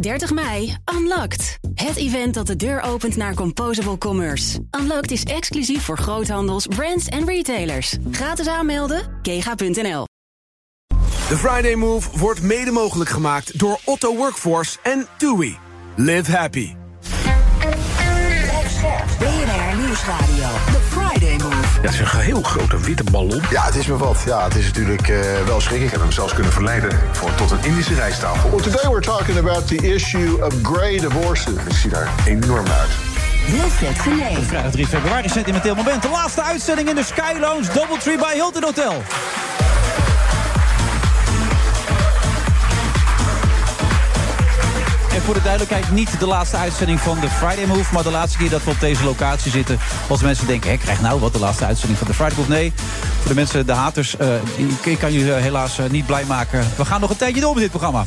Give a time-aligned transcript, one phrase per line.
[0.00, 1.58] 30 mei, Unlocked.
[1.74, 4.58] Het event dat de deur opent naar Composable Commerce.
[4.80, 7.96] Unlocked is exclusief voor groothandels, brands en retailers.
[8.10, 10.06] Gratis aanmelden, kega.nl.
[11.28, 15.56] De Friday Move wordt mede mogelijk gemaakt door Otto Workforce en TUI.
[15.96, 16.74] Live happy.
[19.18, 20.48] BNR Nieuwsradio.
[20.72, 21.54] The Friday Move.
[21.54, 23.42] Ja, het is een heel grote witte ballon.
[23.50, 24.22] Ja, het is me wat.
[24.26, 25.84] Ja, het is natuurlijk uh, wel schrikkelijk.
[25.84, 28.50] Ik heb hem zelfs kunnen verleiden voor, tot een Indische rijsttafel.
[28.50, 31.54] Well, today we're talking about the issue of grey divorces.
[31.58, 32.90] Het ziet er enorm uit.
[33.46, 34.36] Wilfred Genee.
[34.36, 36.02] Vrijdag 3 februari, sentimenteel moment.
[36.02, 39.02] De laatste uitzending in de Sky Lounge Doubletree bij Hilton Hotel.
[45.28, 47.94] Voor de duidelijkheid, niet de laatste uitzending van de Friday Move...
[47.94, 49.78] maar de laatste keer dat we op deze locatie zitten.
[50.08, 52.50] Als mensen denken, hé, krijg nou wat, de laatste uitzending van de Friday Move.
[52.50, 52.72] Nee,
[53.18, 54.28] voor de mensen, de haters, uh,
[54.84, 56.66] ik kan je helaas uh, niet blij maken.
[56.76, 58.02] We gaan nog een tijdje door met dit programma.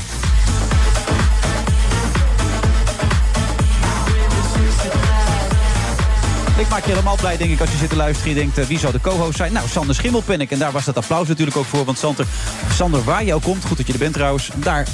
[6.57, 8.31] Ik maak je helemaal blij, denk ik, als je zit te luisteren...
[8.31, 9.53] en je denkt, wie zou de co-host zijn?
[9.53, 10.51] Nou, Sander Schimmelpennik.
[10.51, 11.85] En daar was dat applaus natuurlijk ook voor.
[11.85, 12.25] Want Sander,
[12.73, 14.49] Sander waar je ook komt, goed dat je er bent trouwens...
[14.55, 14.87] daar,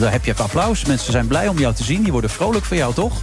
[0.00, 0.84] daar heb je het applaus.
[0.84, 2.02] Mensen zijn blij om jou te zien.
[2.02, 3.20] Die worden vrolijk voor jou, toch?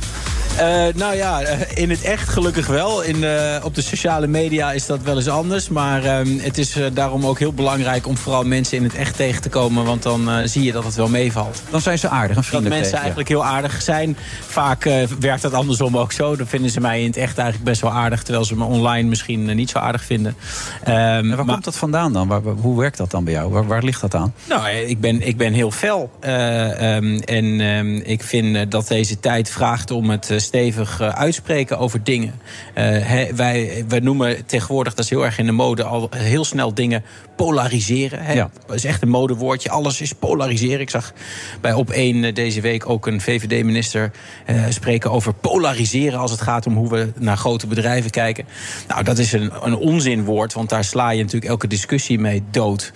[0.60, 1.40] Uh, nou ja,
[1.74, 3.02] in het echt gelukkig wel.
[3.02, 5.70] In, uh, op de sociale media is dat wel eens anders.
[5.70, 9.42] Maar uh, het is daarom ook heel belangrijk om vooral mensen in het echt tegen
[9.42, 9.86] te komen.
[9.86, 11.62] Want dan zie je dat het wel meevalt.
[11.70, 12.70] Dan zijn ze aardig en vriendelijk.
[12.70, 14.18] Dat mensen eigenlijk heel aardig zijn.
[14.48, 14.84] Vaak
[15.20, 16.36] werkt dat andersom ook zo.
[16.36, 18.24] Dan vinden ze mij in het echt eigenlijk best wel aardig.
[18.24, 20.36] Terwijl ze me online misschien niet zo aardig vinden.
[20.84, 22.28] Ehm, en waar maar, komt dat vandaan dan?
[22.28, 23.52] Waar, hoe werkt dat dan bij jou?
[23.52, 24.34] Waar, waar ligt dat aan?
[24.50, 26.12] Nou, ik ben, ik ben heel fel.
[26.22, 32.04] Um, en um, ik vind dat deze tijd vraagt om het stevig uh, uitspreken over
[32.04, 32.34] dingen.
[32.74, 36.74] He, wij, wij noemen tegenwoordig, dat is heel erg in de mode, al heel snel
[36.74, 37.04] dingen
[37.36, 38.36] polariseren.
[38.36, 38.50] Ja.
[38.66, 39.70] Dat is echt een modewoordje.
[39.70, 40.80] Alles is polariseren.
[40.80, 41.14] Ik zag
[41.62, 44.12] bij op één deze week ook een VVD-minister
[44.50, 48.46] uh, spreken over polariseren als het gaat om hoe we naar grote bedrijven kijken.
[48.88, 52.94] Nou, dat is een, een onzinwoord, want daar sla je natuurlijk elke discussie mee dood.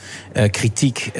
[0.52, 1.12] kritiek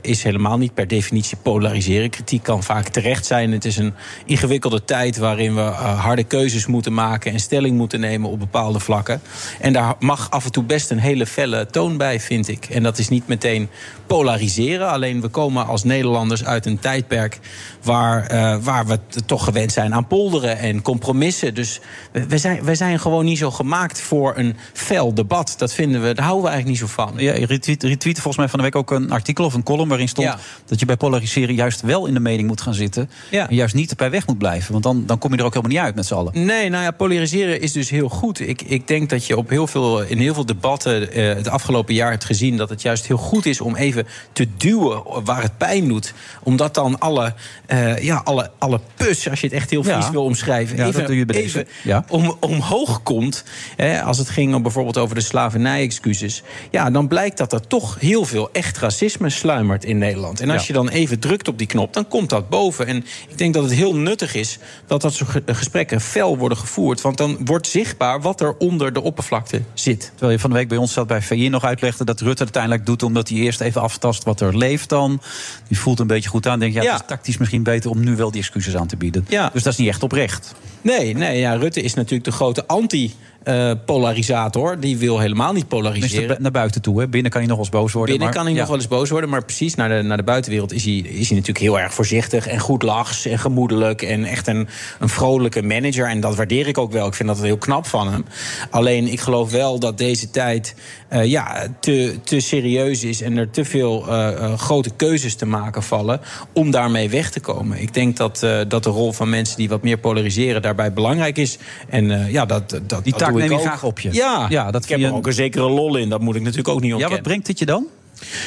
[0.00, 2.10] is helemaal niet per definitie polariseren.
[2.10, 3.52] Kritiek kan vaak terecht zijn.
[3.52, 3.94] Het is een
[4.24, 9.22] ingewikkelde tijd waarin we harde keuzes moeten maken en stelling moeten nemen op bepaalde vlakken.
[9.60, 12.61] En daar mag af en toe best een hele felle toon bij, vind ik.
[12.70, 13.68] En dat is niet meteen
[14.06, 14.88] polariseren.
[14.88, 17.38] Alleen we komen als Nederlanders uit een tijdperk
[17.82, 21.54] waar, uh, waar we toch gewend zijn aan polderen en compromissen.
[21.54, 21.80] Dus
[22.12, 25.54] we zijn, we zijn gewoon niet zo gemaakt voor een fel debat.
[25.58, 27.12] Dat vinden we, daar houden we eigenlijk niet zo van.
[27.16, 29.88] Ja, je retweet, retweet volgens mij van de week ook een artikel of een column
[29.88, 30.38] waarin stond ja.
[30.66, 33.10] dat je bij polariseren juist wel in de mening moet gaan zitten.
[33.30, 33.48] Ja.
[33.48, 34.72] En juist niet bij weg moet blijven.
[34.72, 36.44] Want dan, dan kom je er ook helemaal niet uit met z'n allen.
[36.44, 38.40] Nee, nou ja, polariseren is dus heel goed.
[38.40, 41.94] Ik, ik denk dat je op heel veel, in heel veel debatten uh, het afgelopen
[41.94, 45.58] jaar hebt gezien dat het juist heel goed is om even te duwen waar het
[45.58, 46.14] pijn doet.
[46.42, 47.34] Omdat dan alle,
[47.68, 50.10] uh, ja, alle, alle pus, als je het echt heel vies ja.
[50.10, 50.86] wil omschrijven, ja,
[51.26, 52.04] even, ja.
[52.08, 53.44] om, omhoog komt.
[53.76, 56.42] Hè, als het ging om bijvoorbeeld over de slavernij-excuses.
[56.70, 60.40] Ja, dan blijkt dat er toch heel veel echt racisme sluimert in Nederland.
[60.40, 62.86] En als je dan even drukt op die knop, dan komt dat boven.
[62.86, 62.96] En
[63.28, 67.00] ik denk dat het heel nuttig is dat dat soort gesprekken fel worden gevoerd.
[67.00, 70.10] Want dan wordt zichtbaar wat er onder de oppervlakte zit.
[70.10, 72.86] Terwijl je van de week bij ons zat bij VI nog uitlegde dat Rutte uiteindelijk
[72.86, 75.20] doet omdat hij eerst even aftast wat er leeft dan.
[75.68, 76.58] Die voelt een beetje goed aan.
[76.58, 76.92] Denk ja, ja.
[76.92, 79.26] het is tactisch misschien beter om nu wel die excuses aan te bieden.
[79.28, 79.50] Ja.
[79.52, 80.54] Dus dat is niet echt oprecht.
[80.80, 83.14] Nee, nee ja, Rutte is natuurlijk de grote anti.
[83.44, 84.80] Uh, polarisator.
[84.80, 86.42] Die wil helemaal niet polariseren.
[86.42, 87.08] Naar buiten toe, hè?
[87.08, 88.10] Binnen kan hij nog wel eens boos worden.
[88.10, 88.60] Binnen maar, kan hij ja.
[88.60, 89.30] nog wel eens boos worden.
[89.30, 92.46] Maar precies naar de, naar de buitenwereld is hij, is hij natuurlijk heel erg voorzichtig.
[92.46, 94.02] En goed lachs en gemoedelijk.
[94.02, 94.68] En echt een,
[95.00, 96.06] een vrolijke manager.
[96.06, 97.06] En dat waardeer ik ook wel.
[97.06, 98.24] Ik vind dat heel knap van hem.
[98.70, 100.74] Alleen ik geloof wel dat deze tijd
[101.12, 103.20] uh, ja, te, te serieus is.
[103.20, 106.20] En er te veel uh, uh, grote keuzes te maken vallen.
[106.52, 107.80] Om daarmee weg te komen.
[107.80, 111.58] Ik denk dat, dat de rol van mensen die wat meer polariseren daarbij belangrijk is.
[111.88, 113.60] En ja, dat, dat, die neem je ook.
[113.60, 114.12] graag op je.
[114.12, 116.08] Ja, ja dat ik heb er ook een zekere lol in.
[116.08, 117.08] Dat moet ik natuurlijk ook niet ontkennen.
[117.18, 117.86] Ja, wat brengt het je dan?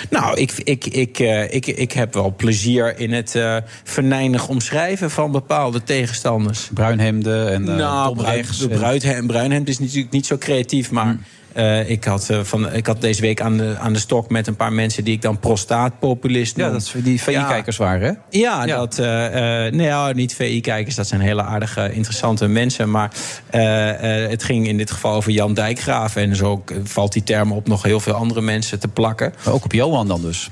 [0.10, 5.12] Nou, ik, ik, ik, uh, ik, ik heb wel plezier in het uh, venijnig omschrijven
[5.12, 6.70] van bepaalde tegenstanders.
[6.74, 11.06] Bruinhemden en uh, nou, bruin, bruinhemd, bruinhemd is natuurlijk niet zo creatief, maar...
[11.06, 11.24] Hmm.
[11.58, 14.48] Uh, ik, had, uh, van, ik had deze week aan de, aan de stok met
[14.48, 16.68] een paar mensen die ik dan prostaatpopulist noem.
[16.68, 17.84] Ja, dat die VI-kijkers ja.
[17.84, 18.40] waren, hè?
[18.40, 18.78] Ja, ja.
[18.78, 18.98] Dat,
[19.74, 20.96] nee, ja, niet VI-kijkers.
[20.96, 22.92] Dat zijn hele aardige, interessante mensen.
[22.92, 23.12] Maar
[24.30, 26.16] het ging in dit geval over Jan Dijkgraaf.
[26.16, 29.34] En zo valt die term op nog heel veel andere mensen te plakken.
[29.46, 30.50] Maar ook op Johan dan dus?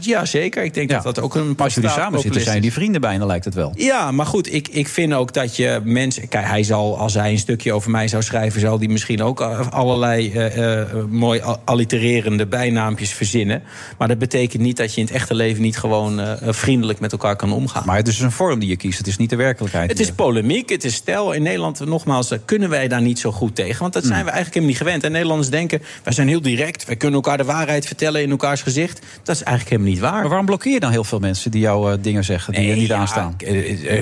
[0.00, 0.64] Ja, zeker.
[0.64, 0.94] Ik denk ja.
[0.96, 3.72] dat dat ook een Als jullie samen zitten, zijn die vrienden bijna, lijkt het wel.
[3.76, 6.28] Ja, maar goed, ik, ik vind ook dat je mensen...
[6.28, 8.60] Kijk, hij zal, als hij een stukje over mij zou schrijven...
[8.60, 13.62] zou die misschien ook allerlei eh, eh, mooi al- allitererende bijnaampjes verzinnen.
[13.98, 17.12] Maar dat betekent niet dat je in het echte leven niet gewoon eh, vriendelijk met
[17.12, 17.82] elkaar kan omgaan.
[17.86, 18.98] Maar het is een vorm die je kiest.
[18.98, 19.90] Het is niet de werkelijkheid.
[19.90, 21.32] Het is polemiek, het is stijl.
[21.32, 23.80] In Nederland, nogmaals, kunnen wij daar niet zo goed tegen.
[23.80, 25.04] Want dat zijn we eigenlijk helemaal niet gewend.
[25.04, 26.84] En Nederlanders denken, wij zijn heel direct.
[26.84, 29.00] Wij kunnen elkaar de waarheid vertellen in elkaars gezicht.
[29.22, 30.20] Dat is eigenlijk helemaal niet waar.
[30.20, 32.88] Maar waarom blokkeer je dan heel veel mensen die jouw dingen zeggen, die je niet
[32.88, 33.36] ja, aanstaan?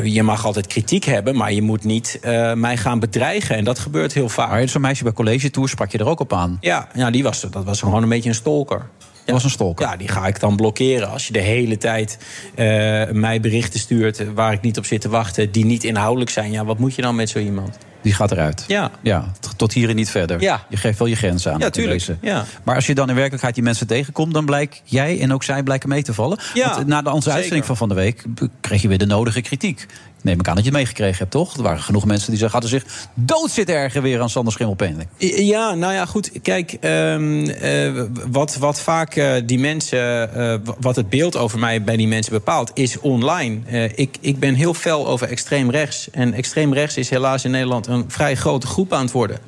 [0.05, 2.19] Je mag altijd kritiek hebben, maar je moet niet
[2.55, 3.57] mij gaan bedreigen.
[3.57, 4.51] En dat gebeurt heel vaak.
[4.51, 6.59] Maar zo'n meisje bij college tour sprak je er ook op aan.
[6.61, 8.87] Ja, ja die was, dat was gewoon een beetje een stalker.
[9.25, 9.87] Dat was een stalker.
[9.87, 11.11] Ja, die ga ik dan blokkeren.
[11.11, 12.19] Als je de hele tijd
[12.55, 12.65] eh,
[13.11, 16.65] mij berichten stuurt waar ik niet op zit te wachten, die niet inhoudelijk zijn, ja,
[16.65, 17.79] wat moet je dan met zo iemand?
[18.03, 18.65] Die gaat eruit.
[18.67, 18.91] Ja.
[19.03, 20.41] ja tot hier en niet verder.
[20.41, 20.67] Ja.
[20.69, 21.59] Je geeft wel je grenzen aan.
[21.59, 22.07] Ja, tuurlijk.
[22.21, 22.45] Ja.
[22.63, 24.35] Maar als je dan in werkelijkheid die mensen tegenkomt...
[24.35, 26.39] dan blijk jij en ook zij blijken mee te vallen.
[26.55, 27.35] Ja, Want na de onze zeker.
[27.35, 28.25] uitzending van van de week...
[28.61, 29.87] kreeg je weer de nodige kritiek.
[30.25, 31.57] Neem ik aan dat je het meegekregen hebt, toch?
[31.57, 32.61] Er waren genoeg mensen die zeggen...
[32.61, 35.09] hadden zich dood zitten erger weer aan Sander Schimmelpenning.
[35.19, 36.31] Ja, nou ja, goed.
[36.43, 41.83] Kijk, ehm, eh, wat, wat vaak eh, die mensen, eh, wat het beeld over mij
[41.83, 43.61] bij die mensen bepaalt, is online.
[43.95, 46.11] Ik, ik ben heel fel over extreem rechts.
[46.11, 49.39] En extreem rechts is helaas in Nederland een vrij grote groep aan het worden.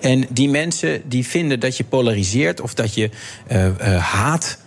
[0.00, 3.10] En die mensen die vinden dat je polariseert of dat je
[3.98, 4.58] haat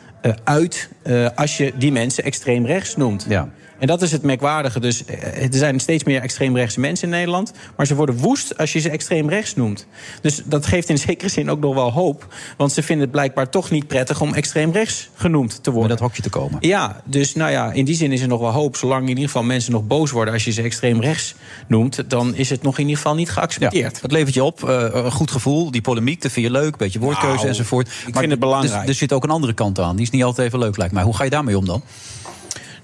[0.43, 0.89] uit
[1.35, 3.25] als je die mensen extreem rechts noemt.
[3.29, 3.49] Ja.
[3.79, 4.79] En dat is het merkwaardige.
[4.79, 7.51] Dus eh, er zijn steeds meer extreemrechtse mensen in Nederland.
[7.77, 9.87] Maar ze worden woest als je ze extreem rechts noemt.
[10.21, 12.33] Dus dat geeft in zekere zin ook nog wel hoop.
[12.57, 15.97] Want ze vinden het blijkbaar toch niet prettig om extreem rechts genoemd te Om worden.
[15.97, 16.57] dat hokje te komen.
[16.59, 18.75] Ja, dus nou ja, in die zin is er nog wel hoop.
[18.75, 21.35] Zolang in ieder geval mensen nog boos worden als je ze extreem rechts
[21.67, 24.01] noemt, dan is het nog in ieder geval niet Ja, geaccepteerd.
[24.01, 24.69] dat levert je op.
[24.69, 26.77] eh, een goed gevoel, die polemiek, dat vind je leuk.
[26.77, 27.87] Beetje woordkeuze Nou, enzovoort.
[28.07, 28.83] ik vind het belangrijk.
[28.83, 29.95] Er, er zit ook een andere kant aan.
[29.95, 31.03] Die is niet altijd even leuk, lijkt mij.
[31.03, 31.81] Hoe ga je daarmee om dan?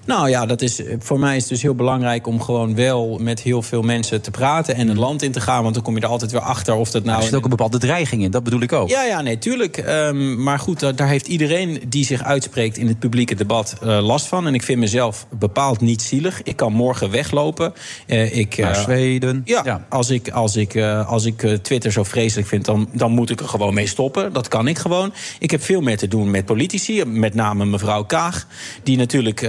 [0.04, 3.40] Nou ja, dat is, voor mij is het dus heel belangrijk om gewoon wel met
[3.40, 5.62] heel veel mensen te praten en het land in te gaan.
[5.62, 7.18] Want dan kom je er altijd weer achter of dat nou.
[7.18, 8.88] Er zit ook een bepaalde dreiging in, dat bedoel ik ook.
[8.88, 9.76] Ja, ja, nee, tuurlijk.
[9.76, 14.04] Ehm, maar goed, daar, daar heeft iedereen die zich uitspreekt in het publieke debat eh,
[14.04, 14.46] last van.
[14.46, 16.42] En ik vind mezelf bepaald niet zielig.
[16.42, 17.72] Ik kan morgen weglopen.
[18.06, 19.42] Eh, ik, Naar eh, Zweden.
[19.44, 20.76] ja, als ik, als ik,
[21.06, 24.32] als ik Twitter zo vreselijk vind, dan, dan moet ik er gewoon mee stoppen.
[24.32, 25.12] Dat kan ik gewoon.
[25.38, 28.46] Ik heb veel meer te doen met politici, met name mevrouw Kaag.
[28.82, 29.40] Die natuurlijk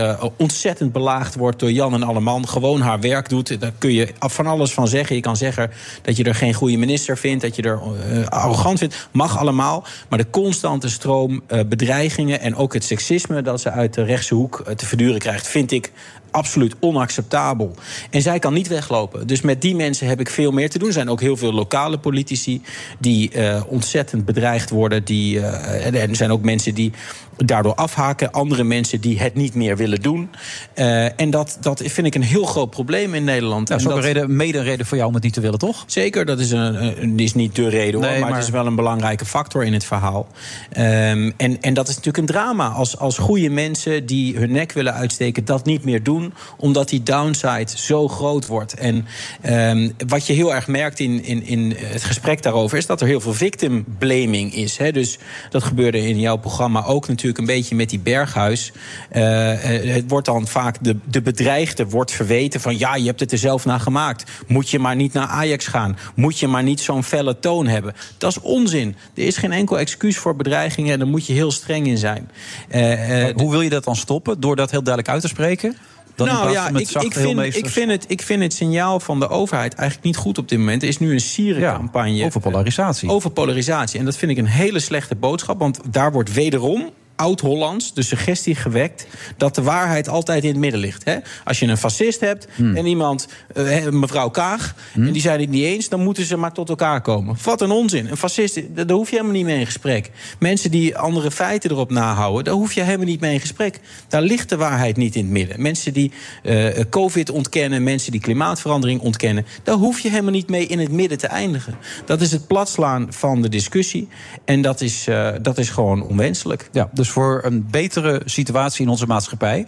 [0.43, 2.47] ontzettend belaagd wordt door Jan en Alleman.
[2.47, 3.59] Gewoon haar werk doet.
[3.59, 5.15] Daar kun je van alles van zeggen.
[5.15, 7.79] Je kan zeggen dat je er geen goede minister vindt, dat je er
[8.09, 9.07] eh, arrogant vindt.
[9.11, 9.85] Mag allemaal.
[10.09, 14.35] Maar de constante stroom eh, bedreigingen en ook het seksisme dat ze uit de rechtse
[14.35, 15.91] hoek eh, te verduren krijgt, vind ik
[16.33, 17.75] absoluut onacceptabel.
[18.09, 19.27] En zij kan niet weglopen.
[19.27, 20.87] Dus met die mensen heb ik veel meer te doen.
[20.87, 22.61] Er zijn ook heel veel lokale politici
[22.99, 25.03] die eh, ontzettend bedreigd worden.
[25.03, 26.91] Die, eh, en er zijn ook mensen die
[27.37, 28.31] daardoor afhaken.
[28.31, 30.29] Andere mensen die het niet meer willen doen.
[30.73, 33.67] Eh, en dat, dat vind ik een heel groot probleem in Nederland.
[33.67, 35.59] Dat is ook een reden, mede een reden voor jou om het niet te willen,
[35.59, 35.83] toch?
[35.87, 38.53] Zeker, dat is, een, een- is niet de reden hoor, Nee, maar, maar- het is
[38.53, 40.27] wel een belangrijke factor in het verhaal.
[40.71, 42.67] Ehm, en, en dat is natuurlijk een drama.
[42.67, 46.22] Als, als goede mensen die hun nek willen uitsteken, dat niet meer doen,
[46.57, 48.73] omdat die downside zo groot wordt.
[48.73, 49.05] En
[49.41, 53.07] ehm, wat je heel erg merkt in, in, in het gesprek daarover, is dat er
[53.07, 54.77] heel veel victim blaming is.
[54.77, 54.91] Hè?
[54.91, 55.17] Dus
[55.49, 58.71] dat gebeurde in jouw programma ook natuurlijk een beetje met die berghuis.
[59.09, 63.19] Eh, eh, het wordt dan vaak de, de bedreigde wordt verweten van ja, je hebt
[63.19, 64.31] het er zelf naar gemaakt.
[64.47, 65.97] Moet je maar niet naar Ajax gaan.
[66.15, 67.93] Moet je maar niet zo'n felle toon hebben.
[68.17, 68.95] Dat is onzin.
[69.15, 72.31] Er is geen enkel excuus voor bedreigingen en daar moet je heel streng in zijn.
[72.69, 74.39] Eh, Hoe wil je dat dan stoppen?
[74.39, 75.77] Door dat heel duidelijk uit te spreken?
[76.15, 79.29] Dan nou ja, ik, ik, vind, ik, vind het, ik vind het signaal van de
[79.29, 80.81] overheid eigenlijk niet goed op dit moment.
[80.81, 82.25] Er is nu een sierencampagne.
[82.25, 83.09] over polarisatie.
[83.09, 83.99] Over polarisatie.
[83.99, 85.59] En dat vind ik een hele slechte boodschap.
[85.59, 86.91] Want daar wordt wederom
[87.23, 91.03] oud-Hollands de suggestie gewekt dat de waarheid altijd in het midden ligt.
[91.05, 91.17] Hè?
[91.43, 92.75] Als je een fascist hebt Hmm.
[92.75, 96.51] en iemand, eh, mevrouw Kaag, en die zijn het niet eens, dan moeten ze maar
[96.51, 97.37] tot elkaar komen.
[97.43, 98.07] Wat een onzin.
[98.09, 100.11] Een fascist, daar daar hoef je helemaal niet mee in gesprek.
[100.39, 103.79] Mensen die andere feiten erop nahouden, daar hoef je helemaal niet mee in gesprek.
[104.07, 105.61] Daar ligt de waarheid niet in het midden.
[105.61, 106.11] Mensen die
[106.43, 110.91] eh, COVID ontkennen, mensen die klimaatverandering ontkennen, daar hoef je helemaal niet mee in het
[110.91, 111.77] midden te eindigen.
[112.05, 114.07] Dat is het platslaan van de discussie.
[114.45, 116.69] En dat is, eh, dat is gewoon onwenselijk.
[116.71, 119.67] Ja, dus voor een betere situatie in onze maatschappij.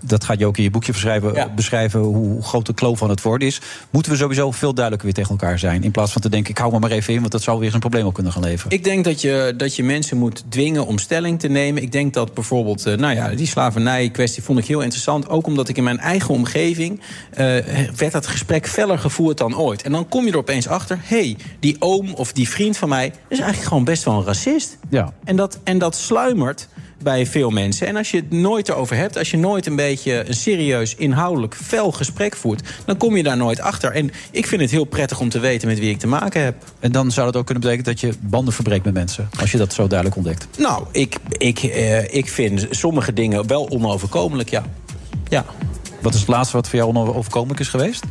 [0.00, 1.48] Dat gaat je ook in je boekje beschrijven, Ja.
[1.48, 3.60] beschrijven hoe, groot de kloof van het worden is.
[3.90, 5.82] Moeten we sowieso veel duidelijker weer tegen elkaar zijn.
[5.82, 7.74] In plaats van te denken, ik hou me maar even in, want dat zou weer
[7.74, 8.72] een probleem op kunnen gaan leveren.
[8.72, 11.82] Ik denk dat je, dat je mensen moet dwingen om stelling te nemen.
[11.82, 15.28] Ik denk dat bijvoorbeeld, eh, nou ja, die slavernij-kwestie vond ik heel interessant.
[15.28, 17.00] Ook omdat ik in mijn eigen omgeving
[17.30, 17.44] eh,
[17.96, 19.82] werd dat gesprek feller gevoerd dan ooit.
[19.82, 22.88] En dan kom je er opeens achter, hé, hey, die oom of die vriend van
[22.88, 24.78] mij is eigenlijk gewoon best wel een racist.
[24.88, 25.12] Ja.
[25.24, 26.68] En dat, en dat sluimert
[27.02, 27.86] bij veel mensen.
[27.86, 31.54] En als je het nooit erover hebt, als je nooit een beetje een serieus, inhoudelijk,
[31.54, 33.92] fel gesprek voert, dan kom je daar nooit achter.
[33.92, 36.54] En ik vind het heel prettig om te weten met wie ik te maken heb.
[36.80, 39.28] En dan zou dat ook kunnen betekenen dat je banden verbreekt met mensen.
[39.40, 40.46] Als je dat zo duidelijk ontdekt.
[40.58, 44.64] Nou, ik, ik, eh, ik vind sommige dingen wel onoverkomelijk, ja.
[45.28, 45.44] Ja.
[46.08, 48.04] Wat is het laatste wat voor jou onoverkomelijk is geweest?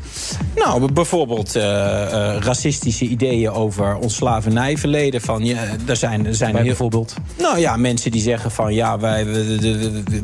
[0.56, 5.22] Nou, bijvoorbeeld uh, uh, racistische ideeën over ons slavernijverleden.
[5.22, 7.13] Van, ja, er zijn, er zijn heel, bijvoorbeeld?
[7.38, 9.25] Nou ja, mensen die zeggen van ja, wij,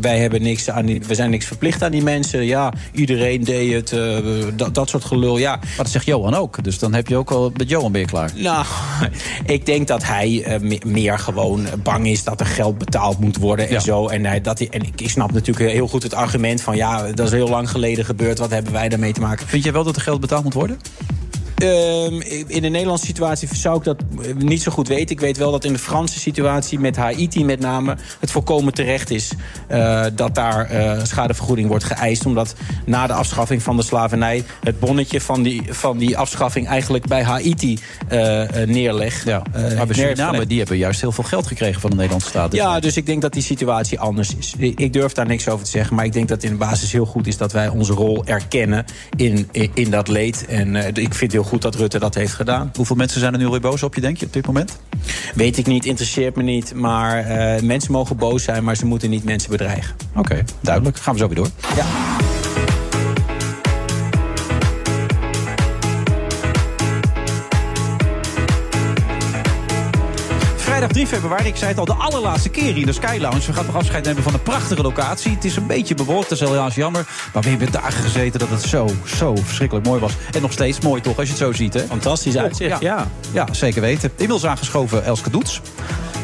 [0.01, 2.46] wij, hebben niks aan die, we zijn niks verplicht aan die mensen.
[2.46, 4.18] Ja, iedereen deed het, uh,
[4.56, 5.38] dat, dat soort gelul.
[5.38, 5.56] Ja.
[5.56, 6.63] Maar dat zegt Johan ook.
[6.63, 8.32] Dus dan heb je ook al met Johan je klaar.
[8.36, 8.65] Nou,
[9.46, 13.74] ik denk dat hij meer gewoon bang is dat er geld betaald moet worden en
[13.74, 13.80] Ja.
[13.80, 14.08] zo.
[14.08, 17.25] En, hij, dat hij, en ik snap natuurlijk heel goed het argument van ja, dat
[17.25, 18.39] is heel lang geleden gebeurd.
[18.39, 19.48] Wat hebben wij daarmee te maken?
[19.48, 20.79] Vind jij wel dat er geld betaald moet worden?
[21.55, 25.15] Ehm, in de Nederlandse situatie zou ik dat eh, niet zo goed weten.
[25.15, 27.98] Ik weet wel dat in de Franse situatie, met Haiti met name...
[28.19, 29.31] het volkomen terecht is
[29.67, 32.25] eh, dat daar eh, schadevergoeding wordt geëist.
[32.25, 32.55] Omdat
[32.86, 34.43] na de afschaffing van de slavernij...
[34.63, 39.25] het bonnetje van die, van die afschaffing eigenlijk bij Haiti eh, neerlegt.
[39.25, 39.41] Ja.
[39.51, 39.95] Maar bij neergelegd.
[39.95, 42.53] Suriname, die hebben juist heel veel geld gekregen van de Nederlandse staat.
[42.53, 44.53] Ja, dus ik denk dat die situatie anders is.
[44.57, 45.95] Ik durf daar niks over te zeggen.
[45.95, 48.25] Maar ik denk dat het in de basis heel goed is dat wij onze rol
[48.25, 50.45] erkennen in, in, in dat leed.
[50.45, 52.71] En ik vind het heel goed dat Rutte dat heeft gedaan.
[52.75, 54.77] Hoeveel mensen zijn er nu weer boos op je, denk je, op dit moment?
[55.35, 56.73] Weet ik niet, interesseert me niet.
[56.73, 59.95] Maar eh, mensen mogen boos zijn, maar ze moeten niet mensen bedreigen.
[60.15, 60.97] Oké, duidelijk.
[60.97, 61.50] Gaan we zo weer door.
[61.75, 61.85] Ja.
[70.84, 73.46] Vrijdag 3 februari, ik zei het al, de allerlaatste keer hier in de Sky Lounge.
[73.46, 75.32] We gaan nog afscheid nemen van een prachtige locatie.
[75.32, 77.06] Het is een beetje bewolkt, dat is helaas jammer.
[77.34, 80.12] Maar we hebben dagen gezeten dat het zo, zo verschrikkelijk mooi was.
[80.32, 81.80] En nog steeds mooi toch, als je het zo ziet, hè?
[81.88, 83.08] Fantastisch uitzicht, ja.
[83.34, 84.10] Ja, zeker weten.
[84.12, 85.62] Inmiddels aangeschoven Elske Doets.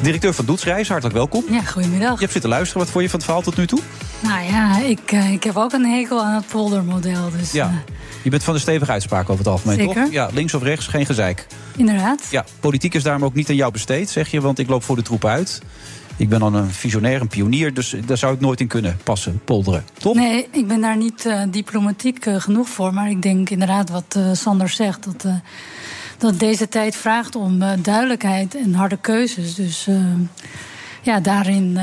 [0.02, 1.44] Directeur van Doetsreis, hartelijk welkom.
[1.50, 2.14] Ja, goedemiddag.
[2.14, 2.82] Je hebt zitten luisteren.
[2.84, 3.80] Wat vond je van het verhaal tot nu toe?
[4.20, 7.30] Nou ja, ik, eh, ik heb ook een hekel aan het poldermodel.
[7.38, 7.66] Dus Ja.
[7.66, 10.04] eh, Je bent van de stevige uitspraak over het algemeen, Zeker.
[10.04, 10.12] toch?
[10.12, 11.48] Ja, links of rechts, geen gezeik.
[11.76, 12.28] inderdaad.
[12.32, 14.96] Ja, politiek is daarom ook niet aan jou besteed, zeg je, want ik loop voor
[14.96, 15.62] de troep uit.
[16.20, 19.42] Ik ben dan een visionair, een pionier, dus daar zou ik nooit in kunnen passen,
[19.46, 19.86] polderen.
[19.98, 20.16] Toch?
[20.16, 22.94] Nee, ik ben daar niet eh, diplomatiek eh, genoeg voor.
[22.94, 25.04] Maar ik denk inderdaad wat eh, Sander zegt.
[25.04, 25.34] Dat,
[26.18, 29.56] dat deze tijd vraagt om duidelijkheid en harde keuzes.
[29.56, 29.88] Dus
[31.02, 31.78] ja, daarin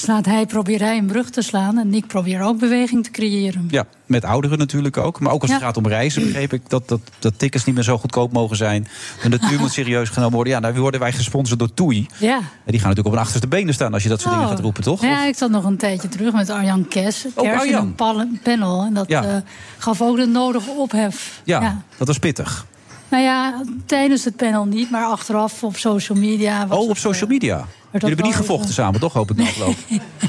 [0.00, 1.78] slaat hij, probeert hij een brug te slaan.
[1.78, 3.68] En ik probeer ook beweging te creëren.
[3.70, 5.20] Ja, met ouderen natuurlijk ook.
[5.20, 5.66] Maar ook als het Ja.
[5.66, 8.88] gaat om reizen, begreep ik dat, dat, dat tickets niet meer zo goedkoop mogen zijn.
[9.22, 10.52] De natuur moet serieus genomen worden.
[10.52, 12.06] Ja, daar worden wij gesponsord door TUI.
[12.18, 12.36] Ja.
[12.36, 14.52] En die gaan natuurlijk op hun achterste benen staan als je dat soort dingen Oh.
[14.54, 15.02] gaat roepen, toch?
[15.02, 17.26] Ja, ik zat nog een tijdje terug met Arjan Kes.
[17.34, 17.94] Oh, Kers in Arjan.
[18.26, 18.82] een panel.
[18.82, 19.24] En dat Ja.
[19.24, 19.36] eh,
[19.78, 21.40] gaf ook de nodige ophef.
[21.44, 22.66] Ja, dat was pittig.
[23.08, 26.66] Nou ja, tijdens het panel niet, maar achteraf op social media.
[26.66, 27.66] Was Oh, op het, social eh, media.
[27.92, 29.12] Jullie hebben niet gevochten even- samen, toch?
[29.12, 29.74] Hoop ik na afloop.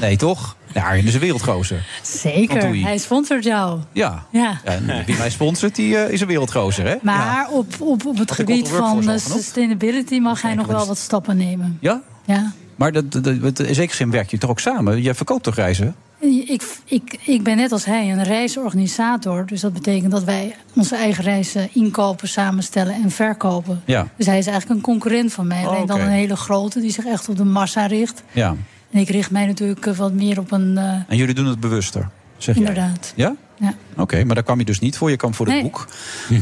[0.00, 0.56] Nee, toch?
[0.74, 1.86] Ja, Arjen is een wereldgozer.
[2.02, 3.80] Zeker, hij sponsort jou.
[3.92, 4.26] Ja.
[4.30, 4.60] Ja.
[4.64, 6.94] En wie mij sponsort, die eh, is een wereldgozer, hè?
[7.02, 7.48] Maar Ja.
[7.50, 11.78] op, op, op het gebied van eh, sustainability mag hij nog wel wat stappen nemen.
[11.80, 12.00] Ja?
[12.24, 12.52] Ja.
[12.76, 15.02] Maar dat, dat, dat- in zekere zin werk je toch ook samen?
[15.02, 15.94] Je verkoopt toch reizen?
[16.22, 19.46] Ik, ik, ik ben net als hij een reisorganisator.
[19.46, 23.82] Dus dat betekent dat wij onze eigen reizen inkopen, samenstellen en verkopen.
[23.84, 24.08] Ja.
[24.16, 25.62] Dus hij is eigenlijk een concurrent van mij.
[25.62, 28.22] Oh, Alleen dan een hele grote die zich echt op de massa richt.
[28.32, 28.56] Ja.
[28.90, 30.78] En ik richt mij natuurlijk eh, wat meer op een.
[30.78, 32.64] eh, En jullie doen het bewuster, zeg jij?
[32.66, 33.12] inderdaad.
[33.16, 33.34] Ja?
[33.58, 33.74] Ja.
[33.96, 35.10] Oké, maar daar kwam je dus niet voor.
[35.10, 35.62] Je kwam voor het Nee.
[35.64, 35.88] boek.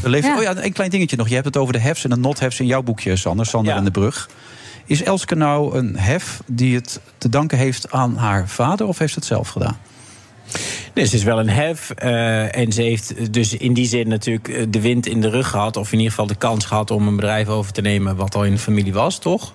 [0.01, 0.35] Ja.
[0.37, 1.27] Oh ja, een klein dingetje nog.
[1.27, 3.45] Je hebt het over de hefs en de not-hefs in jouw boekje, Sander.
[3.45, 3.77] Sander Ja.
[3.77, 4.29] en de Brug.
[4.85, 8.87] Is Elske nou een hef die het te danken heeft aan haar vader...
[8.87, 9.77] of heeft ze het zelf gedaan?
[10.93, 11.89] Dus het is wel een hef.
[11.89, 15.49] eh, en ze heeft dus in die zin natuurlijk eh, de wind in de rug
[15.49, 15.77] gehad.
[15.77, 18.15] Of in ieder geval de kans gehad om een bedrijf over te nemen.
[18.15, 19.53] wat al in de familie was, toch?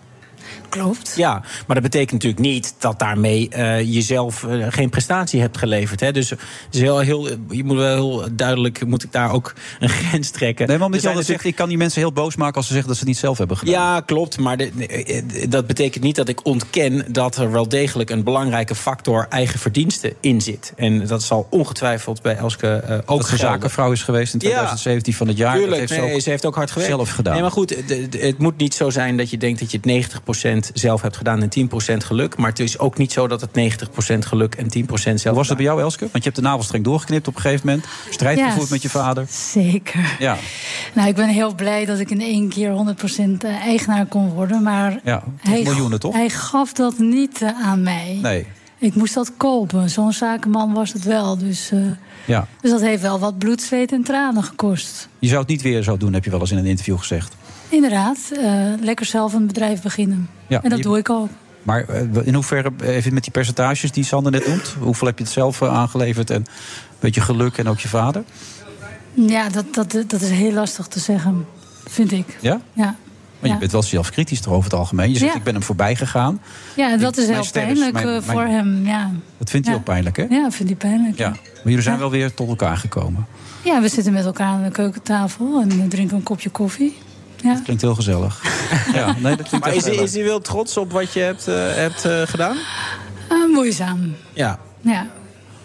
[0.69, 1.13] Klopt.
[1.17, 1.33] Ja,
[1.67, 6.01] maar dat betekent natuurlijk niet dat daarmee eh, jezelf eh, geen prestatie hebt geleverd.
[6.01, 6.13] Hè?
[6.13, 6.29] Dus,
[6.71, 10.67] dus heel, heel, je moet wel heel duidelijk, moet ik daar ook een grens trekken.
[10.67, 11.45] Nee, zijn altijd zegt...
[11.45, 13.39] ik kan die mensen heel boos maken als ze zeggen dat ze het niet zelf
[13.39, 13.75] hebben gedaan.
[13.75, 14.39] Ja, klopt.
[14.39, 18.75] Maar de- eh, dat betekent niet dat ik ontken dat er wel degelijk een belangrijke
[18.75, 20.73] factor eigen verdiensten in zit.
[20.77, 23.39] En dat zal ongetwijfeld bij Elske eh, ook dat ze gelden.
[23.39, 24.49] zakenvrouw is geweest in Ja.
[24.49, 25.53] 2017 van het jaar.
[25.53, 26.95] dat Tuurlijk, heeft ze ook ze heeft ook hard gewerkt.
[26.95, 27.33] zelf gedaan.
[27.33, 27.75] Nee, maar goed,
[28.19, 31.43] het moet niet zo zijn dat je denkt dat je het 90% zelf hebt gedaan
[31.43, 32.37] en 10% geluk.
[32.37, 35.49] Maar het is ook niet zo dat het 90% geluk en 10% zelf Hoe was
[35.49, 36.01] dat bij jou, Elske?
[36.01, 37.87] Want je hebt de navelstreng doorgeknipt op een gegeven moment.
[38.11, 39.27] Strijd Ja, gevoerd met je vader.
[39.31, 40.17] Zeker.
[40.19, 40.37] Ja,
[40.95, 44.63] Nou, ik ben heel blij dat ik in één keer 100% eigenaar kon worden.
[44.63, 45.23] Maar ja.
[45.41, 46.15] hij, miljoenen toch?
[46.15, 48.19] hij gaf dat niet eh, aan mij.
[48.23, 48.47] Nee,
[48.79, 49.91] Ik moest dat kopen.
[49.91, 51.39] Zo'n zakenman was het wel.
[51.39, 51.81] Dus, eh,
[52.25, 52.47] ja.
[52.61, 55.09] dus dat heeft wel wat bloed, zweet en tranen gekost.
[55.19, 57.35] Je zou het niet weer zo doen, heb je wel eens in een interview gezegd.
[57.69, 60.29] Inderdaad, eh, lekker zelf een bedrijf beginnen.
[60.47, 61.29] Ja, en dat je- doe ik ook.
[61.63, 64.75] Maar eh, in hoeverre, even met die percentages die Sander net noemt...
[64.81, 66.47] hoeveel heb je het zelf eh, aangeleverd en een
[66.99, 68.25] beetje geluk en ook je vader?
[69.15, 71.47] Ja, dat, dat, dat is heel lastig te zeggen,
[71.89, 72.39] vind ik.
[72.41, 72.61] Ja?
[72.73, 72.95] Ja.
[73.41, 75.13] Maar je bent wel zelfkritisch toch over het algemeen.
[75.13, 75.39] Je zegt, Ja.
[75.39, 76.41] ik ben hem voorbij gegaan.
[76.77, 78.87] Ja, dat is heel pijnlijk mijn- eh, mijn- voor hem.
[78.87, 79.11] Ja.
[79.39, 79.81] Dat vindt hij Ja.
[79.81, 80.23] ook pijnlijk, hè?
[80.23, 81.19] ja, vindt hij pijnlijk.
[81.19, 81.29] Ja.
[81.29, 83.27] Maar jullie zijn wel weer tot elkaar gekomen.
[83.65, 86.97] Ja, we zitten met elkaar aan de keukentafel en drinken een kopje koffie.
[87.47, 87.61] Ja.
[87.65, 88.43] Klinkt heel gezellig.
[88.95, 91.49] ja, nee, dat klinkt Maar is hij, is hij wel trots op wat je hebt,
[91.49, 92.57] eh, hebt eh, gedaan?
[93.29, 94.15] Eh, moeizaam.
[94.33, 94.59] Ja.
[94.81, 95.07] Ja,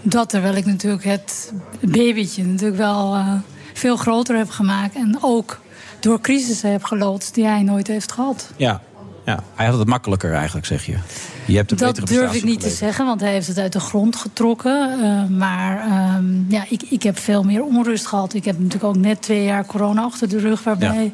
[0.01, 3.33] dat terwijl ik natuurlijk het babytje natuurlijk wel eh,
[3.73, 4.95] veel groter heb gemaakt.
[4.95, 5.59] En ook
[5.99, 8.51] door crisissen heb geloodst die hij nooit heeft gehad.
[8.55, 8.81] Ja.
[9.25, 9.43] ja.
[9.55, 10.97] Hij had het makkelijker eigenlijk, zeg je.
[11.45, 13.79] Je hebt een Dat durf ik niet te zeggen, want hij heeft het uit de
[13.79, 14.99] grond getrokken.
[15.03, 18.33] Eh, maar ehm, ja, ik, ik heb veel meer onrust gehad.
[18.33, 20.63] Ik heb natuurlijk ook net twee jaar corona achter de rug...
[20.63, 21.11] waarbij ja.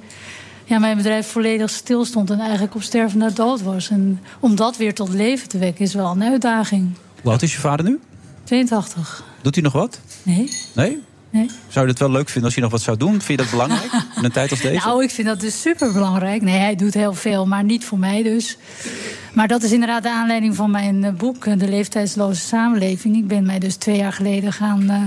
[0.68, 3.90] Mijn bedrijf volledig stilstond en eigenlijk op sterven na dood was.
[3.90, 6.90] En om dat weer tot leven te wekken is wel een uitdaging.
[7.22, 8.00] Hoe oud is je vader nu?
[8.44, 9.24] 82.
[9.42, 10.00] Doet hij nog wat?
[10.24, 10.50] Nee?
[10.74, 11.04] Nee?
[11.30, 11.50] Nee.
[11.68, 13.22] Zou je het wel leuk vinden als hij nog wat zou doen?
[13.22, 14.86] Vind je dat belangrijk in een tijd als deze?
[14.86, 16.42] Nou, ik vind dat dus super belangrijk.
[16.42, 18.58] Nee, hij doet heel veel, maar niet voor mij dus.
[19.34, 23.16] Maar dat is inderdaad de aanleiding van mijn eh, boek, eh, De Leeftijdsloze Samenleving.
[23.16, 25.02] Ik ben mij dus twee jaar geleden gaan eh,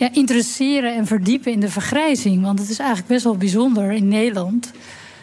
[0.00, 2.42] ja, interesseren en verdiepen in de vergrijzing.
[2.42, 4.70] Want het is eigenlijk best wel bijzonder in Nederland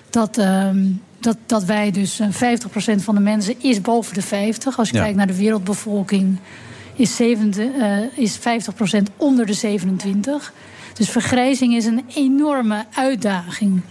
[0.09, 0.37] dat.
[0.37, 0.85] ehm,
[1.19, 4.77] dat, dat wij dus eh, 50% van de mensen is boven de 50.
[4.79, 5.01] Als je Ja.
[5.01, 6.37] kijkt naar de wereldbevolking,
[6.95, 10.53] is, 70, eh, is 50% onder de 27.
[10.93, 13.81] Dus vergrijzing is een enorme uitdaging.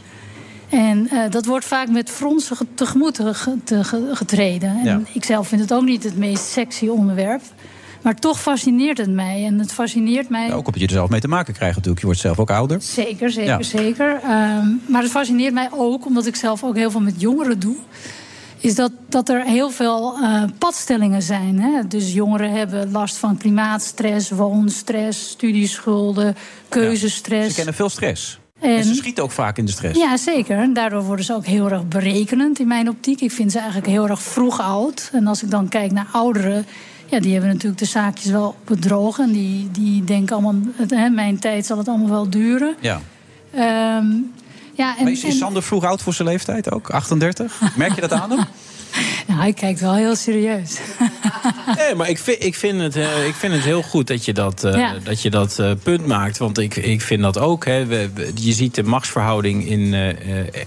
[0.69, 4.69] En eh, dat wordt vaak met fronsen ge- tegemoet ge- te- ge- getreden.
[4.79, 5.01] En Ja.
[5.13, 7.43] ik zelf vind het ook niet het meest sexy onderwerp.
[8.07, 9.45] Maar toch fascineert het mij.
[9.47, 10.47] En het fascineert mij.
[10.47, 12.01] Ja, ook omdat je er zelf mee te maken krijgt natuurlijk.
[12.01, 12.83] Je wordt zelf ook ouder.
[12.83, 13.63] Zeker, zeker, Ja.
[13.63, 14.21] zeker.
[14.23, 17.77] Ehm, maar het fascineert mij ook, omdat ik zelf ook heel veel met jongeren doe.
[18.61, 21.61] Is dat, dat er heel veel eh, padstellingen zijn.
[21.61, 21.87] Hè?
[21.89, 26.37] Dus jongeren hebben last van klimaatstress, woonstress, studieschulden,
[26.69, 27.49] keuzestress.
[27.49, 28.39] Ze kennen veel stress.
[28.61, 29.99] En- En ze schieten ook vaak in de stress.
[29.99, 30.59] Ja, zeker.
[30.59, 33.21] En daardoor worden ze ook heel erg berekenend in mijn optiek.
[33.21, 35.11] Ik vind ze eigenlijk heel erg vroeg oud.
[35.13, 36.67] En als ik dan kijk naar ouderen,
[37.07, 39.25] ja, die hebben natuurlijk de zaakjes wel bedrogen.
[39.25, 42.77] En die, die denken allemaal, het, hè, mijn tijd zal het allemaal wel duren.
[42.81, 43.01] Ja.
[43.51, 44.07] Ehm,
[44.75, 46.91] ja, en, Maar is, is Sander vroeg oud voor zijn leeftijd ook?
[46.91, 47.61] 38?
[47.77, 48.45] Merk je dat aan hem?
[49.27, 50.79] nou, hij kijkt wel heel serieus.
[51.77, 54.33] Nee, maar ik vind, ik vind, het, eh, ik vind het heel goed dat je
[54.33, 54.95] dat, eh, Ja.
[55.05, 56.39] dat, je dat eh, punt maakt.
[56.39, 57.65] Want ik, ik vind dat ook.
[57.65, 57.77] Hè,
[58.35, 60.15] je ziet de machtsverhouding in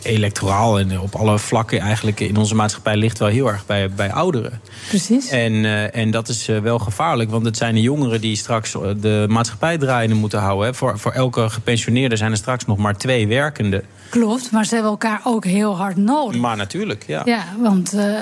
[0.01, 4.11] electoraal en op alle vlakken eigenlijk in onze maatschappij ligt wel heel erg bij, bij
[4.11, 4.61] ouderen.
[4.87, 5.29] Precies.
[5.29, 9.77] En, en dat is wel gevaarlijk, want het zijn de jongeren die straks de maatschappij
[9.77, 10.67] draaiende moeten houden.
[10.67, 10.73] Hè.
[10.73, 13.83] Voor, voor elke gepensioneerde zijn er straks nog maar twee werkende.
[14.09, 16.41] Klopt, maar ze hebben elkaar ook heel hard nodig.
[16.41, 17.21] Maar natuurlijk, ja.
[17.25, 18.13] Ja, want eh,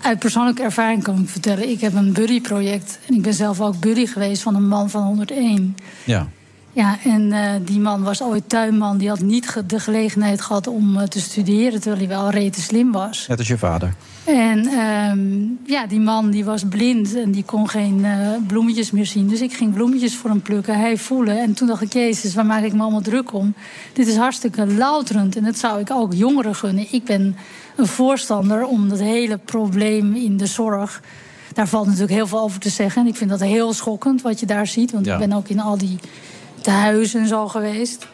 [0.00, 1.68] uit persoonlijke ervaring kan ik vertellen...
[1.68, 5.02] ik heb een buddy-project en ik ben zelf ook buddy geweest van een man van
[5.02, 5.76] 101...
[6.04, 6.28] Ja.
[6.72, 8.98] Ja, en eh, die man was ooit tuinman.
[8.98, 11.80] Die had niet ge- de gelegenheid gehad om eh, te studeren...
[11.80, 13.24] terwijl hij wel rete slim was.
[13.28, 13.94] Net als je vader.
[14.36, 19.06] En ehm, ja, die man die was blind en die kon geen eh, bloemetjes meer
[19.06, 19.28] zien.
[19.28, 21.38] Dus ik ging bloemetjes voor hem plukken, hij voelen.
[21.40, 23.54] En toen dacht ik, jezus, waar maak ik me allemaal druk om?
[23.92, 26.86] Dit is hartstikke louterend en dat zou ik ook jongeren gunnen.
[26.90, 27.36] Ik ben
[27.76, 31.02] een voorstander om dat hele probleem in de zorg...
[31.52, 33.02] daar valt natuurlijk heel veel over te zeggen.
[33.02, 34.92] En ik vind dat heel schokkend wat je daar ziet.
[34.92, 35.12] Want Ja.
[35.12, 35.98] ik ben ook in al die
[36.60, 38.06] tehuizen en zo geweest...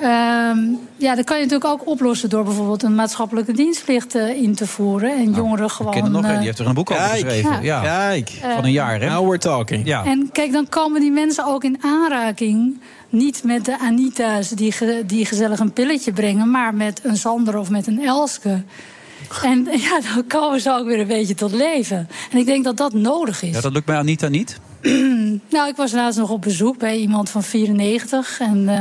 [0.00, 0.58] Ehm,
[0.96, 4.66] ja, dat kan je natuurlijk ook oplossen door bijvoorbeeld een maatschappelijke dienstplicht eh, in te
[4.66, 5.10] voeren.
[5.16, 5.94] En jongeren gewoon.
[5.94, 7.14] Ik ken nog, eh, die heeft er een boek over Kijk.
[7.24, 7.62] geschreven.
[7.62, 7.82] Ja.
[7.84, 8.08] Ja.
[8.08, 8.30] Kijk.
[8.54, 9.08] Van een jaar, hè?
[9.08, 9.86] Now we're talking.
[9.86, 10.04] Ja.
[10.04, 12.80] En kijk, dan komen die mensen ook in aanraking.
[13.08, 17.58] Niet met de Anita's die, ge- die gezellig een pilletje brengen, maar met een Sander
[17.58, 18.62] of met een Elske.
[19.42, 22.08] En ja, dan komen ze ook weer een beetje tot leven.
[22.30, 23.54] En ik denk dat dat nodig is.
[23.54, 24.58] Ja, dat lukt bij Anita niet.
[25.50, 28.40] nou, ik was laatst nog op bezoek bij iemand van 94.
[28.40, 28.80] En eh,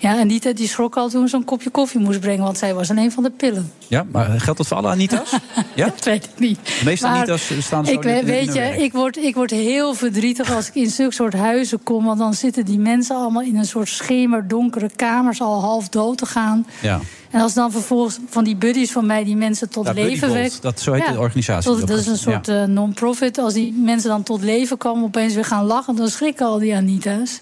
[0.00, 2.90] ja, Anita die schrok al toen ze een kopje koffie moest brengen, want zij was
[2.90, 3.72] alleen van de pillen.
[3.88, 5.30] Ja, maar geldt dat voor alle Anita's?
[5.74, 5.84] Ja?
[5.86, 6.58] Dat weet ik niet.
[6.64, 9.94] De meeste Maar Anita's staan zo ik, in- weet je, ik word, ik word heel
[9.94, 12.04] verdrietig als ik in zulke soort huizen kom.
[12.04, 16.26] Want dan zitten die mensen allemaal in een soort schemerdonkere kamers al half dood te
[16.26, 16.66] gaan.
[16.82, 17.00] Ja.
[17.30, 20.62] En als dan vervolgens van die buddies van mij die mensen tot Ja, leven wekt.
[20.62, 23.38] dat- zo heet de organisatie tot- dat is een soort eh, non-profit.
[23.38, 26.74] Als die mensen dan tot leven komen, opeens weer gaan lachen, dan schrikken al die
[26.74, 27.40] Anita's.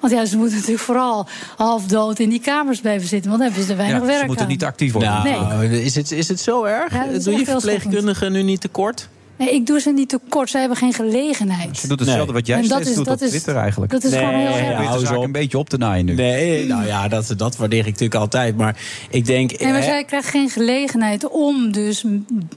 [0.00, 3.30] Want ja, ze moeten natuurlijk vooral half dood in die kamers blijven zitten.
[3.30, 4.50] Want dan hebben ze er weinig Ja, werk ze moeten aan.
[4.50, 5.22] niet actief worden.
[5.24, 6.92] Nou, is, het, is het zo erg?
[6.94, 9.08] Ja, Doe je verpleegkundigen nu niet tekort?
[9.36, 10.50] Nee, ik doe ze niet tekort.
[10.50, 11.76] Ze hebben geen gelegenheid.
[11.78, 12.34] Ze doet hetzelfde Nee.
[12.34, 13.92] wat jij En dat steeds is- doet dat op is- Twitter eigenlijk.
[13.92, 14.60] dat is gewoon heel erg.
[14.68, 15.24] Ja, hou op.
[15.24, 16.14] een beetje op te naaien nu.
[16.14, 18.56] Nee, nou ja, dat, dat waardeer ik natuurlijk altijd.
[18.56, 18.76] Maar
[19.10, 19.58] ik denk...
[19.58, 22.04] Nee, maar hè, zij krijgen geen gelegenheid om dus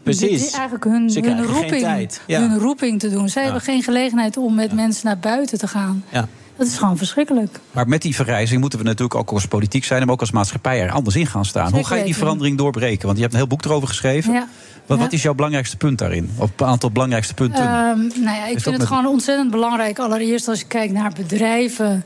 [0.03, 0.51] Precies.
[0.51, 2.21] eigenlijk hun, Ze hun, roeping, tijd.
[2.27, 2.39] Ja.
[2.39, 3.29] hun roeping te doen.
[3.29, 3.47] Zij Ja.
[3.49, 6.03] hebben geen gelegenheid om met mensen naar buiten te gaan.
[6.11, 6.27] ja.
[6.57, 7.59] Dat is gewoon verschrikkelijk.
[7.71, 10.01] Maar met die vergrijzing moeten we natuurlijk ook als politiek zijn...
[10.05, 11.71] maar ook als maatschappij er anders in gaan staan.
[11.73, 13.05] Hoe ga je die verandering doorbreken?
[13.05, 14.33] Want je hebt een heel boek erover geschreven.
[14.33, 14.47] Ja.
[14.85, 15.03] Wat, Ja.
[15.03, 16.29] wat is jouw belangrijkste punt daarin?
[16.37, 17.61] Of een aantal belangrijkste punten?
[17.63, 19.99] Ehm, nou ja, ik vind met- het gewoon ontzettend belangrijk.
[19.99, 22.05] Allereerst als je kijkt naar bedrijven.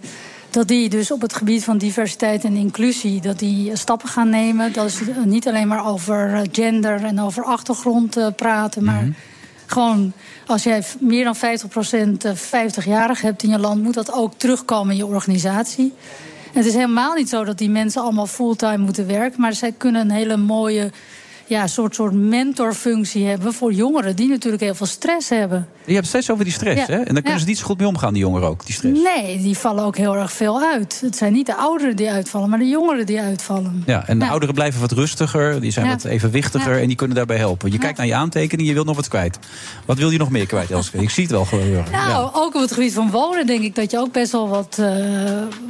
[0.50, 3.22] Dat die dus op het gebied van diversiteit en inclusie...
[3.22, 4.74] dat die stappen gaan nemen.
[4.74, 8.84] Dat is eh, niet alleen maar over eh, gender en over achtergrond eh, praten...
[8.84, 9.12] maar Mhm.
[9.72, 10.14] Gewoon
[10.46, 13.84] als jij meer dan 50% eh, 50-jarig hebt in je land...
[13.84, 15.94] moet dat ook terugkomen in je organisatie.
[16.54, 19.42] Het is helemaal niet zo dat die mensen allemaal fulltime moeten werken...
[19.42, 20.92] maar zij kunnen een hele mooie
[21.48, 24.16] ja, soort, soort mentorfunctie hebben voor jongeren...
[24.16, 25.68] die natuurlijk heel veel stress hebben.
[25.86, 26.94] Je hebt steeds over die stress, Ja.
[26.94, 26.98] hè?
[27.00, 27.40] En dan kunnen Ja.
[27.40, 29.02] ze niet zo goed mee omgaan, die jongeren ook, die stress.
[29.16, 31.00] Nee, die vallen ook heel erg veel uit.
[31.02, 33.84] Het zijn niet de ouderen die uitvallen, maar de jongeren die uitvallen.
[33.86, 34.32] Ja, en de Ja.
[34.32, 36.82] ouderen blijven wat rustiger, die zijn wat evenwichtiger...
[36.82, 37.72] En die kunnen daarbij helpen.
[37.72, 39.40] Je kijkt naar je aantekeningen, je wilt nog wat kwijt.
[39.86, 40.98] Wat wil je nog meer kwijt, Elske?
[40.98, 41.86] Ik zie het wel gebeuren.
[41.92, 44.78] Nou, ook op het gebied van wonen denk ik dat je ook best wel wat,
[44.80, 44.96] eh,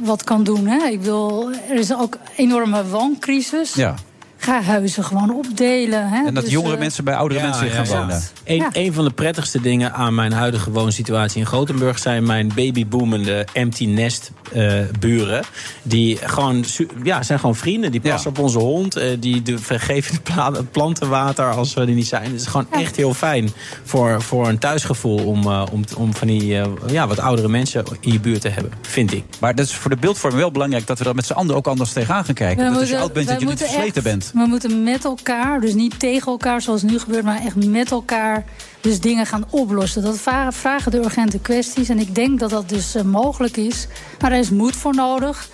[0.02, 0.66] wat kan doen.
[0.66, 0.86] Hè?
[0.86, 3.74] Ik wil, er is ook een enorme wooncrisis.
[3.74, 3.94] ja.
[4.40, 6.08] Ga huizen gewoon opdelen.
[6.08, 6.26] Hè?
[6.26, 7.98] En dat Dus, jongere eh, mensen bij oudere mensen ja, gaan ja.
[7.98, 8.22] wonen.
[8.44, 8.68] Een, Ja.
[8.72, 13.86] een van de prettigste dingen aan mijn huidige woonsituatie in Gothenburg zijn mijn babyboomende empty
[13.86, 15.44] nest eh, buren.
[15.82, 16.64] Die gewoon,
[17.02, 17.90] ja, zijn gewoon vrienden.
[17.92, 18.10] Die Ja.
[18.12, 18.96] passen op onze hond.
[18.96, 22.22] eh, die de, vergeven de pla- plantenwater als we er niet zijn.
[22.24, 23.50] Het is gewoon echt heel fijn
[23.84, 26.46] voor, voor een thuisgevoel om, eh, om, om van die
[26.86, 28.72] ja, wat oudere mensen in je buurt te hebben.
[28.82, 29.24] Vind ik.
[29.40, 30.86] Maar dat is voor de beeldvorming wel belangrijk...
[30.86, 32.64] dat we daar met z'n allen ook anders tegenaan gaan kijken.
[32.64, 34.27] we dat als je moeten- oud bent, dat je niet moeten versleten echt- bent.
[34.32, 37.24] We moeten met elkaar, dus niet tegen elkaar zoals nu gebeurt...
[37.24, 38.44] maar echt met elkaar
[38.80, 40.02] dus dingen gaan oplossen.
[40.02, 40.18] Dat
[40.50, 41.88] vragen de urgente kwesties.
[41.88, 43.86] En ik denk dat dat dus eh, mogelijk is.
[44.20, 45.48] Maar er is moed voor nodig.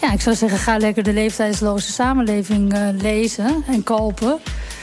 [0.00, 4.38] Ja, ik zou zeggen, ga lekker de leeftijdsloze samenleving eh, lezen en kopen.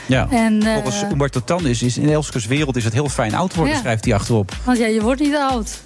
[0.06, 0.28] Ja.
[0.30, 3.54] En, eh, Volgens Umberto Tan is, is in Elskes wereld is het heel fijn oud
[3.54, 3.80] worden, Ja.
[3.80, 4.52] schrijft hij achterop.
[4.64, 5.80] Want ja, je wordt niet oud.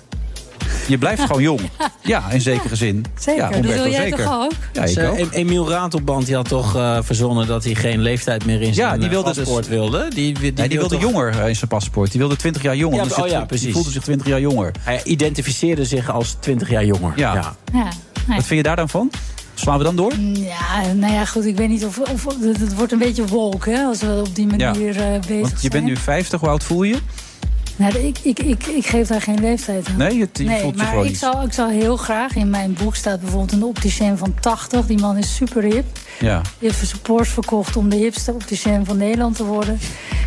[0.89, 1.61] Je blijft gewoon jong.
[2.03, 3.05] Ja, in zekere zin.
[3.19, 4.25] Zeker, ja, dat wil jij zeker.
[4.25, 4.53] toch ook?
[4.73, 5.17] Ja, ik ook.
[5.19, 8.87] Em- Emiel Ratelband die had toch eh, verzonnen dat hij geen leeftijd meer in zijn
[8.89, 10.09] Ja, die eh, wilde dus- paspoort wilde.
[10.15, 12.11] Die, die, die wilde toch- jonger eh, in zijn paspoort.
[12.11, 12.97] Die wilde 20 jaar jonger.
[12.99, 13.73] Ja, Dus oh het- ja, Die precies.
[13.73, 14.73] voelde zich 20 jaar jonger.
[14.81, 17.13] Hij identificeerde zich als 20 jaar jonger.
[17.17, 17.35] Ja.
[17.35, 18.37] Ja, nee.
[18.37, 19.11] Wat vind je daar dan van?
[19.55, 20.13] Slaan we dan door?
[20.33, 21.99] Ja, nou ja, goed, ik weet niet of...
[21.99, 25.51] of het, wordt een beetje woke, hè, als we op die manier eh, bezig Want
[25.53, 25.73] je zijn.
[25.73, 26.97] bent nu 50, hoe oud voel je?
[27.77, 29.97] Nou, ik, ik, ik, ik geef daar geen leeftijd aan.
[29.97, 32.35] Nee, het, je nee, voelt je maar gewoon ik zou, ik zou heel graag...
[32.37, 34.87] In mijn boek staat bijvoorbeeld een opticien van 80.
[34.87, 35.85] Die man is super hip.
[36.21, 36.41] Ja.
[36.59, 39.79] Die heeft zijn Porsche verkocht om de hipste opticien van Nederland te worden.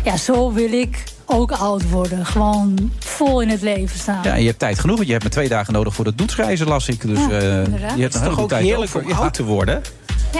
[0.04, 2.26] Ja, zo wil ik ook oud worden.
[2.26, 4.22] Gewoon vol in het leven staan.
[4.22, 4.94] ja, en je hebt tijd genoeg.
[4.96, 7.00] Want je hebt maar twee dagen nodig voor dat doetsreizen, las ik.
[7.00, 7.94] Dus Ja, eh, inderdaad.
[7.94, 9.16] je hebt Het een is toch ook tijd heerlijk om Ja.
[9.16, 9.82] oud te worden?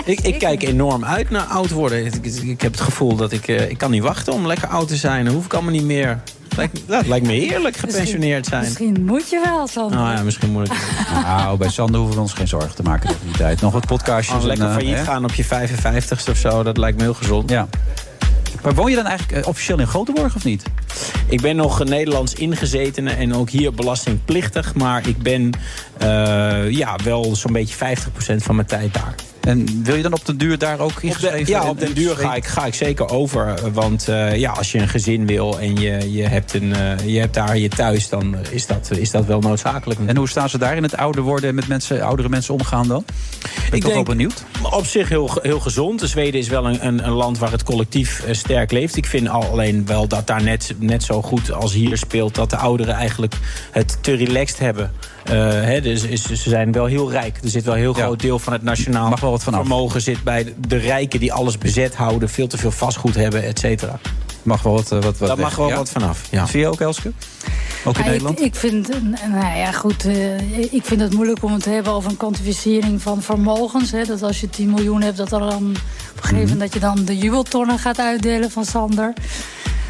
[0.04, 2.06] Ik, ik kijk enorm uit naar oud worden.
[2.06, 3.48] Ik, ik, ik heb het gevoel dat ik...
[3.48, 5.24] eh, ik kan niet wachten om lekker oud te zijn.
[5.24, 6.20] Dan hoef ik allemaal niet meer.
[6.56, 8.62] Lijkt, lijkt me heerlijk gepensioneerd zijn.
[8.62, 9.98] Misschien moet je wel, Sander.
[9.98, 10.78] Nou ja, misschien moet ik
[11.24, 13.60] Nou, bij Sander hoeven we ons geen zorgen te maken tegen die tijd.
[13.60, 14.40] Nog wat podcastjes.
[14.40, 15.04] en, lekker eh, failliet hè?
[15.04, 16.62] gaan op je 55ste of zo.
[16.62, 17.50] Dat lijkt me heel gezond.
[17.50, 17.68] Ja.
[18.62, 20.62] Maar woon je dan eigenlijk eh, officieel in Grotenborg of niet?
[21.26, 24.74] Ik ben nog Nederlands ingezetene en ook hier belastingplichtig.
[24.74, 25.50] Maar ik ben
[25.98, 29.14] eh, ja, wel zo'n beetje 50% van mijn tijd daar.
[29.46, 31.52] En wil je dan op de duur daar ook Op de, ingeschreven?
[31.52, 33.48] ja, en- op den duur ga ik, ga ik zeker over.
[33.54, 37.12] eh, Want eh, ja, als je een gezin wil en je, je, hebt, een, eh,
[37.14, 38.08] je hebt daar je thuis...
[38.08, 40.00] dan is dat, is dat wel noodzakelijk.
[40.06, 42.88] En hoe staan ze daar in het ouder worden en met mensen, oudere mensen omgaan
[42.88, 43.04] dan?
[43.42, 44.44] Ben ik, Ik toch wel benieuwd.
[44.70, 46.00] Op zich heel, heel gezond.
[46.00, 48.96] De Zweden is wel een, een, een land waar het collectief sterk leeft.
[48.96, 52.34] Ik vind al alleen wel dat daar net, net zo goed als hier speelt...
[52.34, 53.34] dat de ouderen eigenlijk
[53.70, 54.92] het te relaxed hebben.
[55.26, 57.38] Eh, hè, dus is, ze zijn wel heel rijk.
[57.42, 58.02] Er zit wel een heel Ja.
[58.02, 59.60] groot deel van het nationaal Mag wel wat vanaf.
[59.60, 60.00] vermogen...
[60.00, 62.28] zit bij de- rijken die alles bezet houden...
[62.28, 63.98] veel te veel vastgoed hebben, et cetera.
[64.42, 65.76] Mag wel wat, eh, wat, wat Daar mag wel Ja?
[65.76, 66.22] wat vanaf.
[66.30, 66.46] Ja.
[66.46, 67.12] Zie je ook, Elske?
[67.84, 68.38] Ook in Ja, Nederland?
[68.38, 68.88] Ik, ik vind,
[69.28, 73.02] nou ja, goed, eh, ik vind het moeilijk om het te hebben over een kwantificering
[73.02, 73.90] van vermogens.
[73.90, 75.52] Hè, dat als je 10 miljoen hebt, dat er dan op
[76.16, 79.12] een gegeven moment dat je dan de jubeltonnen gaat uitdelen van Sander.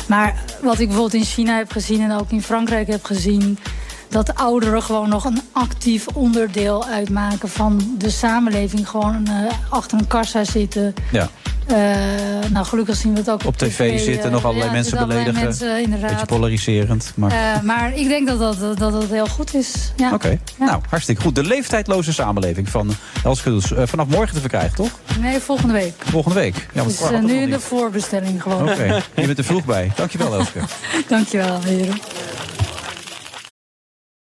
[0.06, 3.58] Maar wat ik bijvoorbeeld in China heb gezien en ook in Frankrijk heb gezien.
[4.08, 8.88] Dat ouderen gewoon nog een actief onderdeel uitmaken van de samenleving.
[8.88, 10.94] Gewoon eh, achter een kassa zitten.
[11.12, 11.28] Ja.
[11.66, 14.98] Eh, nou, gelukkig zien we het ook op, Op tv zitten nog allerlei ja, mensen
[14.98, 15.48] allerlei beledigen.
[15.48, 16.10] Mensen, inderdaad.
[16.10, 17.12] Beetje polariserend.
[17.14, 17.30] Maar...
[17.30, 19.92] Eh, maar ik denk dat dat, dat, dat heel goed is.
[19.96, 20.12] Ja.
[20.12, 21.34] Oké, nou hartstikke goed.
[21.34, 22.90] De leeftijdloze samenleving van
[23.24, 23.60] Elske.
[23.76, 24.90] Eh, vanaf morgen te verkrijgen, toch?
[25.20, 25.94] Nee, volgende week.
[25.98, 26.66] Volgende week.
[26.72, 27.50] Ja, dus eh, nu niet.
[27.50, 28.70] de voorbestelling gewoon.
[28.70, 29.92] Oké, je bent er vroeg bij.
[29.96, 30.60] Dankjewel, Elske.
[31.08, 31.98] Dankjewel, heren.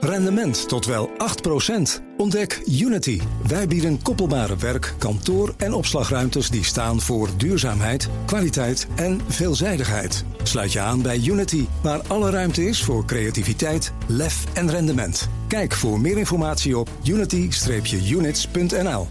[0.00, 1.12] Rendement tot wel 8%.
[2.16, 3.20] Ontdek Unity.
[3.46, 10.24] Wij bieden koppelbare werk, kantoor en opslagruimtes die staan voor duurzaamheid, kwaliteit en veelzijdigheid.
[10.42, 15.28] Sluit je aan bij Unity, waar alle ruimte is voor creativiteit, lef en rendement.
[15.48, 19.08] Kijk voor meer informatie op unity-units.nl.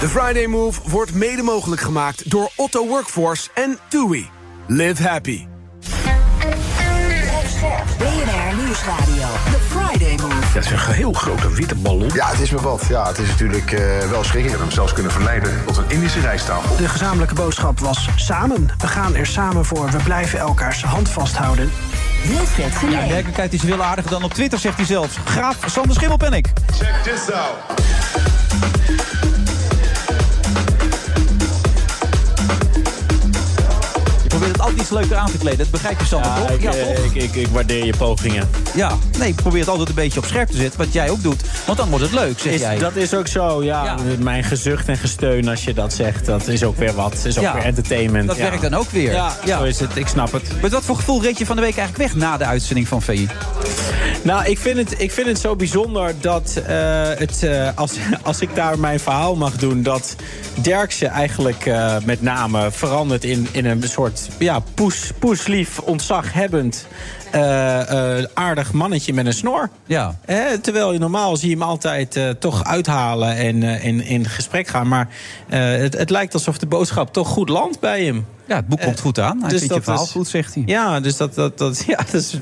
[0.00, 4.28] De Friday Move wordt mede mogelijk gemaakt door Otto Workforce en TUI.
[4.66, 5.49] Live happy.
[7.60, 9.26] BNR Nieuwsradio.
[9.44, 10.52] The Friday Move.
[10.54, 12.10] Dat is een heel grote witte ballon.
[12.14, 12.82] Ja, het is me wat.
[12.88, 14.42] Ja, het is natuurlijk eh, wel schrikken.
[14.42, 16.76] Je hebt hem zelfs kunnen verleiden tot een Indische rijsttafel.
[16.76, 18.68] De gezamenlijke boodschap was samen.
[18.78, 19.90] We gaan er samen voor.
[19.90, 21.70] We blijven elkaars hand vasthouden.
[22.26, 23.08] Wilfred Ja, in Genee.
[23.08, 25.16] werkelijkheid is hij veel aardiger dan op Twitter, zegt hij zelfs.
[25.24, 26.46] Graaf Sander Schimmelpennik.
[26.78, 27.80] Check this out.
[34.40, 35.58] Je probeert het altijd iets leuker aan te kleden.
[35.58, 36.50] Dat begrijp je, Sander, toch?
[36.50, 37.04] ik, ja, eh, toch?
[37.04, 38.48] ik, ik, ik waardeer je pogingen.
[38.74, 40.78] Ja, nee, ik probeer het altijd een beetje op scherp te zetten.
[40.78, 41.42] Wat jij ook doet.
[41.66, 42.78] Want dan wordt het leuk, zeg Is, jij.
[42.78, 43.84] dat is ook zo, ja.
[43.84, 43.96] Ja.
[44.18, 47.24] Mijn gezucht en gesteun als je dat zegt, dat is ook weer wat.
[47.24, 47.54] is ook Ja.
[47.54, 48.26] weer entertainment.
[48.26, 48.42] Dat ja.
[48.42, 49.12] werkt dan ook weer.
[49.12, 49.58] Ja, Ja.
[49.58, 49.96] zo is het.
[49.96, 50.62] Ik snap het.
[50.62, 53.02] Met wat voor gevoel reed je van de week eigenlijk weg na de uitzending van
[53.02, 53.28] VI?
[54.22, 58.40] Nou, ik vind het, ik vind het zo bijzonder dat eh, het, eh, als, als
[58.40, 59.82] ik daar mijn verhaal mag doen...
[59.82, 60.16] dat
[60.62, 66.86] Derksen eigenlijk eh, met name verandert in, in een soort ja, poes, poeslief, ontzaghebbend...
[68.34, 69.70] aardig mannetje met een snor.
[69.86, 70.18] Ja.
[70.60, 74.88] Terwijl je normaal zie je hem altijd toch uithalen en in, in gesprek gaan.
[74.88, 75.08] Maar
[75.48, 78.26] het, het lijkt alsof de boodschap toch goed landt bij hem.
[78.50, 79.40] Ja, het boek komt goed aan.
[79.40, 80.62] Hij dus vindt je verhaal is- goed, zegt hij.
[80.66, 82.38] Ja, dus dat, dat, dat, ja, dat is,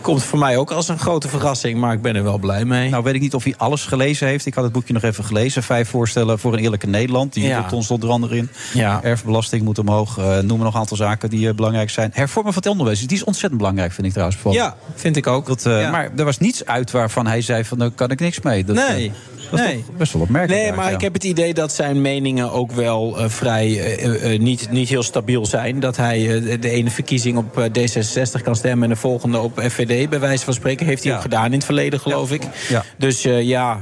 [0.00, 1.78] komt voor mij ook als een grote verrassing.
[1.78, 2.90] Maar ik ben er wel blij mee.
[2.90, 4.46] Nou weet ik niet of hij alles gelezen heeft.
[4.46, 5.62] Ik had het boekje nog even gelezen.
[5.62, 7.32] Vijf voorstellen voor een eerlijke Nederland.
[7.32, 7.62] Die Ja.
[7.66, 8.48] ton stond er andere in.
[8.74, 9.02] Ja.
[9.02, 10.18] Erfbelasting moet omhoog.
[10.18, 12.10] Eh noem nog een aantal zaken die eh, belangrijk zijn.
[12.14, 13.00] Hervormen van het onderwijs.
[13.06, 14.38] Die is ontzettend belangrijk, vind ik trouwens.
[14.40, 14.52] Van.
[14.52, 15.46] Ja, vind ik ook.
[15.46, 15.90] Dat, eh, Ja.
[15.90, 18.64] Maar er was niets uit waarvan hij zei van daar kan ik niks mee.
[18.64, 19.12] Dat, Nee.
[19.50, 19.84] Dat is Nee.
[19.86, 20.62] toch best wel opmerkelijk.
[20.62, 24.40] Nee, maar ik heb het idee dat zijn meningen ook wel eh, vrij eh, eh,
[24.40, 25.80] niet, niet heel stabiel zijn.
[25.80, 30.08] Dat hij de ene verkiezing op eh, D66 kan stemmen en de volgende op FVD,
[30.08, 30.86] bij wijze van spreken.
[30.86, 31.16] Heeft hij Ja.
[31.16, 32.42] ook gedaan in het verleden, geloof ik.
[32.68, 32.84] Ja.
[32.98, 33.80] Dus eh, ja,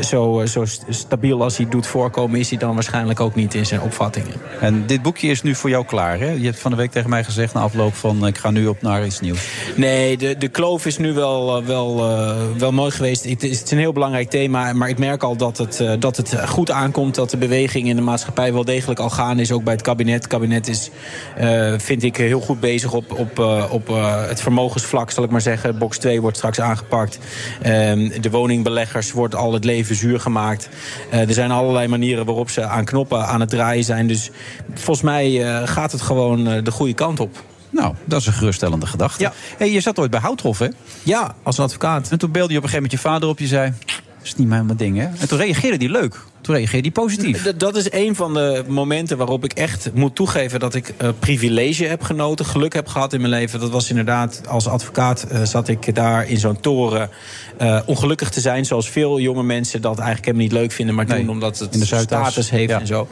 [0.00, 3.80] zo, zo stabiel als hij doet voorkomen, is hij dan waarschijnlijk ook niet in zijn
[3.80, 4.34] opvattingen.
[4.60, 6.18] En dit boekje is nu voor jou klaar.
[6.18, 6.30] Hè?
[6.30, 8.82] Je hebt van de week tegen mij gezegd na afloop van ik ga nu op
[8.82, 9.48] naar iets nieuws.
[9.76, 13.24] Nee, de, de kloof is nu wel, eh, wel, eh, wel mooi geweest.
[13.24, 14.72] Het is, een heel belangrijk thema.
[14.72, 17.14] Maar ik merk al dat het, eh, dat het goed aankomt.
[17.14, 19.52] Dat de beweging in de maatschappij wel degelijk al gaan is.
[19.52, 20.14] Ook bij het kabinet.
[20.14, 20.90] Het kabinet is,
[21.36, 25.30] eh, vind ik, heel goed bezig op, op, eh, op eh, het vermogensvlak, zal ik
[25.30, 25.78] maar zeggen.
[25.78, 27.18] Box 2 wordt straks aangepakt.
[27.62, 30.68] Ehm, de woningbeleggers wordt al het leven zuur gemaakt.
[31.10, 34.06] Eh, er zijn allerlei manieren waarop ze aan knoppen aan het draaien zijn.
[34.06, 34.30] Dus
[34.74, 37.42] volgens mij eh, gaat het gewoon eh, de goede kant op.
[37.70, 39.22] Nou, dat is een geruststellende gedachte.
[39.22, 39.32] Ja.
[39.56, 40.68] Hey, je zat ooit bij Houthof, hè?
[41.02, 42.10] Ja, als advocaat.
[42.10, 43.38] En toen beelde je op een gegeven moment je vader op.
[43.38, 43.72] Je zei,
[44.18, 45.04] dat is niet mijn ding, hè?
[45.18, 46.16] En toen reageerde hij leuk.
[46.40, 47.42] Toen reageerde hij positief.
[47.42, 51.84] D- Dat is een van de momenten waarop ik echt moet toegeven dat ik privilege
[51.84, 53.60] heb genoten, geluk heb gehad in mijn leven.
[53.60, 57.10] Dat was inderdaad, als advocaat zat ik daar in zo'n toren
[57.58, 61.06] eh, ongelukkig te zijn, zoals veel jonge mensen dat eigenlijk helemaal niet leuk vinden, maar
[61.06, 62.80] Nee, doen omdat het status heeft Ja.
[62.80, 63.08] en zo.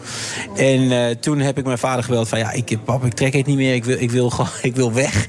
[0.56, 3.46] En eh, toen heb ik mijn vader gebeld van ja, ik, pap, ik trek het
[3.46, 5.28] niet meer, ik wil, ik wil, gewoon, ik wil weg.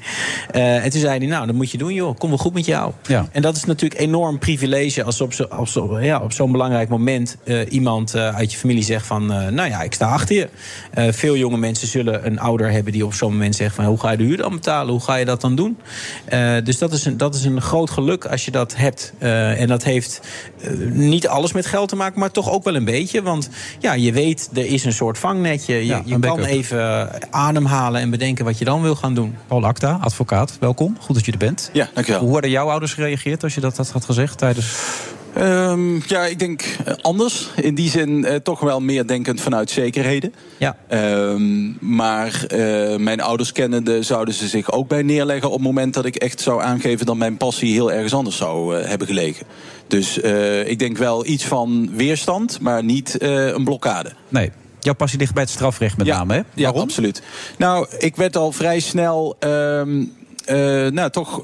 [0.52, 2.66] Eh, en toen zei hij, nou, dat moet je doen joh, kom wel goed met
[2.66, 2.92] jou.
[3.08, 3.28] Ja.
[3.32, 6.90] En dat is natuurlijk enorm privilege als op, zo, op, zo, ja, op zo'n belangrijk
[6.90, 10.36] moment eh, iemand eh, uit je familie zegt van, eh, nou ja, ik sta achter
[10.36, 10.50] je.
[10.92, 14.00] Eh, veel jonge mensen zullen een ouder hebben die op zo'n moment zegt van, hoe
[14.00, 14.92] ga je de huur dan betalen?
[14.92, 15.78] Hoe ga je dat dan doen?
[16.26, 19.07] Eh, dus dat is, een, dat is een groot geluk als je dat hebt.
[19.18, 20.22] Eh, en dat heeft
[20.62, 23.22] eh, niet alles met geld te maken, maar toch ook wel een beetje.
[23.22, 25.76] Want ja, je weet, er is een soort vangnetje.
[25.76, 29.36] Je, Ja, je kan even ademhalen en bedenken wat je dan wil gaan doen.
[29.48, 30.98] Paul Acta, advocaat, welkom.
[31.00, 31.70] Goed dat je er bent.
[31.74, 32.22] Ja, dankjewel.
[32.22, 34.66] Hoe hadden jouw ouders gereageerd als je dat had gezegd tijdens...
[35.38, 37.50] Ehm, ja, ik denk eh, anders.
[37.56, 40.34] In die zin eh, toch wel meer denkend vanuit zekerheden.
[40.58, 40.78] Ja.
[40.88, 45.48] Ehm, maar eh, mijn ouders kennende zouden ze zich ook bij neerleggen...
[45.48, 47.06] op het moment dat ik echt zou aangeven...
[47.06, 49.46] dat mijn passie heel ergens anders zou hebben gelegen.
[49.88, 50.18] Dus
[50.66, 54.12] ik denk wel iets van weerstand, maar niet een blokkade.
[54.30, 54.52] Nee.
[54.80, 56.42] jouw passie ligt bij het strafrecht met Ja, name, hè?
[56.54, 57.22] Ja, absoluut.
[57.58, 59.36] Nou, ik werd al vrij snel.
[59.40, 60.04] ehm,
[60.46, 60.56] eh,
[60.88, 61.42] nou, toch.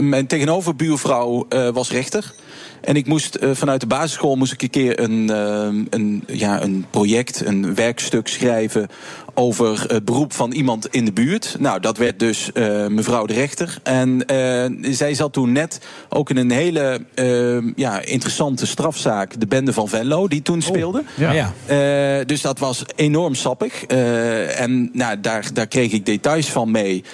[0.00, 2.34] mijn tegenoverbuurvrouw was rechter.
[2.80, 6.62] En ik moest eh, vanuit de basisschool moest ik een keer een, ehm, een, ja,
[6.62, 8.88] een project, een werkstuk schrijven
[9.34, 11.56] over het beroep van iemand in de buurt.
[11.58, 13.78] Nou, dat werd dus eh, mevrouw de rechter.
[13.82, 17.00] En eh, zij zat toen net ook in een hele
[17.76, 21.02] ja, interessante strafzaak, de Bende van Venlo, die toen speelde.
[21.14, 21.32] Ja.
[21.32, 21.52] Ja.
[21.66, 23.84] Eh, dus dat was enorm sappig.
[23.84, 27.04] Eh, en nou, daar, daar kreeg ik details van mee.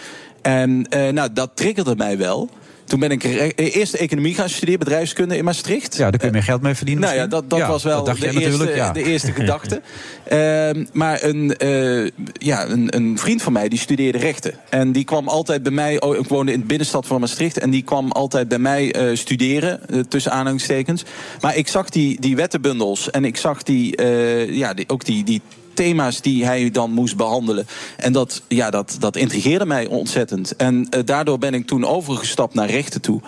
[0.42, 2.50] En eh, nou, dat triggerde mij wel.
[2.84, 5.96] Toen ben ik re- eerst economie gaan studeren, bedrijfskunde in Maastricht.
[5.96, 7.04] Ja, daar kun je meer geld mee verdienen.
[7.04, 8.92] Nou ja, dat, dat was wel dat de, eerste, ja.
[8.92, 9.82] de eerste gedachte.
[10.24, 14.54] Ehm, maar een, eh, ja, een, een vriend van mij die studeerde rechten.
[14.68, 16.00] En die kwam altijd bij mij.
[16.00, 17.58] Oh, ik woonde in de binnenstad van Maastricht.
[17.58, 21.04] En die kwam altijd bij mij eh, studeren, eh, tussen aanhalingstekens.
[21.40, 25.24] Maar ik zag die, die wettenbundels en ik zag die, eh, ja, die, ook die.
[25.24, 25.40] die
[25.74, 27.66] thema's die hij dan moest behandelen.
[27.96, 30.56] En dat, ja, dat, dat intrigeerde mij ontzettend.
[30.56, 33.20] En eh, daardoor ben ik toen overgestapt naar rechten toe.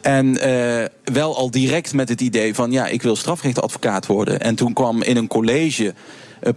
[0.00, 4.40] En eh, wel al direct met het idee van ja, ik wil strafrechtadvocaat worden.
[4.40, 5.94] En toen kwam in een college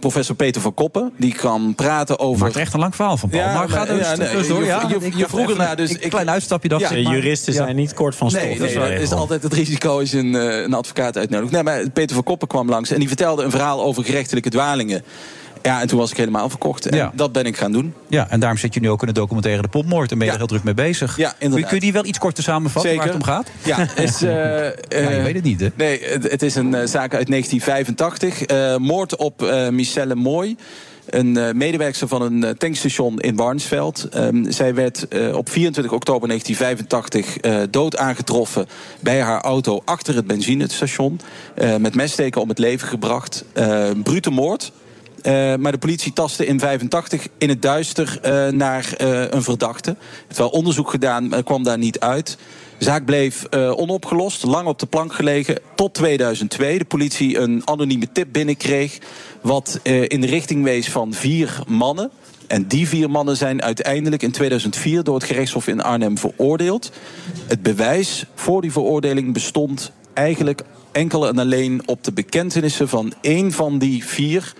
[0.00, 1.12] professor Peter van Koppen.
[1.16, 2.42] Die kwam praten over.
[2.44, 3.42] Maakt echt een lang verhaal van, Paul.
[3.42, 4.60] Ja, maar ga dus, ja, nee, dus door.
[4.60, 7.04] je- Ja, je- vroeg ernaar, dus Een klein uitstapje dacht Ja, ik.
[7.04, 7.62] maar- Juristen ja.
[7.64, 8.42] zijn niet kort van stof.
[8.42, 11.52] Nee, dat is nee, er altijd het risico als je een, eh, een advocaat uitnodigt.
[11.52, 15.02] Nee, maar Peter van Koppen kwam langs en die vertelde een verhaal over gerechtelijke dwalingen.
[15.62, 16.86] Ja, en toen was ik helemaal verkocht.
[16.86, 17.12] En Ja.
[17.14, 17.94] dat ben ik gaan doen.
[18.08, 20.10] Ja, en daarom zit je nu ook in de documentaire De Popmoord.
[20.12, 21.16] En ben je er heel druk mee bezig.
[21.16, 21.68] Ja, inderdaad.
[21.68, 23.48] Kun je die wel iets korter samenvatten waar het om gaat?
[23.64, 25.68] Ja, is, eh, Ja, je eh, weet het niet, hè?
[25.74, 28.42] Nee, het, het is een eh, zaak uit 1985.
[28.42, 29.40] Eh, moord op
[29.70, 30.56] Michelle Mooi.
[31.08, 34.08] Een medewerker van een tankstation in Warnsveld.
[34.10, 38.66] Ehm, zij werd op 24 oktober 1985 eh, dood aangetroffen
[39.00, 41.20] bij haar auto achter het benzinestation.
[41.78, 43.44] Met messteken om het leven gebracht.
[44.02, 44.72] Brute moord.
[45.22, 49.90] Eh, maar de politie tastte in 85 in het duister eh, naar eh, een verdachte.
[49.90, 52.38] Er werd wel onderzoek gedaan, maar kwam daar niet uit.
[52.78, 56.78] De zaak bleef onopgelost, lang op de plank gelegen, tot 2002.
[56.78, 58.98] De politie een anonieme tip binnenkreeg,
[59.40, 62.10] wat in de richting wees van vier mannen.
[62.46, 66.92] En die vier mannen zijn uiteindelijk in 2004 door het gerechtshof in Arnhem veroordeeld.
[67.46, 73.52] Het bewijs voor die veroordeling bestond eigenlijk enkel en alleen op de bekentenissen van één
[73.52, 74.54] van die vier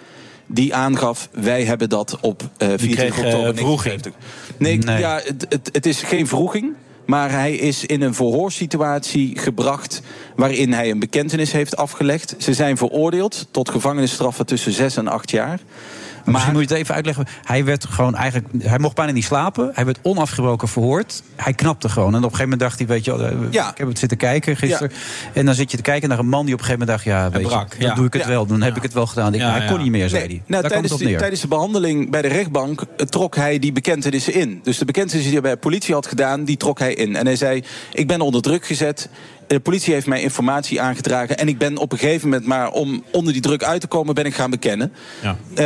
[0.48, 4.02] die aangaf, wij hebben dat op eh 24 kreeg, eh, oktober vroeging.
[4.02, 4.12] 1950.
[4.58, 4.98] Nee, Nee.
[4.98, 6.74] Ja, het, het, het is geen vroeging.
[7.06, 10.02] Maar hij is in een verhoorsituatie gebracht
[10.37, 12.34] waarin hij een bekentenis heeft afgelegd.
[12.38, 15.61] Ze zijn veroordeeld tot gevangenisstraffen tussen 6 en 8 jaar.
[16.32, 17.26] Maar misschien moet je het even uitleggen.
[17.44, 18.48] Hij werd gewoon eigenlijk.
[18.62, 19.70] Hij mocht bijna niet slapen.
[19.72, 21.22] Hij werd onafgebroken verhoord.
[21.36, 22.08] Hij knapte gewoon.
[22.14, 23.70] En op een gegeven moment dacht hij: Weet je, eh, Ja.
[23.70, 24.90] ik heb het zitten kijken gisteren.
[25.32, 27.16] En dan zit je te kijken naar een man die op een gegeven moment dacht:
[27.18, 28.46] Ja, weet brak, je, dan doe ik het wel.
[28.46, 29.34] Dan heb ik het wel gedaan.
[29.34, 30.42] Ik, hij kon niet meer, zei Nee, hij.
[30.46, 34.60] nou, tijdens, de, tijdens de behandeling bij de rechtbank eh, trok hij die bekentenissen in.
[34.62, 37.16] Dus de bekentenissen die hij bij de politie had gedaan, die trok hij in.
[37.16, 39.08] En hij zei: Ik ben onder druk gezet.
[39.48, 41.38] De politie heeft mij informatie aangedragen.
[41.38, 44.14] En ik ben op een gegeven moment, maar om onder die druk uit te komen,
[44.14, 44.92] ben ik gaan bekennen.
[45.22, 45.37] Ja.
[45.54, 45.56] Eh,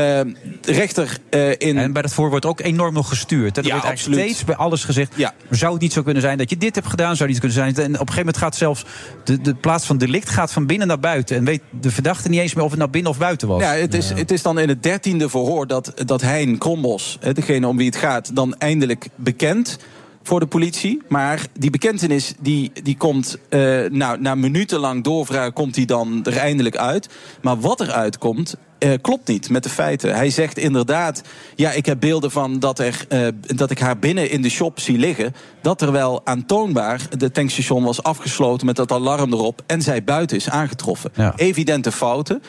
[0.60, 1.78] de rechter eh, in.
[1.78, 3.56] En bij dat voor wordt ook enorm nog gestuurd.
[3.56, 3.62] hè.
[3.62, 4.18] Er Ja, wordt absoluut.
[4.18, 5.12] steeds bij alles gezegd.
[5.16, 5.34] Ja.
[5.50, 7.16] Zou het niet zo kunnen zijn dat je dit hebt gedaan?
[7.16, 7.86] Zou het niet kunnen zijn?
[7.86, 8.84] En op een gegeven moment gaat zelfs
[9.24, 11.36] de, de plaats van delict gaat van binnen naar buiten.
[11.36, 13.60] En weet de verdachte niet eens meer of het nou binnen of buiten was.
[13.62, 17.32] Ja, het is, het is dan in het dertiende verhoor dat, dat Hein Krombos, hè,
[17.32, 19.78] degene om wie het gaat, dan eindelijk bekend
[20.22, 21.02] voor de politie.
[21.08, 26.36] Maar die bekentenis die, die komt, eh, nou, na minutenlang doorvragen, komt die dan er
[26.36, 27.08] eindelijk uit.
[27.42, 30.14] Maar wat eruit komt, eh, klopt niet met de feiten.
[30.14, 31.22] Hij zegt inderdaad,
[31.56, 34.80] ja, ik heb beelden van dat, er, eh, dat ik haar binnen in de shop
[34.80, 35.34] zie liggen.
[35.60, 39.62] Dat er wel aantoonbaar de tankstation was afgesloten met dat alarm erop.
[39.66, 41.10] En zij buiten is aangetroffen.
[41.14, 41.32] Ja.
[41.36, 42.42] Evidente fouten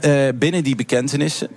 [0.00, 1.48] eh, binnen die bekentenissen.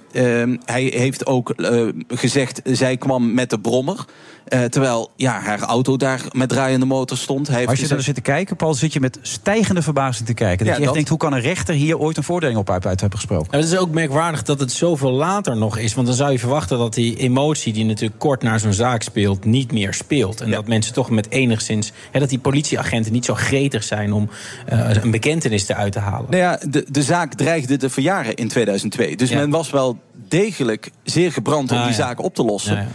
[0.66, 4.06] Hij heeft ook eh, gezegd, zij kwam met de brommer.
[4.48, 7.48] Eh, terwijl ja, haar auto daar met draaiende motor stond.
[7.48, 10.28] Hij heeft Als je gezegd- er zit te kijken, Paul, zit je met stijgende verbazing
[10.28, 10.58] te kijken.
[10.58, 12.70] Dat Ja, je echt dat- denkt, hoe kan een rechter hier ooit een voordeel op
[12.70, 13.48] uit hebben gesproken?
[13.52, 15.94] Ja, het is ook merkwaardig dat het zoveel later nog is.
[15.94, 19.46] Want dan zou je verwachten dat die emotie die natuurlijk kort na zo'n zaak speelt,
[19.46, 20.42] niet meer speelt.
[20.42, 21.92] En dat mensen toch met enigszins.
[22.12, 24.30] Hè, dat die politieagenten niet zo gretig zijn om
[24.66, 26.30] eh, een bekentenis eruit te halen.
[26.30, 29.16] Nou ja, de, de zaak dreigde te verjaren in 2002.
[29.16, 29.38] Dus Ja.
[29.38, 31.98] men was wel degelijk zeer gebrand om Ah, die ja.
[31.98, 32.76] zaak op te lossen.
[32.76, 32.90] Ja, Ja,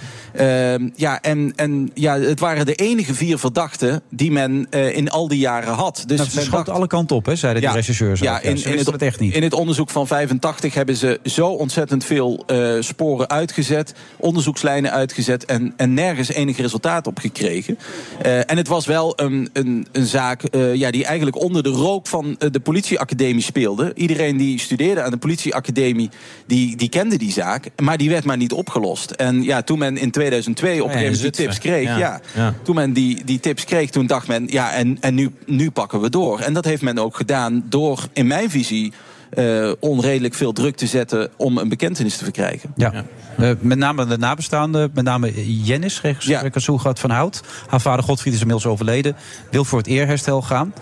[0.95, 5.29] ja, en, en ja, het waren de enige vier verdachten die men eh, in al
[5.29, 6.03] die jaren had.
[6.07, 8.87] Dus Nou, men dacht- alle kanten op, hè, zeiden die rechercheurs Ja, in, in, het,
[8.87, 9.35] het echt niet.
[9.35, 15.45] in het onderzoek van 85 hebben ze zo ontzettend veel eh, sporen uitgezet, onderzoekslijnen uitgezet
[15.45, 17.79] en, en nergens enig resultaat op gekregen.
[18.23, 21.69] Eh, en het was wel een, een, een zaak eh, ja, die eigenlijk onder de
[21.69, 23.93] rook van de politieacademie speelde.
[23.95, 26.11] Iedereen die studeerde aan de politieacademie,
[26.47, 29.11] die, die kende die zaak, maar die werd maar niet opgelost.
[29.11, 31.89] En ja, toen men in 2002 op een Ja, in gegeven moment die tips kreeg,
[31.89, 31.99] Ja.
[31.99, 32.55] ja, Ja.
[32.63, 36.01] toen men die, die tips kreeg, toen dacht men, ja, en, en nu, nu pakken
[36.01, 36.41] we door.
[36.41, 38.93] En dat heeft men ook gedaan door, in mijn visie,
[39.31, 42.73] eh, onredelijk veel druk te zetten om een bekentenis te verkrijgen.
[42.77, 43.05] Ja.
[43.39, 47.41] Eh, met name de nabestaanden, met name Jennis, regisseur van Hout.
[47.67, 49.17] Haar vader Godfried is inmiddels overleden.
[49.51, 50.73] Wil voor het eerherstel gaan.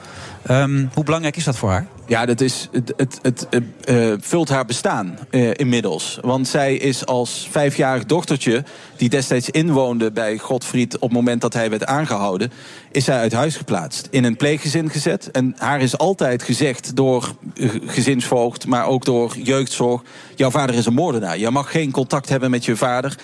[0.47, 1.87] Ehm, hoe belangrijk is dat voor haar?
[2.07, 6.19] Ja, dat is, het, het, het eh, eh, vult haar bestaan eh, inmiddels.
[6.23, 8.65] Want zij is als vijfjarig dochtertje,
[8.97, 12.53] die destijds inwoonde bij Godfried op het moment dat hij werd aangehouden,
[12.91, 14.09] is zij uit huis geplaatst.
[14.11, 15.31] In een pleeggezin gezet.
[15.31, 17.35] En haar is altijd gezegd door
[17.87, 20.03] gezinsvoogd, maar ook door jeugdzorg:
[20.35, 21.39] jouw vader is een moordenaar.
[21.39, 23.19] Je mag geen contact hebben met je vader.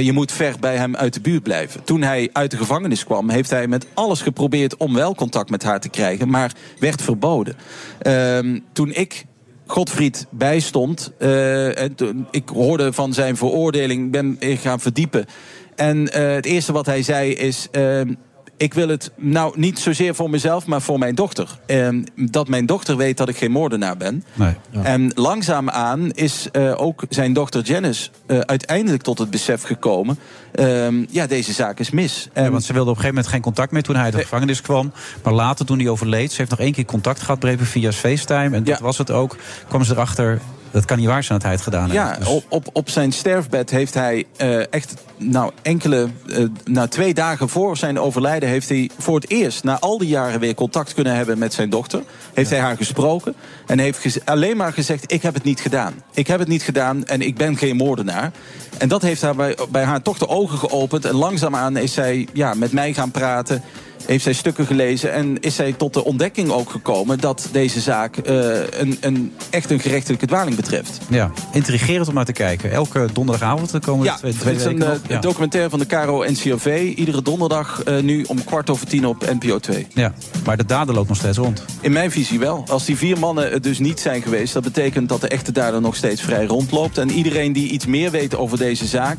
[0.00, 1.84] Je moet ver bij hem uit de buurt blijven.
[1.84, 5.62] Toen hij uit de gevangenis kwam, heeft hij met alles geprobeerd om wel contact met
[5.62, 7.56] haar te krijgen, maar werd verboden.
[7.98, 9.24] Ehm, toen ik
[9.66, 11.12] Godfried bijstond.
[11.18, 15.26] eh, en toen- ik hoorde van zijn veroordeling, ben ik gaan verdiepen.
[15.74, 17.68] En eh, het eerste wat hij zei is.
[17.70, 18.14] ehm,
[18.56, 21.58] ik wil het nou niet zozeer voor mezelf, maar voor mijn dochter.
[21.66, 24.24] Ehm, dat mijn dochter weet dat ik geen moordenaar ben.
[24.34, 24.54] Nee.
[24.82, 30.18] En langzaamaan is eh, ook zijn dochter Janice eh, uiteindelijk tot het besef gekomen.
[30.54, 32.28] ehm, ja, deze zaak is mis.
[32.34, 34.22] Ja, want ze wilde op een gegeven moment geen contact meer toen hij uit de
[34.22, 34.92] gevangenis kwam.
[35.22, 38.56] Maar later, toen hij overleed, ze heeft nog één keer contact gehad, breven via FaceTime.
[38.56, 39.36] En dat was het ook.
[39.68, 40.40] kwam ze erachter,
[40.70, 42.18] dat kan niet waar zijn dat hij het gedaan Ja, heeft.
[42.18, 47.14] Dus- op, op, op zijn sterfbed heeft hij eh, echt, nou enkele, eh, na twee
[47.14, 50.94] dagen voor zijn overlijden, heeft hij voor het eerst na al die jaren weer contact
[50.94, 52.02] kunnen hebben met zijn dochter.
[52.34, 53.34] Heeft hij haar gesproken
[53.66, 55.94] en heeft gez- alleen maar gezegd: Ik heb het niet gedaan.
[56.14, 58.30] Ik heb het niet gedaan en ik ben geen moordenaar.
[58.78, 61.04] En dat heeft haar bij, bij haar toch de ogen geopend.
[61.04, 63.62] En langzaamaan is zij ja, met mij gaan praten.
[64.06, 68.16] Heeft zij stukken gelezen en is zij tot de ontdekking ook gekomen dat deze zaak
[68.16, 68.34] eh,
[68.70, 70.98] een, een, echt een gerechtelijke dwaling betreft.
[71.08, 72.70] Ja, intrigerend om naar te kijken.
[72.70, 75.08] Elke donderdagavond de komende Ja, twee, twee het is een weken eh.
[75.08, 75.20] Ja.
[75.20, 76.92] documentaire van de Caro NCRV.
[76.96, 79.86] Iedere donderdag eh, nu om kwart over tien op NPO 2.
[79.94, 81.64] ja, maar de dader loopt nog steeds rond.
[81.80, 82.64] In mijn visie wel.
[82.68, 84.52] Als die vier mannen het dus niet zijn geweest...
[84.52, 86.98] dat betekent dat de echte dader nog steeds vrij rondloopt.
[86.98, 89.18] En iedereen die iets meer weet over deze zaak...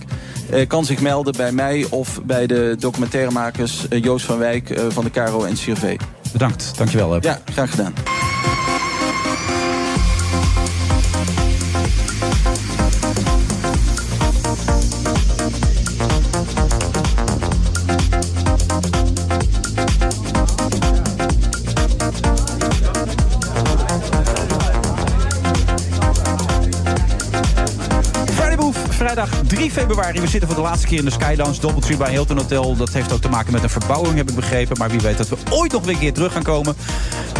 [0.67, 3.85] kan zich melden bij mij of bij de documentairemakers...
[3.89, 5.97] Joost van Wijk van de Caro NCRV.
[6.32, 7.11] Bedankt, dankjewel.
[7.11, 7.23] Huub.
[7.23, 7.93] Ja, graag gedaan.
[28.97, 30.21] Vrijdag 3 februari.
[30.21, 32.75] We zitten voor de laatste keer in de Skylands Doubletree bij Hilton Hotel.
[32.75, 34.77] Dat heeft ook te maken met een verbouwing, heb ik begrepen.
[34.77, 36.75] Maar wie weet dat we ooit nog weer een keer terug gaan komen.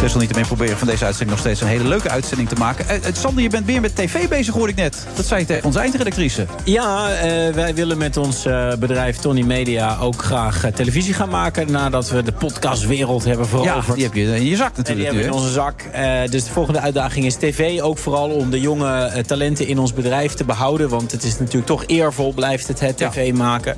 [0.00, 2.88] Desalniettemin proberen van deze uitzending nog steeds een hele leuke uitzending te maken.
[2.88, 5.06] Eh, eh, Sander, je bent weer met tv bezig, hoor ik net.
[5.14, 6.46] Dat zei je tegen onze eindredactrice.
[6.64, 8.42] Ja, eh, wij willen met ons
[8.78, 11.70] bedrijf Tony Media ook graag televisie gaan maken.
[11.70, 13.86] Nadat we de podcastwereld hebben veroverd.
[13.86, 15.06] Ja, die heb je in je zak En die natuurlijk.
[15.06, 15.84] hebben we in onze zak.
[16.30, 17.80] Dus de volgende uitdaging is tv.
[17.80, 20.88] Ook vooral om de jonge talenten in ons bedrijf te behouden.
[20.88, 23.76] Want het is natuurlijk toch eervol, blijft het, het tv maken.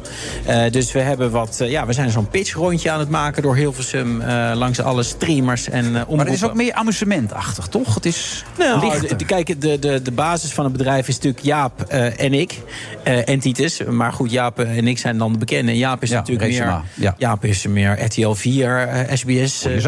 [0.71, 1.57] Dus we hebben wat.
[1.65, 4.23] ja, we zijn zo'n pitchrondje aan het maken door Hilversum.
[4.55, 7.95] langs alle streamers en uh, Maar het is ook meer amusementachtig, toch?
[7.95, 9.17] Het is nou, lichter.
[9.17, 12.59] de- kijk, de, de, de basis van het bedrijf is natuurlijk Jaap eh, en ik.
[13.03, 13.81] eh, en Titus.
[13.85, 15.77] Maar goed, Jaap en ik zijn dan de bekende.
[15.77, 17.05] Jaap is Ja, natuurlijk Reesema, meer...
[17.07, 17.15] ja.
[17.19, 19.85] Jaap is meer RTL 4, eh, SBS eh,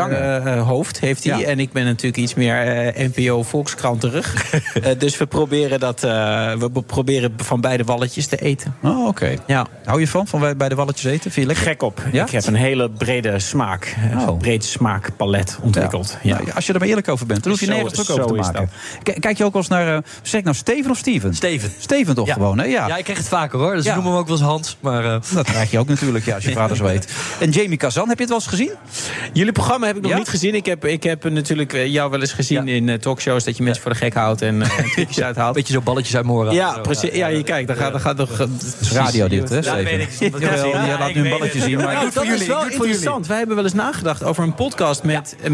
[0.56, 1.38] eh, hoofd heeft hij.
[1.38, 1.46] Ja.
[1.46, 4.30] En ik ben natuurlijk iets meer eh, NPO Volkskrant terug.
[4.82, 6.10] Eh, dus we proberen, dat, eh,
[6.54, 8.74] we proberen van beide walletjes te eten.
[8.82, 9.34] Oh, oké.
[9.46, 9.66] Ja.
[9.84, 11.30] Hou je van, van bij- bij de walletjes eten?
[11.30, 11.66] Vind je lekker?
[11.66, 12.02] Gek op.
[12.12, 12.24] Ja?
[12.24, 13.96] Ik heb een hele brede smaak.
[14.14, 14.26] Oh.
[14.28, 16.11] Een breed smaakpalet ontwikkeld.
[16.22, 16.36] Ja.
[16.38, 18.26] Nou, als je er maar eerlijk over bent, dan hoef je nergens druk zo over
[18.26, 18.70] te maken.
[19.20, 21.34] Kijk je ook wel eens naar, eh, zeg ik nou Steven of Steven?
[21.34, 21.72] Steven.
[21.78, 22.32] Steven toch Ja.
[22.32, 22.64] gewoon, hè?
[22.64, 22.86] Ja.
[22.86, 23.74] Ja, ik krijg het vaker hoor.
[23.74, 23.90] Dus Ja.
[23.90, 24.76] ik noem hem ook wel eens Hans.
[24.80, 27.12] Maar, eh, Dat krijg je ook natuurlijk, ja, als je vader zo heet.
[27.38, 28.72] En Jamie Kazan, heb je het wel eens gezien?
[29.32, 30.16] Jullie programma heb ik nog Ja?
[30.16, 30.54] niet gezien.
[30.54, 33.44] Ik heb, ik heb natuurlijk eh, jou wel eens gezien in talkshows...
[33.44, 35.54] dat je mensen voor de gek houdt en uh, trucjes uithaalt.
[35.54, 36.50] beetje zo balletjes uit Mora.
[36.52, 37.10] Ja, precies.
[37.14, 38.18] Ja, je kijkt, dan gaat, dan gaat
[38.80, 39.84] is radio dit, hè, Ja, Steven?
[39.84, 40.40] weet ik.
[40.40, 41.94] Jawel, je laat nu een balletje zien, maar...
[41.94, 43.26] Nou, dat is wel interessant.
[43.26, 45.50] Wij hebben wel eens nagedacht over een podcast met eh,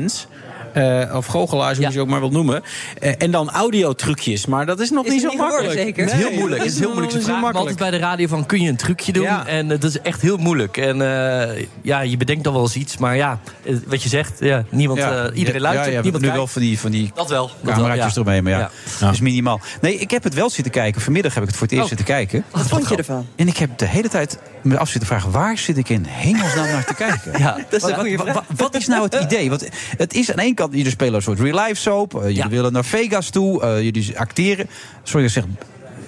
[0.00, 0.26] magicians.
[0.72, 2.62] Eh, of goochelaars, hoe je ze ook maar wilt noemen.
[3.00, 4.46] Eh, en dan audiotrucjes.
[4.46, 5.86] Maar dat is nog Is niet zo niet geworden, makkelijk.
[5.96, 6.04] zeker?
[6.04, 6.62] Het is heel moeilijk.
[6.62, 7.12] Het is heel moeilijk.
[7.12, 9.22] Ze vragen me altijd bij de radio van kun je een trucje doen?
[9.22, 9.46] Ja.
[9.46, 10.76] En eh, dat is echt heel moeilijk.
[10.76, 12.96] En eh, ja, je bedenkt dan wel eens iets.
[12.96, 13.38] Maar ja,
[13.86, 16.36] wat je zegt, ja, niemand, Ja, eh, iedereen luistert, ja, je hebt niemand nu kijkt.
[16.36, 17.50] wel van die, van die Dat wel.
[17.62, 18.30] Dat cameraatjes wel, ja.
[18.30, 19.04] eromheen, maar ja, Ja.
[19.06, 19.60] dat is minimaal.
[19.80, 21.00] Nee, ik heb het wel zitten kijken.
[21.00, 21.96] Vanmiddag heb ik het voor het eerst Oh.
[21.96, 22.44] zitten kijken.
[22.50, 23.26] Wat vond je ervan?
[23.36, 25.30] En ik heb de hele tijd me af zitten vragen...
[25.30, 27.32] waar zit ik in hemelsnaam naar te kijken?
[27.38, 27.56] Ja.
[27.70, 28.34] Dat is een Wat, goede wat, vraag.
[28.34, 29.48] wat- wat is nou het idee?
[29.48, 32.14] Want het is aan één kant, jullie spelen een soort real-life soap.
[32.14, 32.48] eh, jullie Ja.
[32.48, 33.62] willen naar Vegas toe.
[33.62, 34.66] eh, jullie acteren.
[35.02, 35.44] Sorry, ik zeg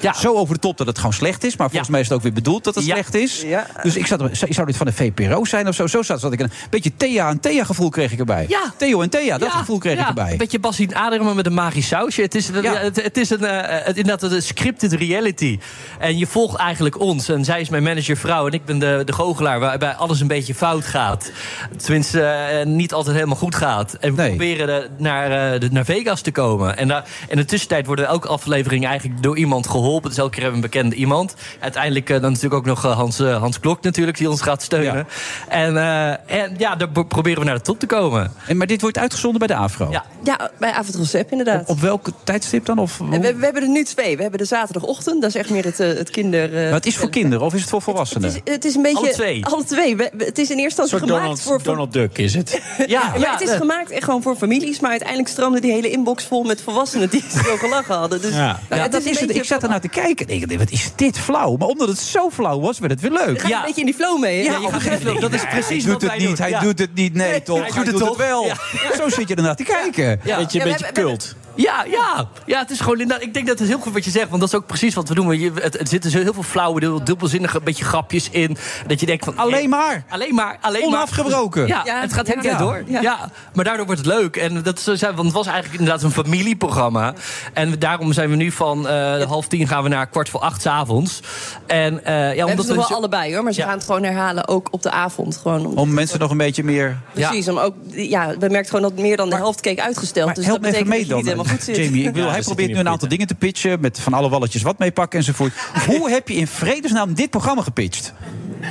[0.02, 0.12] Ja.
[0.14, 1.56] zo over de top dat het gewoon slecht is.
[1.56, 1.92] Maar volgens Ja.
[1.92, 2.92] mij is het ook weer bedoeld dat het Ja.
[2.94, 3.42] slecht is.
[3.42, 3.66] Ja.
[3.82, 5.86] Dus ik zat, er- zou dit van de VPRO zijn of zo?
[5.86, 8.44] Zo zat zat ik een beetje Thea en Thea gevoel kreeg ik erbij.
[8.48, 8.72] Ja.
[8.76, 10.30] Theo en Thea, dat Ja, gevoel kreeg ja, ik erbij.
[10.32, 12.22] Een beetje Bassie Aderen met een magisch sausje.
[12.22, 12.74] Het is, Ja.
[12.76, 15.58] het, het is een, eh, het, inderdaad een scripted reality.
[15.98, 17.28] En je volgt eigenlijk ons.
[17.28, 19.60] En zij is mijn manager vrouw en ik ben de, de goochelaar...
[19.60, 21.30] waarbij alles een beetje fout gaat.
[21.76, 23.92] Tenminste, eh, niet altijd helemaal goed gaat.
[24.00, 24.28] En we Nee.
[24.28, 26.76] proberen de- naar, eh, de, naar Vegas te komen.
[26.76, 29.90] En daar- in de tussentijd worden elke aflevering eigenlijk door iemand geholpen.
[30.00, 31.34] Dus elke keer hebben we een bekende iemand.
[31.60, 34.18] Uiteindelijk eh, dan natuurlijk ook nog eh, Hans, eh, Hans Klok natuurlijk...
[34.18, 35.06] die ons gaat steunen.
[35.48, 36.08] En, eh,
[36.42, 38.32] en ja, daar pro- proberen we naar de top te komen.
[38.46, 39.90] En, maar dit wordt uitgezonden bij de AVRO.
[39.90, 40.04] Ja.
[40.24, 41.68] Ja, bij Avondconcept inderdaad.
[41.68, 42.78] Op welk tijdstip dan?
[42.78, 44.16] Of, we, we hebben er nu twee.
[44.16, 46.54] We hebben de zaterdagochtend, dat is echt meer het, eh, het kinder...
[46.56, 48.28] eh, maar het is voor kinderen of is het voor volwassenen?
[48.32, 48.96] Het is, het is een beetje...
[48.98, 49.46] Alle twee.
[49.46, 49.96] Alle twee.
[49.96, 51.62] We- we- het is in eerste instantie gemaakt Donald, voor...
[51.62, 52.50] Donald Duck is het.
[52.78, 54.80] Ja, Ja, maar ja, het is gemaakt echt gewoon voor families.
[54.80, 58.20] Maar uiteindelijk stroomde die hele inbox vol met volwassenen die zo gelachen hadden.
[58.20, 58.58] Dus, Ja.
[58.68, 59.26] nou, dat is het.
[59.26, 60.26] beetje Ik zat er te kijken.
[60.28, 61.56] en Ik dacht, wat is dit flauw?
[61.56, 63.40] Maar omdat het zo flauw was, werd het weer leuk.
[63.40, 63.58] Ga je Ja.
[63.60, 64.38] een beetje in die flow mee.
[64.38, 64.44] hè?
[64.52, 66.36] Ja, je gaat geen Dat is Hij precies doet wat het wij niet, doen.
[66.36, 66.60] hij Ja.
[66.60, 67.14] doet het niet.
[67.14, 67.58] Nee, toch?
[67.58, 68.44] hij Hij, doet doet het wel.
[68.46, 68.56] Ja.
[68.96, 70.20] Zo zit je ernaar te kijken.
[70.24, 70.36] Ja.
[70.36, 71.34] Beetje, Ja, we beetje cult.
[71.54, 72.28] Ja, ja.
[72.46, 73.26] ja, het is gewoon inderdaad.
[73.26, 75.08] Ik denk dat het heel goed wat je zegt, want dat is ook precies wat
[75.08, 75.40] we doen.
[75.40, 78.56] Je, het, het zitten zo heel veel flauwe, dubbelzinnige beetje grapjes in.
[78.86, 79.36] Dat je denkt van.
[79.38, 80.04] Alleen maar.
[80.08, 80.58] Alleen maar.
[80.60, 81.60] Alleen Onafgebroken.
[81.68, 81.68] Maar.
[81.68, 82.64] Ja, Ja, het gaat de hele tijd ja.
[82.64, 82.82] door.
[82.86, 83.00] Ja.
[83.00, 83.30] Ja.
[83.54, 84.36] maar daardoor wordt het leuk.
[84.36, 87.14] En dat is, want het was eigenlijk inderdaad een familieprogramma.
[87.52, 90.62] En daarom zijn we nu van eh, half tien gaan we naar kwart voor acht
[90.62, 91.20] 's avonds.
[91.66, 92.74] En eh, ja, We hebben omdat we.
[92.74, 93.66] wel allebei hoor, maar ze Ja.
[93.66, 95.36] gaan het gewoon herhalen ook op de avond.
[95.36, 96.98] Gewoon om, Om mensen nog een beetje meer...
[97.12, 100.26] precies, om ook, ja, we merken gewoon dat meer dan de helft keek uitgesteld.
[100.26, 101.84] Maar dus help dat me even betekent mee dan, helemaal goed zit.
[101.84, 102.08] Jamie.
[102.08, 103.80] Ik wil, hij zit probeert nu een aantal dingen te pitchen...
[103.80, 105.52] met van alle walletjes wat meepakken enzovoort.
[105.86, 108.12] Hoe heb je in vredesnaam dit programma gepitcht?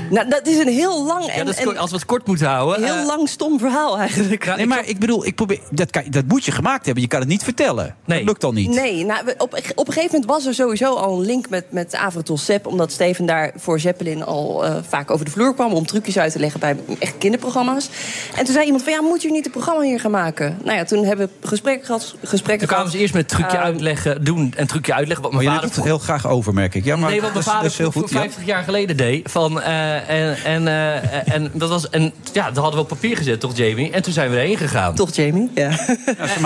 [0.09, 2.27] Nou, dat is een heel lang Ja, en, dat is, en als we het kort
[2.27, 2.83] moeten houden.
[2.83, 4.55] heel eh, lang stom verhaal eigenlijk.
[4.55, 7.03] Nee, maar ik bedoel, ik probeer, dat, kan, dat moet je gemaakt hebben.
[7.03, 7.95] Je kan het niet vertellen.
[8.05, 8.17] Nee.
[8.17, 8.69] Dat lukt al niet.
[8.69, 11.95] Nee, nou, op, op een gegeven moment was er sowieso al een link met, met
[11.95, 12.65] Avrotol Sepp.
[12.67, 15.73] Omdat Steven daar voor Zeppelin al eh, vaak over de vloer kwam...
[15.73, 17.89] om trucjes uit te leggen bij echt kinderprogramma's.
[18.37, 20.57] En toen zei iemand van, ja, moet je niet een programma hier gaan maken?
[20.63, 22.15] Nou ja, toen hebben we gesprekken gehad.
[22.23, 25.23] Gesprekken Toen kwamen ze eerst met trucje Ehm, uitleggen, doen en trucje uitleggen.
[25.23, 26.83] Wat Maar mijn je vader het heel graag over, merk ik.
[26.85, 28.11] Ja, maar nee, wat mijn dat is- vader dat is heel voor goed.
[28.11, 28.19] ja.
[28.19, 29.31] 50 jaar geleden deed.
[29.31, 31.89] Van, eh, en, en, eh, en dat was.
[31.89, 33.91] En ja, dat hadden we op papier gezet, toch, Jamie?
[33.91, 34.95] En toen zijn we erheen gegaan.
[34.95, 35.51] Toch, Jamie?
[35.55, 35.69] Ja.
[36.17, 36.39] Ja, ze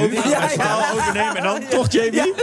[0.00, 0.14] nu.
[0.14, 2.34] Ja, verhaal overnemen en dan toch, Jamie?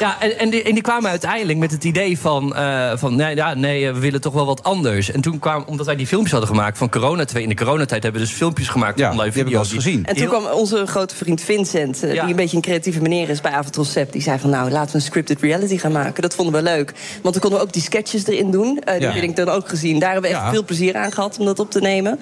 [0.00, 2.54] Ja, en, en, die, en die kwamen uiteindelijk met het idee van...
[2.56, 5.10] eh, van nee, ja, nee, we willen toch wel wat anders.
[5.10, 8.02] En toen kwam, omdat wij die filmpjes hadden gemaakt van corona 2 In de coronatijd
[8.02, 9.84] hebben we dus filmpjes gemaakt Ja, van online die heb ik wel video's.
[9.84, 10.06] eens gezien.
[10.06, 12.20] En toen kwam onze grote vriend Vincent, eh, Ja.
[12.20, 14.12] die een beetje een creatieve meneer is bij Sepp.
[14.12, 16.22] Die zei van, nou, laten we een scripted reality gaan maken.
[16.22, 16.92] Dat vonden we leuk.
[17.22, 18.78] Want dan konden we ook die sketches erin doen.
[18.84, 19.12] Eh, die Ja.
[19.12, 19.98] heb ik dan ook gezien.
[19.98, 20.52] Daar hebben we echt Ja.
[20.52, 22.20] veel plezier aan gehad om dat op te nemen.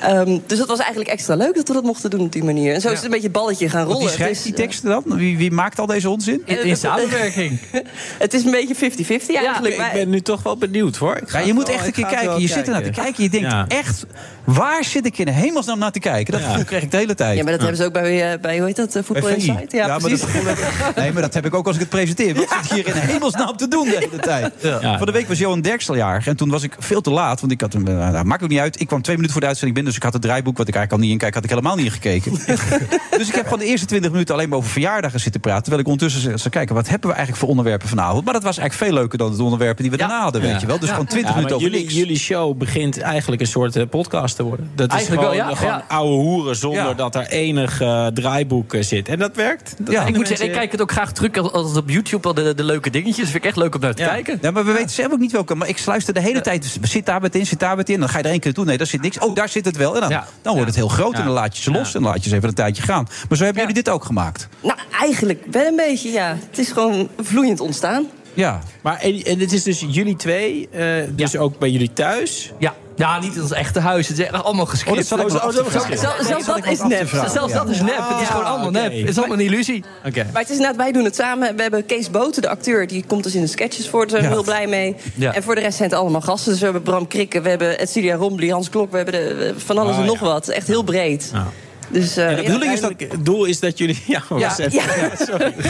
[0.00, 2.74] Ehm, dus dat was eigenlijk extra leuk dat we dat mochten doen op die manier.
[2.74, 3.98] En zo is het een beetje balletje gaan rollen.
[4.00, 5.02] Wie schrijft die teksten dan?
[5.06, 6.42] Wie, wie maakt al deze onzin?
[6.66, 7.58] In, in samenwerking.
[8.18, 9.74] Het is een beetje 50-50 eigenlijk.
[9.74, 11.16] Ik Wij- ben nu toch wel benieuwd, hoor.
[11.16, 12.40] Ik Ja, je moet wel- echt een ik keer kijken.
[12.40, 13.22] Je zit er naar te kijken.
[13.22, 13.64] Je denkt Ja.
[13.68, 14.06] echt,
[14.44, 16.32] waar zit ik in hemelsnaam naar te kijken?
[16.32, 16.48] Dat Ja.
[16.48, 17.36] gevoel krijg ik de hele tijd.
[17.36, 19.28] Ja, maar dat hebben ze ook bij, eh, bij hoe heet dat, eh, Voetbal.
[19.28, 19.72] Insight?
[19.72, 20.26] Ja, maar dat
[20.96, 22.34] nee, maar dat heb ik ook als ik het presenteer.
[22.34, 24.52] Wat zit hier in hemelsnaam te doen de hele tijd?
[24.62, 24.96] Ja.
[24.98, 26.26] Van de week was Johan Derksen jarig.
[26.26, 27.40] En toen was ik veel te laat.
[27.40, 28.80] Want ik had hem, uh, maakt ook niet uit.
[28.80, 29.92] Ik kwam twee minuten voor de uitzending binnen.
[29.94, 31.84] Dus ik had het draaiboek, wat ik eigenlijk al niet inkijk, had ik helemaal niet
[31.86, 32.32] ingekeken.
[33.18, 35.62] dus ik heb van de eerste twintig minuten alleen maar over verjaardagen zitten praten.
[35.62, 38.24] Terwijl ik ondertussen kijken, wat hebben we eigenlijk voor onderwerpen vanavond?
[38.24, 40.66] Maar dat was eigenlijk veel leuker dan de onderwerpen die we daarna hadden, weet je
[40.66, 40.78] wel.
[40.78, 41.98] Dus gewoon twintig Ja, maar minuten over jullie, niks.
[41.98, 44.70] jullie show begint eigenlijk een soort eh, podcast te worden.
[44.74, 45.84] Dat is Eigenlijk wel, gewoon, ja, gewoon ja.
[45.88, 46.94] oude hoeren zonder Ja.
[46.94, 49.08] dat er enig eh, draaiboek eh, zit.
[49.08, 49.74] En dat werkt.
[49.78, 50.04] Dat Ja.
[50.06, 52.64] Ik moet zeggen, ik kijk het ook graag terug als- op YouTube al de, de
[52.64, 53.24] leuke dingetjes.
[53.24, 54.08] Vind ik echt leuk om naar te Ja.
[54.08, 54.38] kijken.
[54.42, 55.54] Ja, maar we weten zelf ook niet welke.
[55.54, 56.78] Maar ik sluister de hele tijd.
[56.82, 58.00] Zit daar wat in, zit daar wat in.
[58.00, 58.64] Dan ga je er één keer naartoe.
[58.64, 59.18] Nee, daar zit niks.
[59.18, 59.94] Oh, daar zit het wel.
[59.94, 60.26] En dan, Ja.
[60.42, 61.12] dan wordt het heel groot.
[61.12, 61.18] Ja.
[61.18, 61.94] En dan laat je ze los.
[61.94, 63.06] En dan laat je ze even een tijdje gaan.
[63.28, 64.48] Maar zo hebben jullie dit ook gemaakt.
[64.62, 66.36] Nou, eigenlijk wel een beetje, ja.
[66.50, 68.06] Het is gewoon vloeiend ontstaan.
[68.34, 68.60] Ja.
[68.82, 72.52] Maar en, en het is dus jullie twee, eh, dus ook bij jullie thuis.
[72.58, 72.74] Ja.
[72.96, 74.08] ja, niet in ons echte huis.
[74.08, 75.12] Het is echt allemaal Oh, dat gescript.
[75.12, 75.98] af te vragen.
[75.98, 77.08] Zelfs- Zelfs zelfs dat dat is nep.
[77.30, 78.08] Zelfs dat is nep.
[78.08, 78.92] Het is gewoon allemaal nep.
[78.92, 79.84] Het is allemaal een illusie.
[80.06, 80.26] Oké.
[80.32, 81.56] Maar het is inderdaad, wij doen het samen.
[81.56, 84.00] We hebben Kees Boten, de acteur, die komt dus in de sketches voor.
[84.00, 84.34] Daar zijn we Ja.
[84.34, 84.96] heel blij mee.
[85.14, 85.34] Ja.
[85.34, 86.50] En voor de rest zijn het allemaal gasten.
[86.50, 88.90] Dus we hebben Bram Krikke, we hebben Edcilia Rombly, Hans Klok.
[88.90, 90.26] We hebben de, van alles Oh, en nog ja.
[90.26, 90.48] wat.
[90.48, 91.30] Echt heel breed.
[91.32, 91.46] Ja.
[91.88, 94.02] Dus, eh, En het, doel is dat, het doel is dat jullie...
[94.06, 95.10] Ja, Ja, even- ja.
[95.26, 95.52] sorry.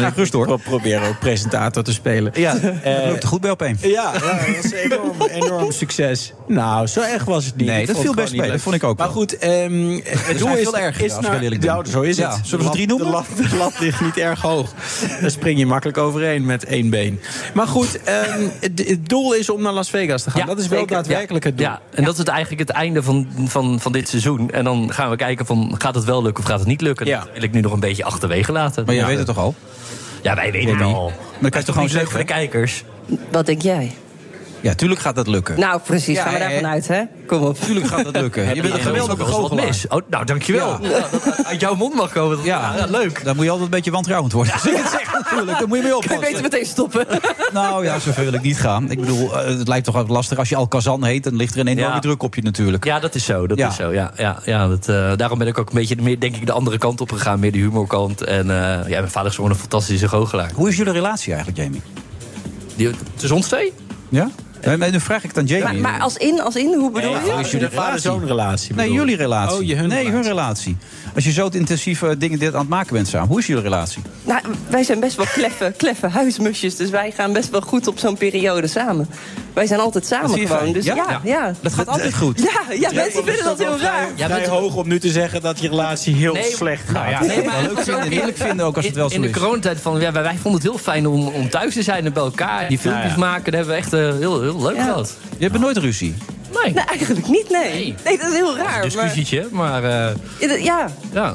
[0.00, 0.46] Ja, rust hoor.
[0.48, 2.32] We proberen ook presentator te spelen.
[2.34, 3.78] Ja, Eh, loopt er goed bij op één.
[3.80, 6.32] Ja, ja, dat was een enorm, enorm succes.
[6.46, 7.66] Nou, zo erg was het niet.
[7.66, 8.50] Nee, dat viel best mee.
[8.50, 9.16] Dat vond ik ook Maar wel.
[9.16, 11.12] goed, ehm, het doel is, veel erger, is.
[11.60, 12.46] Ja, zo is Ja, het.
[12.46, 13.06] zullen we De drie lat- noemen?
[13.36, 14.72] De lat, de lat ligt niet erg hoog.
[15.20, 17.20] Daar spring je makkelijk overheen met één been.
[17.54, 20.46] Maar goed, ehm, het, het doel is om naar Las Vegas te gaan.
[20.46, 20.94] dat is wel zeker.
[20.96, 21.66] daadwerkelijk het doel.
[21.66, 24.50] Ja, en dat is het eigenlijk het einde van, van, van dit seizoen.
[24.50, 27.06] En dan gaan we kijken van, gaat het wel lukken of gaat het niet lukken?
[27.06, 28.84] Dat wil ik nu nog een beetje achterwege laten.
[28.84, 29.08] Maar jij Ja.
[29.08, 29.54] weet het toch al?
[30.22, 31.04] Ja, wij weten het al.
[31.04, 32.18] Maar dan kan je toch gewoon leuk voor zeggen?
[32.18, 32.84] de kijkers.
[33.30, 33.92] Wat denk jij?
[34.64, 35.60] Ja, tuurlijk gaat dat lukken.
[35.60, 36.16] Nou, precies.
[36.16, 37.02] Ja, gaan we daarvan uit, hè?
[37.26, 37.58] Kom op.
[37.60, 38.42] Tuurlijk gaat dat lukken.
[38.54, 39.64] Je bent een geweldige goochelaar.
[39.66, 39.88] mis.
[39.88, 40.78] Oh, nou, dankjewel.
[40.82, 40.88] Ja.
[40.88, 42.38] Ja, dat uit jouw mond mag komen.
[42.42, 43.24] Ja, ja, leuk.
[43.24, 44.52] Dan moet je altijd een beetje wantrouwend worden.
[44.52, 46.20] Als ik het zeg natuurlijk, dan moet je mee Kun je oppassen.
[46.20, 47.06] beter meteen stoppen?
[47.52, 48.90] Nou ja, zover wil ik niet gaan.
[48.90, 50.38] Ik bedoel, eh, het lijkt toch ook lastig.
[50.38, 51.98] Als je al Kazan heet, dan ligt er een enorme Ja.
[52.00, 52.84] druk op je natuurlijk.
[52.84, 53.46] Ja, dat is zo.
[53.46, 53.68] Dat Ja.
[53.68, 53.92] is zo.
[53.92, 56.52] Ja, ja, ja, dat, eh, daarom ben ik ook een beetje meer, denk ik, de
[56.52, 57.40] andere kant op gegaan.
[57.40, 58.22] Meer de humorkant.
[58.22, 60.50] En eh, ja, mijn vader is gewoon een fantastische goochelaar.
[60.54, 61.82] Hoe is jullie relatie eigenlijk, Jamie?
[62.76, 63.72] Die, tussen ons twee?
[64.08, 64.30] Ja?
[64.64, 65.64] Maar nu vraag ik dan Jamie.
[65.80, 67.30] Maar, maar als in, als in, hoe bedoel Nee, je?
[67.30, 68.74] hoe is jullie vader-zoon relatie.
[68.74, 69.56] Nee, jullie relatie.
[69.56, 70.12] Oh, je hun nee, relatie.
[70.14, 70.76] hun relatie.
[71.14, 74.02] Als je zo intensieve dingen dit aan het maken bent samen, hoe is jullie relatie?
[74.24, 76.76] Nou, wij zijn best wel kleffe, kleffe huismusjes.
[76.76, 79.08] Dus wij gaan best wel goed op zo'n periode samen.
[79.52, 80.72] Wij zijn altijd samen gewoon.
[80.72, 80.94] Dus Ja?
[80.94, 81.20] ja, Ja.
[81.24, 81.52] ja.
[81.60, 82.38] Dat gaat altijd goed.
[82.40, 84.08] Ja, ja, mensen vinden dat heel raar.
[84.14, 86.94] Ja, vrij hoog om nu te zeggen dat je relatie heel Nee, slecht gaat.
[86.94, 89.28] nou ja, nee, maar- leuk vinden, heerlijk vinden ook als het wel zo in, in
[89.28, 89.34] is.
[89.34, 92.12] de coronatijd van, ja, wij, vonden het heel fijn om, om thuis te zijn en
[92.12, 92.68] bij elkaar.
[92.68, 93.18] Die filmpjes Ja, ja.
[93.18, 95.16] maken, dat hebben we echt eh, heel, heel leuk gehad.
[95.38, 96.14] Je hebt nooit ruzie.
[96.62, 97.94] Nee, Nee, eigenlijk niet, nee.
[98.04, 98.66] Nee, dat is heel raar.
[98.66, 101.34] een Maar, discussietje, maar eh, Ja, dat- ja, ja.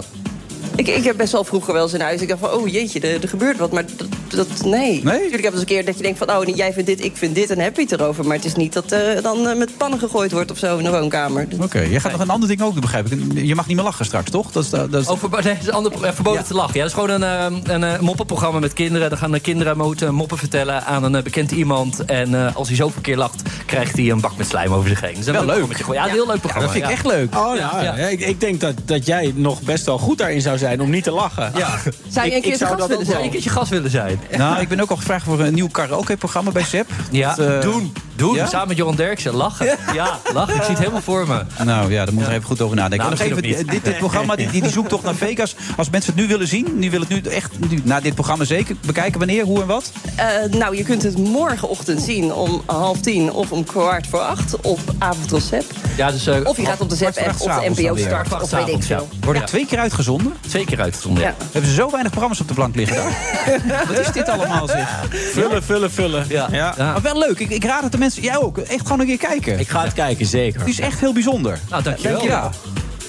[0.79, 2.21] Ik, ik heb best wel vroeger wel eens in huis.
[2.21, 3.71] Ik dacht van, oh jeetje, er, er gebeurt wat.
[3.71, 5.03] Maar dat, dat nee.
[5.03, 7.17] Natuurlijk heb je eens een keer dat je denkt van, oh, jij vindt dit, ik
[7.17, 7.49] vind dit.
[7.49, 8.25] En dan heb je het erover.
[8.25, 10.83] Maar het is niet dat er dan eh, met pannen gegooid wordt of zo in
[10.83, 11.47] de woonkamer.
[11.61, 13.19] Oké, jij gaat nog een ander ding ook doen, begrijp ik.
[13.33, 14.51] Je mag niet meer lachen straks, toch?
[14.51, 15.07] Dat is, dat is...
[15.07, 16.73] Over, nee, is een ander, eh, verboden te lachen.
[16.73, 19.09] Ja, dat is gewoon een, eh, een eh, moppenprogramma met kinderen.
[19.09, 22.05] Dan gaan de kinderen moeten moppen vertellen aan een eh, bekend iemand.
[22.05, 25.01] En eh, als hij zoveel keer lacht, krijgt hij een bak met slijm over zich
[25.01, 25.15] heen.
[25.15, 25.93] Dus dat is Wel een leuk.
[25.93, 26.67] Ja, een heel leuk programma.
[26.67, 26.95] dat vind ik ja.
[26.95, 27.35] echt leuk.
[27.35, 27.93] Oh, nou, ja.
[27.95, 31.03] Ik, ik denk dat, dat jij nog best wel goed daarin zou zijn om niet
[31.03, 31.51] te lachen.
[31.55, 31.67] Ja.
[32.09, 33.23] Zou je een Ik- keer ik zijn zou gast dat willen ook Zou je zijn?
[33.23, 34.19] een keertje gast willen zijn?
[34.37, 36.89] Nou, ik ben ook al gevraagd voor een nieuw karaoke-programma bij Sepp.
[37.11, 37.93] Ja, Dat, eh, doen.
[38.15, 38.35] Doen.
[38.35, 38.45] ja?
[38.47, 39.33] Samen met Johan Derksen.
[39.35, 39.77] Lachen.
[39.93, 40.55] Ja, lachen.
[40.55, 41.63] Ik zie het helemaal voor me.
[41.63, 43.07] Nou ja, daar moet er even goed over nadenken.
[43.09, 45.55] Nou, nog even, dit, dit programma, die, die, zoektocht naar Vegas.
[45.77, 48.43] Als mensen het nu willen zien, nu willen het nu echt nu, na dit programma
[48.43, 49.19] zeker bekijken.
[49.19, 49.91] Wanneer, hoe en wat?
[50.15, 54.61] Eh, nou, je kunt het morgenochtend zien om half tien of om kwart voor acht
[54.61, 55.63] op Avondros Zep.
[55.97, 58.49] Ja, dus, eh, Of je gaat op de Zep app op de NPO start of
[58.51, 59.07] weet ik veel.
[59.21, 60.33] Wordt het twee keer uitgezonden?
[60.63, 61.23] Twee keer uitgezonden.
[61.23, 61.35] Ja.
[61.51, 63.13] Hebben ze zo weinig programma's op de plank liggen daar?
[63.87, 65.05] Wat is dit allemaal zeg?
[65.33, 66.25] Vullen, vullen, vullen.
[66.29, 66.47] Ja.
[66.51, 66.73] Ja.
[66.77, 66.91] Ja.
[66.91, 67.39] Maar wel leuk.
[67.39, 69.59] Ik, ik raad het de mensen, jij ook, echt gewoon een keer kijken.
[69.59, 70.59] Ik ga het kijken, zeker.
[70.59, 71.59] Het is echt heel bijzonder.
[71.69, 72.23] Nou, dankjewel.
[72.23, 72.49] Ja.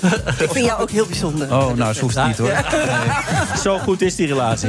[0.44, 1.52] Ik vind jou ook heel bijzonder.
[1.52, 2.64] Oh, nou, zo hoeft het niet hoor.
[3.62, 4.68] Zo goed is die relatie.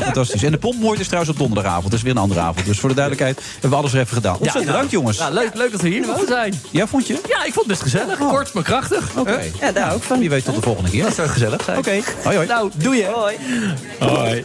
[0.00, 0.42] Fantastisch.
[0.42, 1.84] En de pompmoord is trouwens op donderdagavond.
[1.84, 2.66] Dat is weer een andere avond.
[2.66, 4.34] Dus voor de duidelijkheid hebben we alles weer even gedaan.
[4.34, 5.18] Ontzettend bedankt, jongens.
[5.18, 6.60] Ja, leuk, leuk dat we hier mogen zijn.
[6.70, 7.20] Ja, vond je?
[7.28, 8.18] Ja, ik vond het best gezellig.
[8.18, 9.16] Kort, maar krachtig.
[9.16, 9.40] Oké.
[9.60, 10.18] Ja, daar ook van.
[10.18, 11.04] Wie weet tot de volgende keer.
[11.04, 11.78] Dat zou gezellig zijn.
[11.78, 12.00] Oké.
[12.22, 12.48] Hoi, hoi.
[12.48, 13.04] Nou, doe je.
[13.04, 13.36] Hoi.
[13.98, 14.44] Hoi.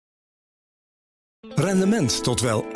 [1.55, 2.67] Rendement tot wel 8%.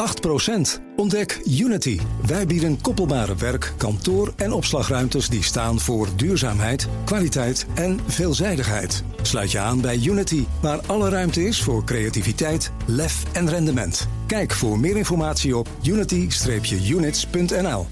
[0.96, 2.00] Ontdek Unity.
[2.26, 9.04] Wij bieden koppelbare werk, kantoor en opslagruimtes die staan voor duurzaamheid, kwaliteit en veelzijdigheid.
[9.22, 14.08] Sluit je aan bij Unity, waar alle ruimte is voor creativiteit, lef en rendement.
[14.28, 17.88] Kijk voor meer informatie op unity-units.nl.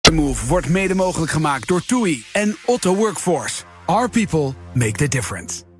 [0.00, 3.62] De Move wordt mede mogelijk gemaakt door TUI en Otto Workforce.
[3.86, 5.73] Our people make the difference.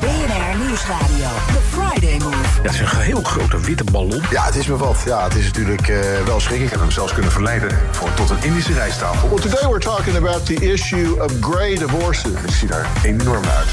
[0.00, 1.28] BNR Nieuwsradio.
[1.46, 2.62] The Friday Move.
[2.62, 4.22] Dat is een heel grote witte ballon.
[4.30, 5.02] Ja, het is me wat.
[5.04, 6.58] Ja, het is natuurlijk eh, wel schrik.
[6.58, 9.28] Ik Ik heb hem zelfs kunnen verleiden voor tot een Indische rijsttafel.
[9.28, 12.32] Well, today we're talking about the issue of gray divorces.
[12.40, 13.68] Het ziet er enorm uit.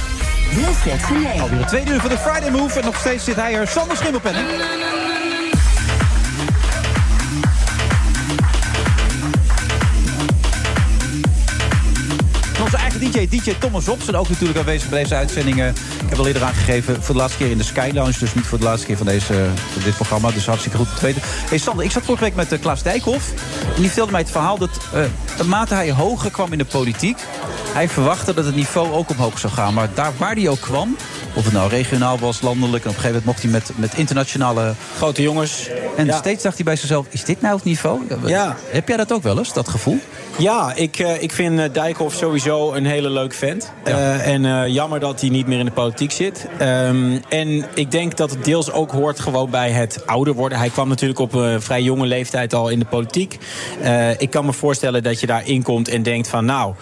[0.56, 1.42] Wilfred Genee.
[1.42, 2.80] Alweer tweede uur van de Friday Move.
[2.80, 3.68] En nog steeds zit hij er.
[3.68, 4.48] Sander Schimmelpenning.
[13.02, 15.70] DJ, DJ Thomas Robson, ook natuurlijk aanwezig bij deze uitzendingen.
[16.04, 18.20] Ik heb al eerder aangegeven voor de laatste keer in de Sky Lounge.
[18.20, 19.34] Dus niet voor de laatste keer van, deze,
[19.74, 20.32] van dit programma.
[20.32, 21.22] Dus hartstikke goed te weten.
[21.24, 23.32] Hey Sander, ik zat vorige week met uh, Klaas Dijkhoff.
[23.76, 25.04] En die vertelde mij het verhaal dat uh,
[25.38, 27.18] naarmate hij hoger kwam in de politiek...
[27.74, 29.74] hij verwachtte dat het niveau ook omhoog zou gaan.
[29.74, 30.98] Maar daar waar hij ook kwam,
[31.34, 32.84] Of het nou regionaal was, landelijk.
[32.84, 34.74] En op een gegeven moment mocht hij met, met internationale...
[34.98, 35.70] Grote jongens.
[35.98, 36.18] En Ja.
[36.18, 38.02] steeds dacht hij bij zichzelf, is dit nou het niveau?
[38.26, 38.56] Ja.
[38.70, 40.00] Heb jij dat ook wel eens, dat gevoel?
[40.38, 43.72] Ja, ik, eh, ik vind eh, Dijkhoff sowieso een hele leuk vent.
[43.84, 46.48] Eh, en jammer dat hij niet meer in de politiek zit.
[46.58, 50.58] Ehm, en ik denk dat het deels ook hoort gewoon bij het ouder worden.
[50.58, 53.38] Hij kwam natuurlijk op een vrij jonge leeftijd al in de politiek.
[54.18, 56.46] Ik kan me voorstellen dat je daar inkomt en denkt van...
[56.46, 56.74] nou,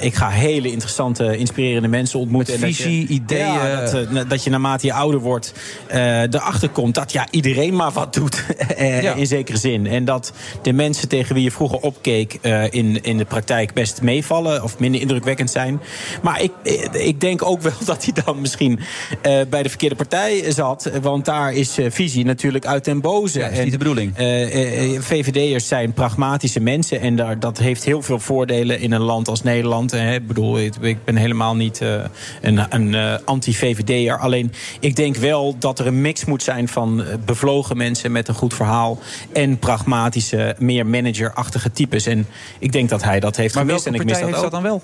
[0.00, 2.52] ik ga hele interessante, inspirerende mensen ontmoeten.
[2.52, 3.52] Met En dat je- visie, ideeën.
[3.52, 5.52] Ja, dat, eh, dat je naarmate je ouder wordt
[5.86, 8.44] eh, erachter komt dat ja, iedereen maar wat doet.
[8.76, 9.14] eh, Ja.
[9.14, 9.86] In zekere zin.
[9.86, 14.02] En dat de mensen tegen wie je vroeger opkeek eh, in, in de praktijk best
[14.02, 15.80] meevallen of minder indrukwekkend zijn.
[16.22, 18.80] Maar ik, eh, ik denk ook wel dat hij dan misschien
[19.22, 20.90] eh, bij de verkeerde partij zat.
[21.02, 23.38] Want daar is eh, visie natuurlijk uit den boze.
[23.38, 24.16] Ja, is niet de bedoeling.
[24.16, 27.00] Eh, eh, eh, VVD'ers zijn pragmatische mensen.
[27.00, 29.92] En daar, dat heeft heel veel voordelen in een land als Nederland.
[29.92, 32.04] Ik bedoel, ik, ben helemaal niet eh,
[32.42, 33.20] een,
[33.54, 34.18] eh, anti-VVD'er.
[34.18, 38.28] Alleen, ik denk wel dat er een mix moet zijn van eh, bevlogen mensen met
[38.28, 38.98] een goed verhaal.
[39.32, 42.06] En pragmatische, meer managerachtige types.
[42.06, 42.26] En
[42.58, 43.86] ik denk dat hij dat heeft Maar gemist.
[43.86, 44.42] en ik mis dat heeft ook.
[44.42, 44.82] dat dan wel?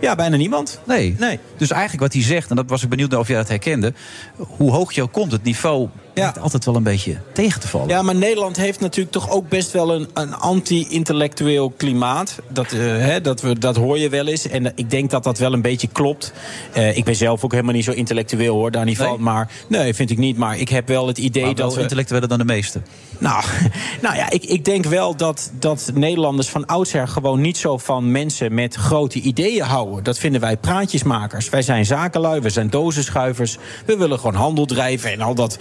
[0.00, 0.80] Ja, bijna niemand.
[0.86, 1.14] Nee.
[1.18, 1.38] nee.
[1.56, 3.92] Dus eigenlijk wat hij zegt, en dat was ik benieuwd naar of jij dat herkende...
[4.36, 5.88] hoe hoog je ook komt, het niveau
[6.18, 7.88] lijkt altijd wel een beetje tegen te vallen.
[7.88, 12.38] Ja, maar Nederland heeft natuurlijk toch ook best wel een, een anti-intellectueel klimaat.
[12.48, 14.48] Dat, eh, hè, dat, we, dat hoor je wel eens.
[14.48, 16.32] En eh, ik denk dat dat wel een beetje klopt.
[16.72, 19.22] Eh, ik ben zelf ook helemaal niet zo intellectueel hoor, daar niet van.
[19.22, 20.36] Maar nee, vind ik niet.
[20.36, 21.80] Maar ik heb wel het idee wel dat we.
[21.80, 22.84] intellectueler dan de meesten.
[23.18, 23.44] Nou,
[24.02, 28.10] nou ja, ik, ik denk wel dat, dat Nederlanders van oudsher gewoon niet zo van
[28.10, 30.04] mensen met grote ideeën houden.
[30.04, 31.48] Dat vinden wij praatjesmakers.
[31.48, 33.56] Wij zijn zakenlui, we zijn dozenschuivers.
[33.86, 35.58] We willen gewoon handel drijven en al dat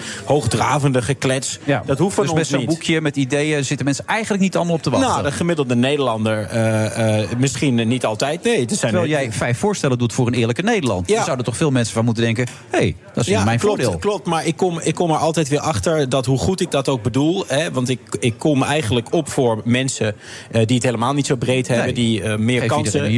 [0.54, 1.60] hoogdravende geklets.
[1.86, 2.68] dat hoeft van dus ons met zo'n niet.
[2.68, 5.10] boekje met ideeën zitten mensen eigenlijk niet allemaal op te wachten.
[5.10, 8.44] Nou, de gemiddelde Nederlander eh, eh, misschien niet altijd.
[8.44, 11.08] Nee, er zijn Terwijl jij vijf voorstellen doet voor een eerlijke Nederland.
[11.08, 11.16] Ja.
[11.16, 12.48] Dan zouden toch veel mensen van moeten denken...
[12.70, 14.00] hé, hey, dat is ja, mijn klopt, voordeel.
[14.00, 16.90] Klopt, maar ik kom, ik kom er altijd weer achter dat hoe goed ik dat
[16.90, 17.44] ook bedoel.
[17.48, 20.16] Hè, want ik, ik kom eigenlijk op voor mensen
[20.52, 21.86] eh, die het helemaal niet zo breed hebben.
[21.86, 21.94] Nee.
[21.94, 23.06] Die meer Geef kansen.
[23.06, 23.12] een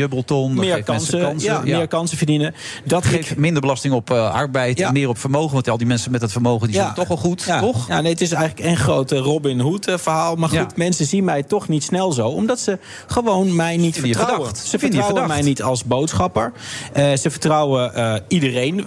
[0.53, 2.55] meer kansen, kansen, Ja, meer kansen verdienen.
[2.85, 5.53] Dat Geef minder belasting op arbeid, en meer op vermogen.
[5.53, 7.59] Want al die mensen met dat vermogen die zijn toch wel goed, ja.
[7.59, 7.87] toch?
[7.87, 10.35] Ja, nee, het is eigenlijk een groot eh, Robin Hood eh, verhaal.
[10.35, 10.67] Maar goed, Ja.
[10.75, 12.27] mensen zien mij toch niet snel zo.
[12.27, 14.47] Omdat ze gewoon mij niet Vinden je vertrouwen.
[14.47, 14.67] verdacht.
[14.67, 15.39] Ze vertrouwen verdacht.
[15.39, 16.51] mij niet als boodschapper.
[16.93, 18.85] Eh, ze vertrouwen eh, iedereen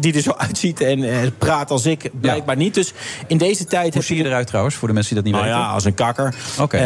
[0.00, 2.74] die er zo uitziet en praat als ik blijkbaar niet.
[2.74, 2.92] Dus
[3.26, 3.94] in deze tijd...
[3.94, 5.68] Hoe zie je eruit trouwens, voor de mensen die dat niet Nou weten?
[5.68, 6.34] ja, als een kakker.
[6.60, 6.78] Oké.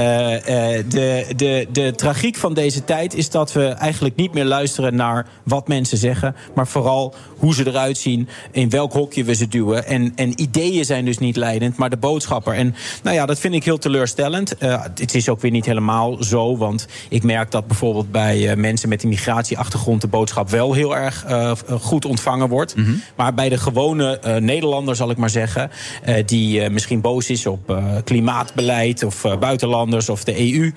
[0.88, 5.26] De, de, de tragiek van deze tijd is dat we eigenlijk niet meer luisteren naar
[5.44, 9.86] wat mensen zeggen, maar vooral hoe ze eruit zien, in welk hokje we ze duwen.
[9.86, 12.54] En, en ideeën zijn dus niet leidend, maar de boodschapper.
[12.54, 14.58] En nou ja, dat vind ik heel teleurstellend.
[14.58, 18.56] Eh, het is ook weer niet helemaal zo, want ik merk dat bijvoorbeeld bij eh,
[18.56, 22.74] mensen met een migratieachtergrond de boodschap wel heel erg eh, goed ontvangen wordt.
[23.16, 25.70] Maar bij de gewone Nederlander, zal ik maar zeggen,
[26.26, 30.72] die misschien boos is op klimaatbeleid of buitenlanders of de EU,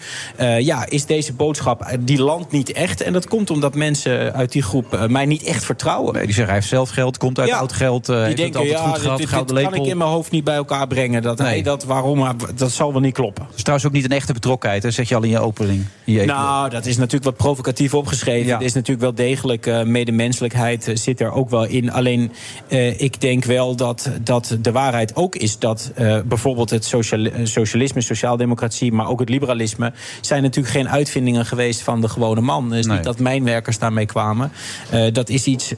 [0.59, 3.01] ja, is deze boodschap die landt niet echt.
[3.01, 6.13] En dat komt omdat mensen uit die groep mij niet echt vertrouwen.
[6.13, 7.57] Nee, die zeggen hij heeft zelf geld, komt uit Ja.
[7.57, 9.55] oud geld, Die heeft het altijd ja, goed gehad, gouden.
[9.75, 11.21] Ik in mijn hoofd niet bij elkaar brengen.
[11.21, 11.63] Dat Nee.
[11.63, 13.45] dat waarom, dat zal wel niet kloppen.
[13.55, 14.91] is trouwens ook niet een echte betrokkenheid, hè?
[14.91, 15.85] zeg je al in je opening.
[16.05, 18.47] In je Nou, dat is natuurlijk wat provocatief opgeschreven.
[18.47, 18.55] Ja.
[18.57, 21.91] Er is natuurlijk wel degelijk eh, medemenselijkheid eh, zit er ook wel in.
[21.91, 22.31] Alleen
[22.67, 25.91] eh, ik denk wel dat, dat de waarheid ook is dat
[26.25, 32.01] bijvoorbeeld het sociali- socialisme, sociaaldemocratie, maar ook het liberalisme, zijn natuurlijk geen uitvindingen geweest van
[32.01, 32.69] de gewone man.
[32.69, 32.95] Het is Nee.
[32.95, 34.51] niet dat mijnwerkers daarmee kwamen.
[35.13, 35.73] Dat is iets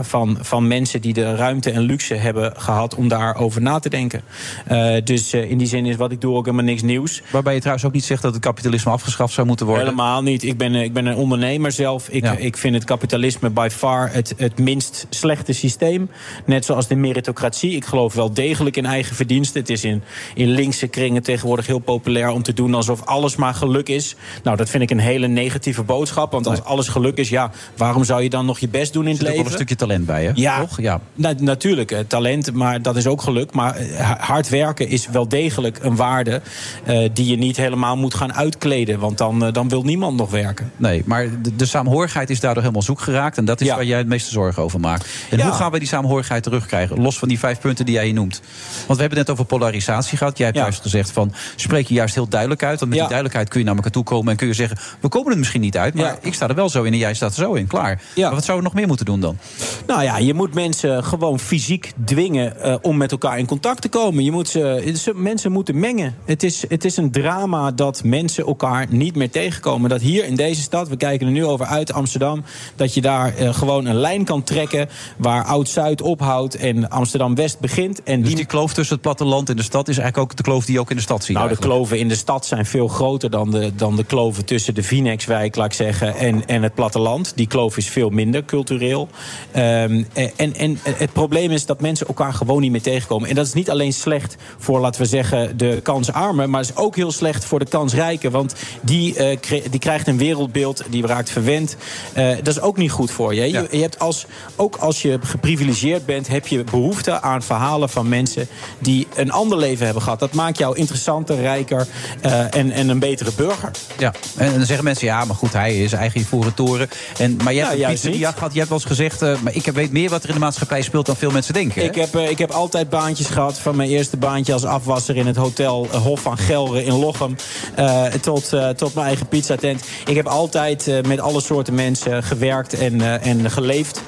[0.00, 3.08] van, van mensen die de ruimte en luxe hebben gehad om
[3.40, 4.22] daarover na te denken.
[4.66, 7.22] Eh, dus eh, in die zin is wat ik doe ook helemaal niks nieuws.
[7.30, 9.84] Waarbij je trouwens ook niet zegt dat het kapitalisme afgeschaft zou moeten worden.
[9.84, 10.42] Helemaal niet.
[10.42, 12.08] Ik ben, eh, ik ben een ondernemer zelf.
[12.08, 12.36] Ik, Ja.
[12.36, 16.10] ik vind het kapitalisme by far het, het minst slechte systeem.
[16.46, 17.74] Net zoals de meritocratie.
[17.74, 19.60] Ik geloof wel degelijk in eigen verdiensten.
[19.60, 20.02] Het is in,
[20.34, 24.16] in linkse kringen tegenwoordig heel populair om te doen alsof alles maar geluk is.
[24.42, 26.32] Nou, dat vind ik een hele negatieve boodschap.
[26.32, 29.08] Want als alles geluk is, ja, waarom zou je dan nog je best doen in
[29.10, 29.50] Er het zit ook leven?
[29.50, 30.30] wel een stukje talent bij, hè?
[30.34, 30.80] Ja, Toch?
[30.80, 31.00] Ja.
[31.14, 33.28] Na- natuurlijk, talent, maar dat is ook geluk.
[33.52, 36.40] Maar eh, ha- hard werken is wel degelijk een waarde
[36.84, 38.98] eh, die je niet helemaal moet gaan uitkleden.
[38.98, 40.72] Want dan, eh, dan wil niemand nog werken.
[40.76, 43.36] Nee, maar de, de saamhorigheid is daardoor helemaal zoek geraakt.
[43.38, 43.74] En dat is Ja.
[43.74, 45.08] waar jij het meeste zorgen over maakt.
[45.30, 45.44] En Ja.
[45.44, 47.00] hoe gaan we die saamhorigheid terugkrijgen?
[47.00, 48.40] Los van die vijf punten die jij hier noemt.
[48.86, 50.36] Want we hebben het net over polarisatie gehad.
[50.36, 50.64] Jij hebt Ja.
[50.64, 52.78] juist gezegd van spreek je juist heel duidelijk uit.
[52.80, 54.78] Want met die duidelijkheid kun je naar elkaar toe komen en kun je zeggen...
[55.00, 57.14] we komen er misschien niet uit, maar ik sta er wel zo in en jij
[57.14, 57.66] staat er zo in.
[57.66, 58.00] Klaar.
[58.16, 59.38] Maar wat zouden we nog meer moeten doen dan?
[59.86, 63.88] Nou ja, je moet mensen gewoon fysiek dwingen om met elkaar elkaar in contact te
[63.88, 64.24] komen.
[64.24, 66.14] Je moet ze, mensen moeten mengen.
[66.24, 69.90] Het is, het is een drama dat mensen elkaar niet meer tegenkomen.
[69.90, 72.44] Dat hier in deze stad, we kijken er nu over uit Amsterdam...
[72.76, 76.56] dat je daar eh, gewoon een lijn kan trekken waar Oud-Zuid ophoudt...
[76.56, 78.02] en Amsterdam-West begint.
[78.02, 80.64] En Dus die kloof tussen het platteland en de stad is eigenlijk ook de kloof
[80.64, 81.36] die je ook in de stad ziet.
[81.36, 84.74] nou, de kloven in de stad zijn veel groter dan de, dan de kloven tussen
[84.74, 87.32] de Vinexwijk, laat ik zeggen, en, en het platteland.
[87.36, 89.08] Die kloof is veel minder cultureel.
[89.52, 90.04] Ehm,
[90.36, 93.08] en, en het probleem is dat mensen elkaar gewoon niet meer tegenkomen.
[93.18, 96.96] En dat is niet alleen slecht voor, laten we zeggen, de kansarmen, maar is ook
[96.96, 98.30] heel slecht voor de kansrijken.
[98.30, 99.38] Want die, eh,
[99.70, 101.76] die krijgt een wereldbeeld, die raakt verwend.
[102.12, 103.50] Eh, dat is ook niet goed voor je.
[103.50, 108.08] Je, je hebt als, ook als je geprivilegeerd bent, heb je behoefte aan verhalen van
[108.08, 108.48] mensen
[108.78, 110.18] die een ander leven hebben gehad.
[110.18, 111.86] Dat maakt jou interessanter, rijker
[112.20, 113.70] eh, en, en een betere burger.
[113.98, 116.88] Ja, en dan zeggen mensen, ja, maar goed, hij is eigen ivoren toren.
[117.18, 118.36] En, maar hebt een pizzeria niet.
[118.36, 119.20] gehad, je hebt wel eens gezegd...
[119.20, 121.80] maar ik weet meer wat er in de maatschappij speelt dan veel mensen denken.
[121.80, 121.86] hè?
[121.86, 123.58] Ik heb, ik heb altijd baantjes gehad.
[123.58, 127.36] Van mijn eerste baantje als afwasser in het hotel eh, Hof van Gelre in Lochem.
[127.74, 129.84] eh, tot, eh, tot mijn eigen pizzatent.
[130.06, 134.02] Ik heb altijd met alle soorten mensen gewerkt en, en geleefd.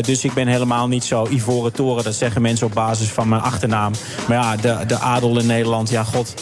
[0.00, 2.04] Dus ik ben helemaal niet zo ivoren toren.
[2.04, 3.92] Dat zeggen mensen op basis van mijn achternaam.
[4.28, 6.34] Maar ja, de, de adel in Nederland, ja god.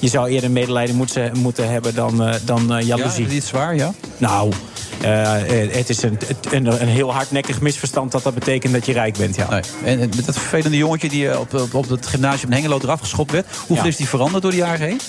[0.00, 3.22] je zou eerder medelijden moeten, moeten hebben dan, dan jaloezie.
[3.22, 3.92] Ja, is dit zwaar, ja?
[4.18, 4.52] Nou,
[5.00, 5.32] eh,
[5.76, 6.18] het is een,
[6.50, 9.48] een, een heel hardnekkig misverstand dat dat betekent dat je rijk bent, ja.
[9.50, 9.60] Nee.
[9.84, 13.00] En met dat vervelende jongetje die eh, op, op, op het gymnasium in Hengelo eraf
[13.00, 13.46] geschopt werd...
[13.66, 13.90] hoeveel Ja.
[13.90, 15.00] is die veranderd door de jaren heen?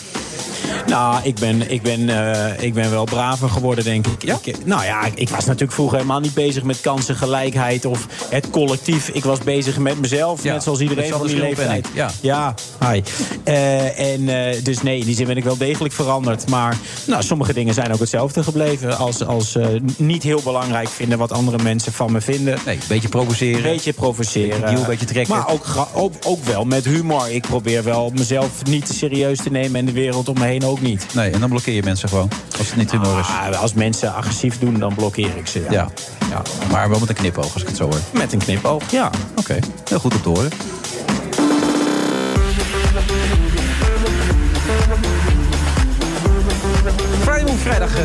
[0.88, 4.24] Nou, ik ben, ik, ben, eh, ik ben wel braver geworden, denk ik.
[4.44, 4.66] ik.
[4.66, 9.10] Nou ja, ik, was natuurlijk vroeger helemaal niet bezig met kansengelijkheid of het collectief.
[9.10, 11.88] Ik was bezig met mezelf, Ja, net zoals iedereen van die leeftijd.
[11.94, 12.10] ja.
[12.22, 12.54] ja
[12.90, 13.02] hi.
[13.44, 16.50] Eh, en eh, dus nee, in die zin ben ik wel degelijk veranderd.
[16.50, 18.98] Maar nou, sommige dingen zijn ook hetzelfde gebleven.
[18.98, 19.68] Als, als eh,
[19.98, 22.58] niet heel belangrijk vinden wat andere mensen van me vinden.
[22.66, 23.56] Nee, een beetje provoceren.
[23.56, 24.62] Een beetje provoceren.
[24.62, 25.36] Beetje een beetje trekken.
[25.36, 27.32] Maar ook, ook, ook wel met humor.
[27.32, 30.82] Ik probeer wel mezelf niet serieus te nemen en de wereld om me heen ook
[30.82, 31.06] niet.
[31.14, 32.30] Nee, en dan blokkeer je mensen gewoon.
[32.58, 33.28] Als het niet humor is.
[33.28, 35.66] Ah, als mensen agressief doen, dan blokkeer ik ze.
[35.70, 35.72] Ja.
[35.72, 35.90] Ja.
[36.30, 38.00] ja, maar wel met een knipoog als ik het zo hoor.
[38.14, 39.12] Met een knipoog, ja.
[39.36, 39.60] Oké,
[39.90, 40.50] heel goed om te horen.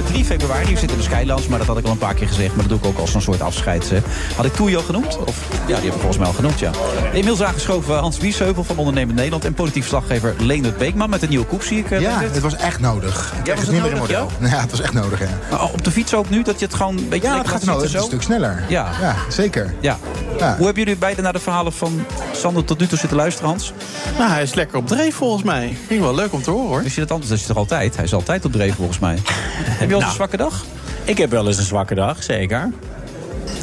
[0.07, 0.73] 3 februari.
[0.73, 2.49] We zitten in de Skylands, maar dat had ik al een paar keer gezegd.
[2.57, 3.93] Maar dat doe ik ook als een soort afscheid.
[3.93, 3.99] eh.
[4.37, 5.19] Had ik Toei al genoemd?
[5.27, 6.71] Of, ja, die heb ik volgens mij al genoemd, ja.
[7.05, 9.45] Inmiddels aangeschoven Hans Biesheuvel van Ondernemend Nederland...
[9.45, 11.91] en politiek verslaggever Leendert Beekman met een nieuwe koek, zie ik.
[11.91, 13.33] eh, Ja, het was echt nodig.
[13.41, 14.49] Ik Ja, was het het niet meer in nodig, model.
[14.51, 14.61] Ja?
[14.61, 15.29] het was echt nodig, ja.
[15.51, 17.63] Maar op de fiets ook nu, dat je het gewoon een beetje Ja, het gaat
[17.63, 18.01] zitten een zo?
[18.01, 18.65] stuk sneller.
[18.69, 18.91] Ja.
[19.01, 19.75] ja zeker.
[19.81, 19.99] Ja.
[20.39, 20.57] Ja.
[20.57, 23.73] Hoe hebben jullie beiden naar de verhalen van Sander tot nu toe zitten luisteren, Hans?
[24.19, 25.67] Nou, hij is lekker op dreef volgens mij.
[25.87, 26.83] Vind ik wel leuk om te horen hoor.
[26.85, 27.29] Is je dat anders?
[27.31, 27.95] Dat is toch altijd?
[27.97, 29.19] Hij is altijd op dreef volgens mij.
[29.85, 30.65] Heb je al eens een zwakke dag?
[31.05, 32.73] Ik heb wel eens een zwakke dag, zeker.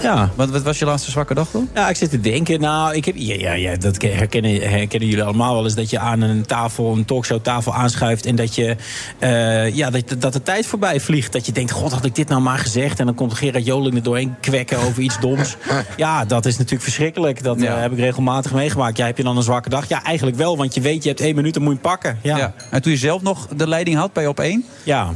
[0.02, 0.30] Ja.
[0.36, 1.70] Wat, wat was je laatste zwakke dag dan?
[1.74, 2.60] Ja, ik zit te denken.
[2.60, 5.76] Nou, ik heb, ja, ja, ja, dat herkennen, herkennen jullie allemaal wel eens.
[5.76, 8.26] Dat je aan een tafel, een talkshowtafel aanschuift.
[8.26, 8.76] En dat, je,
[9.20, 11.32] eh, ja, dat, dat de tijd voorbij vliegt.
[11.32, 13.00] Dat je denkt, god, had ik dit nou maar gezegd?
[13.00, 15.56] En dan komt Gerard Joling er doorheen kwekken over iets doms.
[15.98, 17.44] ja, dat is natuurlijk verschrikkelijk.
[17.44, 18.98] Dat eh, heb ik regelmatig meegemaakt.
[18.98, 19.88] Ja, heb je dan een zwakke dag?
[19.88, 20.58] Ja, eigenlijk wel.
[20.58, 22.20] Want je weet, je hebt één minuut, dan moet je pakken.
[22.22, 22.38] Ja.
[22.38, 22.54] Ja.
[22.70, 24.66] En toen je zelf nog de leiding had bij op één?
[24.84, 25.12] Ja.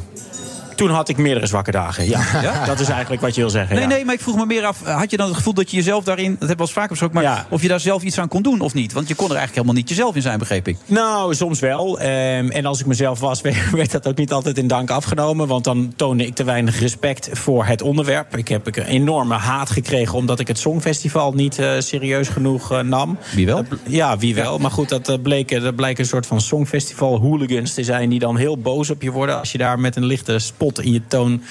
[0.76, 2.10] Toen had ik meerdere zwakke dagen.
[2.10, 2.66] Ja, Ja?
[2.66, 3.76] dat is eigenlijk wat je wil zeggen.
[3.76, 3.90] Nee, ja.
[3.90, 4.84] nee, maar ik vroeg me meer af.
[4.84, 6.30] had je dan het gevoel dat je jezelf daarin.
[6.32, 7.22] Dat hebben we al vaker besproken.
[7.22, 8.94] Maar of je daar zelf iets aan kon doen of niet?
[8.94, 10.78] Want je kon er eigenlijk helemaal niet jezelf in zijn, begreep ik.
[10.86, 12.00] Nou, soms wel.
[12.00, 15.48] Ehm, en als ik mezelf was, werd dat ook niet altijd in dank afgenomen.
[15.48, 18.38] Want dan toonde ik te weinig respect voor het onderwerp.
[18.38, 22.80] Ik heb een enorme haat gekregen omdat ik het Songfestival niet eh, serieus genoeg eh,
[22.80, 23.18] nam.
[23.36, 23.64] Wie wel?
[23.88, 24.58] Ja, wie wel.
[24.58, 28.10] Maar goed, dat, eh, bleek, eh, dat blijkt een soort van Songfestival hooligans te zijn...
[28.10, 30.92] die dan heel boos op je worden als je daar met een lichte spot in
[30.92, 31.42] je toon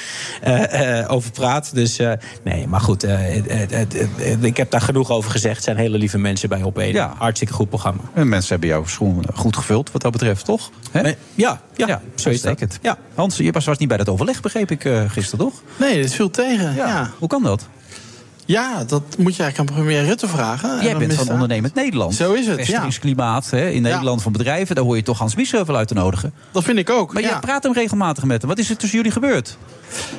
[0.43, 1.75] eh, eh, over praat.
[1.75, 2.13] Dus eh,
[2.45, 5.55] nee, maar goed, eh, het- het- het- het- ik heb daar genoeg over gezegd.
[5.55, 6.93] Het zijn hele lieve mensen bij Op1.
[6.93, 7.15] Ja.
[7.19, 8.01] Hartstikke goed programma.
[8.15, 10.71] En mensen hebben jouw schoen goed gevuld, wat dat betreft, toch?
[10.91, 11.03] Hè?
[11.03, 12.47] Nee, ja, ja, zo is dat.
[12.51, 12.79] uitstekend.
[12.83, 12.99] Ja.
[13.15, 15.63] Hans, je was was niet bij dat overleg, begreep ik eh, gisteren, toch?
[15.79, 16.75] Nee, dit viel tegen.
[16.75, 17.11] Ja.
[17.19, 17.67] Hoe kan dat?
[18.47, 20.79] Ja, dat moet je eigenlijk aan premier Rutte vragen.
[20.79, 21.31] En Jij bent van.
[21.31, 22.15] Ondernemend Nederland.
[22.15, 22.65] Zo is het, ja.
[22.65, 24.75] Vestigingsklimaat hè, in Nederland van bedrijven.
[24.75, 26.33] Daar hoor je toch Hans Biesheuvel uit te nodigen.
[26.51, 27.13] Dat vind ik ook.
[27.13, 27.29] Maar ja.
[27.29, 28.51] je praat hem regelmatig met hem.
[28.51, 29.57] Wat is er tussen jullie gebeurd?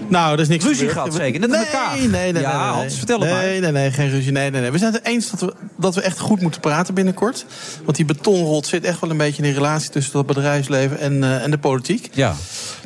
[0.07, 0.97] Nou, er is niks Ruzie gebeurd.
[0.97, 1.97] gehad zeker, net nee, elkaar.
[1.97, 2.41] Nee, nee, nee.
[2.41, 2.81] Ja, nee, nee.
[2.81, 3.71] Hans, vertel het nee, maar.
[3.71, 4.31] Nee, nee, geen ruzie.
[4.31, 4.71] Nee, nee, nee.
[4.71, 7.45] We zijn het eens dat we, dat we echt goed moeten praten binnenkort.
[7.83, 11.23] Want die betonrot zit echt wel een beetje in die relatie tussen dat bedrijfsleven en,
[11.23, 12.09] eh, en de politiek.
[12.13, 12.35] Ja.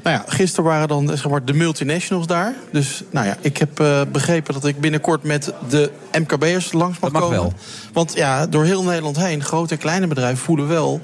[0.04, 2.54] Nou ja, gisteren waren dan zeg maar, de multinationals daar.
[2.72, 7.12] Dus nou ja, ik heb eh, begrepen dat ik binnenkort met de MKB'ers langs mag,
[7.12, 7.38] Dat mag komen.
[7.38, 7.54] wel.
[7.94, 11.02] Want ja, door heel Nederland heen, grote en kleine bedrijven voelen wel...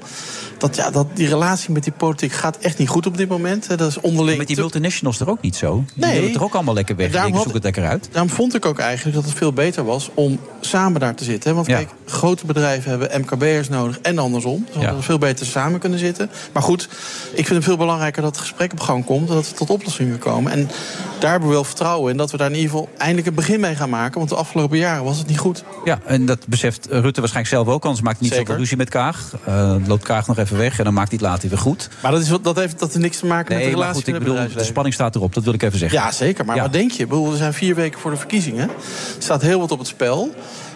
[0.58, 3.68] dat, ja, dat die relatie met die politiek gaat echt niet goed op dit moment.
[3.78, 4.38] Dat is onderling...
[4.38, 5.84] Met die multinationals er ook niet zo.
[5.94, 6.14] Die Nee.
[6.14, 7.10] willen toch ook allemaal lekker weg.
[7.10, 8.08] Daarom denken, had- zoek het lekker uit.
[8.12, 11.54] Daarom vond ik ook eigenlijk dat het veel beter was om samen daar te zitten.
[11.54, 11.76] Want Ja.
[11.76, 14.66] kijk, grote bedrijven hebben MKB'ers nodig en andersom.
[14.72, 16.30] Dus we veel beter samen kunnen zitten.
[16.52, 16.88] Maar goed,
[17.30, 19.28] ik vind het veel belangrijker dat het gesprek op gang komt...
[19.28, 20.52] en dat we tot oplossingen komen.
[20.52, 20.70] En
[21.18, 23.60] daar hebben we wel vertrouwen in dat we daar in ieder geval eindelijk een begin
[23.60, 24.18] mee gaan maken.
[24.18, 25.64] Want de afgelopen jaren was het niet goed.
[25.84, 27.84] Ja, en dat beseft Rutte waarschijnlijk zelf ook.
[27.84, 28.46] Anders maakt niet Zeker.
[28.46, 29.32] zoveel ruzie met Kaag.
[29.44, 31.88] Eh, loopt Kaag nog even weg en dan maakt hij het later weer goed.
[32.02, 34.18] Maar dat, is, dat heeft dat heeft niks te maken met de relatie goed, ik
[34.18, 35.34] bedoel, de spanning staat erop.
[35.34, 35.98] Dat wil ik even zeggen.
[35.98, 36.44] Ja, zeker.
[36.44, 37.06] Maar wat denk je?
[37.06, 38.68] Bedoel, er zijn vier weken voor de verkiezingen.
[38.68, 38.74] Er
[39.18, 40.34] staat heel wat op het spel.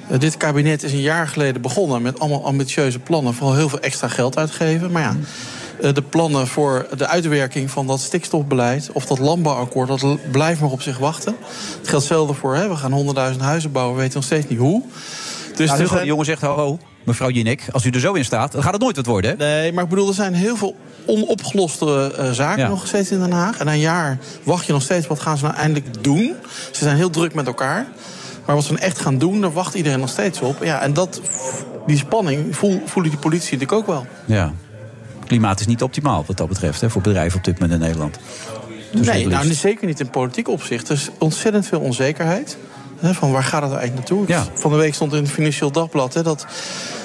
[0.08, 3.34] Eh, dit kabinet is een jaar geleden begonnen met allemaal ambitieuze plannen.
[3.34, 4.90] Vooral heel veel extra geld uitgeven.
[4.90, 5.16] Maar ja,
[5.80, 8.90] eh, de plannen voor de uitwerking van dat stikstofbeleid...
[8.92, 11.36] of dat landbouwakkoord, dat blijft maar op zich wachten.
[11.78, 12.92] Het geldt hetzelfde voor, hè, we gaan
[13.32, 13.94] 100.000 huizen bouwen.
[13.94, 14.82] We weten nog steeds niet hoe.
[15.56, 18.52] Dus nou, de jongen zegt, ho, ho, mevrouw Jinek, als u er zo in staat...
[18.52, 19.36] dan gaat het nooit wat worden, hè?
[19.36, 20.76] Nee, maar ik bedoel, er zijn heel veel
[21.06, 22.68] onopgeloste eh, zaken Ja.
[22.68, 23.58] nog steeds in Den Haag.
[23.58, 26.34] En na een jaar wacht je nog steeds, wat gaan ze nou eindelijk doen?
[26.70, 27.86] Ze zijn heel druk met elkaar.
[28.46, 30.64] Maar wat ze nou echt gaan doen, daar wacht iedereen nog steeds op.
[30.64, 31.20] Ja, en dat,
[31.86, 34.06] die spanning voel, voelen die politie natuurlijk ook wel.
[34.24, 34.52] Ja.
[35.26, 38.18] Klimaat is niet optimaal wat dat betreft, hè, voor bedrijven op dit moment in Nederland.
[38.92, 40.88] Dus nee, nou, zeker niet in politiek opzicht.
[40.88, 42.56] Er is ontzettend veel onzekerheid.
[43.02, 44.26] Van waar gaat het nou eigenlijk naartoe?
[44.54, 46.14] Van de week stond in het Financieel Dagblad...
[46.14, 46.46] Hè, dat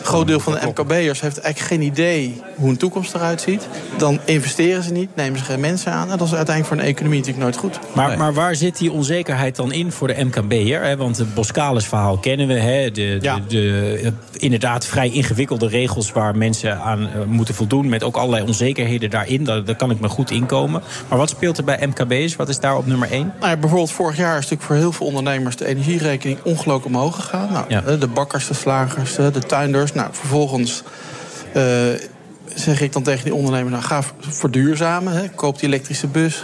[0.06, 2.42] groot deel van de MKB'ers heeft eigenlijk geen idee...
[2.56, 3.68] hoe een toekomst eruit ziet.
[3.98, 6.12] Dan investeren ze niet, nemen ze geen mensen aan.
[6.12, 7.80] En dat is uiteindelijk voor een economie natuurlijk nooit goed.
[7.96, 10.98] Maar, maar waar zit die onzekerheid dan in voor de MKB'er?
[10.98, 12.54] Want het Boskalis verhaal kennen we.
[12.54, 12.92] Hè?
[12.92, 17.90] De, de, de, inderdaad vrij ingewikkelde regels waar mensen aan eh, moeten voldoen.
[17.90, 19.44] Met ook allerlei onzekerheden daarin.
[19.44, 20.82] Daar, daar kan ik me goed inkomen.
[21.08, 22.36] Maar wat speelt er bij MKB'ers?
[22.36, 23.34] Wat is daar op nummer 1?
[23.40, 25.56] Nou ja, bijvoorbeeld vorig jaar is natuurlijk voor heel veel ondernemers...
[25.56, 27.52] de energierekening ongelooflijk omhoog gegaan.
[27.52, 29.94] Nou, eh, De bakkers, de slagers, eh, de tuinders.
[29.96, 30.84] Nou, vervolgens
[31.54, 31.64] eh,
[32.56, 33.72] zeg ik dan tegen die ondernemer...
[33.72, 35.30] Nou, ga verduurzamen, hè.
[35.30, 36.44] koop die elektrische bus...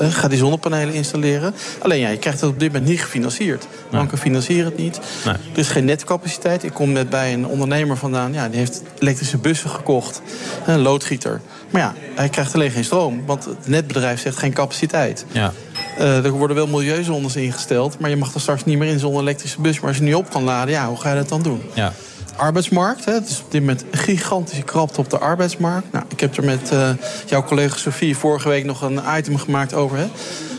[0.00, 1.54] eh, Ga die zonnepanelen installeren.
[1.78, 3.66] Alleen ja, je krijgt het op dit moment niet gefinancierd.
[3.90, 5.00] Banken financieren het niet.
[5.24, 5.34] Nee.
[5.34, 6.64] Er is geen netcapaciteit.
[6.64, 8.32] Ik kom net bij een ondernemer vandaan.
[8.32, 10.22] Ja, die heeft elektrische bussen gekocht.
[10.66, 11.40] Een loodgieter.
[11.70, 13.22] Maar ja, hij krijgt alleen geen stroom.
[13.26, 15.24] Want het netbedrijf zegt geen capaciteit.
[15.32, 15.52] Ja.
[15.98, 19.20] Eh, er worden wel milieuzones ingesteld, maar je mag er straks niet meer in zo'n
[19.20, 19.80] elektrische bus.
[19.80, 21.62] Maar als je niet op kan laden, ja, hoe ga je dat dan doen?
[21.74, 21.92] Ja.
[22.38, 25.92] Arbeidsmarkt, hè, het is op dit moment gigantische krapte op de arbeidsmarkt.
[25.92, 26.90] Nou, ik heb er met eh,
[27.26, 29.98] jouw collega Sofie vorige week nog een item gemaakt over.
[29.98, 30.06] Hè.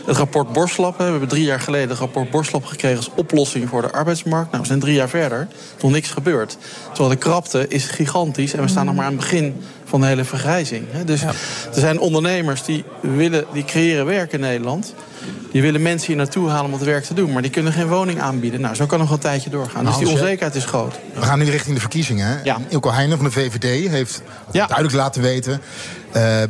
[0.06, 0.96] Het rapport Borslap.
[0.96, 4.50] We hebben drie jaar geleden het rapport Borslap gekregen als oplossing voor de arbeidsmarkt.
[4.50, 5.48] Nou, we zijn drie jaar verder,
[5.80, 6.56] nog niks gebeurd.
[6.88, 10.06] Terwijl de krapte is gigantisch en we staan nog maar aan het begin van de
[10.06, 10.84] hele vergrijzing.
[11.04, 11.34] Dus er
[11.72, 14.94] zijn ondernemers die, willen, die creëren werk in Nederland.
[15.52, 17.32] Die willen mensen hier naartoe halen om het werk te doen.
[17.32, 18.60] Maar die kunnen geen woning aanbieden.
[18.60, 19.84] Nou, zo kan nog een tijdje doorgaan.
[19.84, 20.24] Dus die Hans, hè?
[20.24, 20.94] onzekerheid is groot.
[21.14, 22.40] We gaan nu richting de verkiezingen.
[22.44, 22.58] Ja.
[22.68, 24.22] Ilko Heijnen van de VVD heeft
[24.52, 25.60] duidelijk laten weten...
[26.12, 26.42] eh,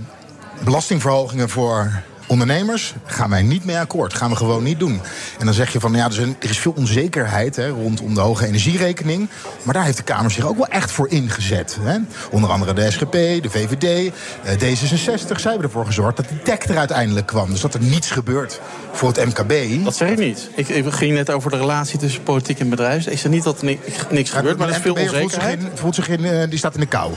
[0.64, 4.14] belastingverhogingen voor ondernemers gaan wij niet mee akkoord.
[4.14, 5.00] Gaan we gewoon niet doen.
[5.38, 8.46] En dan zeg je van, ja, er is, er veel onzekerheid hè, rondom de hoge
[8.46, 9.28] energierekening.
[9.62, 11.76] Maar daar heeft de Kamer zich ook wel echt voor ingezet.
[11.80, 11.96] Hè.
[12.30, 14.12] Onder andere de SGP, de VVD,
[14.44, 15.40] eh, D66.
[15.40, 17.50] Zij hebben ervoor gezorgd dat die dek er uiteindelijk kwam.
[17.50, 18.60] Dus dat er niets gebeurt
[18.92, 19.84] voor het MKB.
[19.84, 20.50] Dat zeg ik niet.
[20.54, 23.06] Ik, ik ging net over de relatie tussen politiek en bedrijf.
[23.06, 25.22] Ik zeg niet dat er ni- niks gebeurt, maar er is veel MKB voelt zich
[25.22, 25.60] onzekerheid.
[25.60, 27.12] in- voelt zich in, eh, die staat in de kou.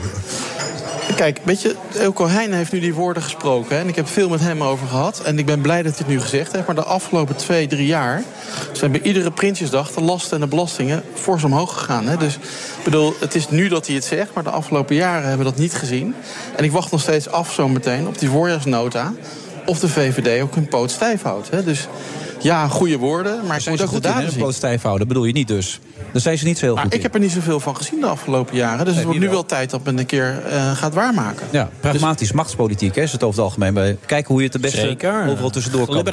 [1.16, 3.76] Kijk, weet je, Elko Heijn heeft nu die woorden gesproken.
[3.76, 5.03] Hè, en ik heb veel met hem over gehad.
[5.04, 6.66] En ik ben blij dat het nu gezegd heeft.
[6.66, 8.22] Maar de afgelopen twee, drie jaar...
[8.72, 12.06] zijn bij iedere Prinsjesdag de lasten en de belastingen fors omhoog gegaan.
[12.06, 12.16] Hè.
[12.16, 12.38] Dus
[12.84, 14.34] bedoel, het is nu dat hij het zegt.
[14.34, 16.14] Maar de afgelopen jaren hebben we dat niet gezien.
[16.56, 19.12] En ik wacht nog steeds af zo meteen op die voorjaarsnota...
[19.66, 21.50] of de VVD ook hun poot stijf houdt.
[21.50, 21.64] Hè.
[21.64, 21.88] Dus
[22.44, 25.08] ja, goede woorden, maar Zijn ze ook de goed in, poot stijf houden?
[25.08, 25.80] bedoel je niet dus?
[26.12, 27.04] Daar zijn ze niet zo heel Maar goed ik in.
[27.04, 28.84] heb er niet zoveel van gezien de afgelopen jaren.
[28.84, 31.46] Dus het wordt nu wel tijd dat men een keer eh, gaat waarmaken.
[31.50, 33.74] Ja, pragmatisch machtspolitiek hè, is het over het algemeen.
[33.74, 35.26] Bij kijken hoe je het het beste Zeker.
[35.28, 36.04] overal tussendoor kan.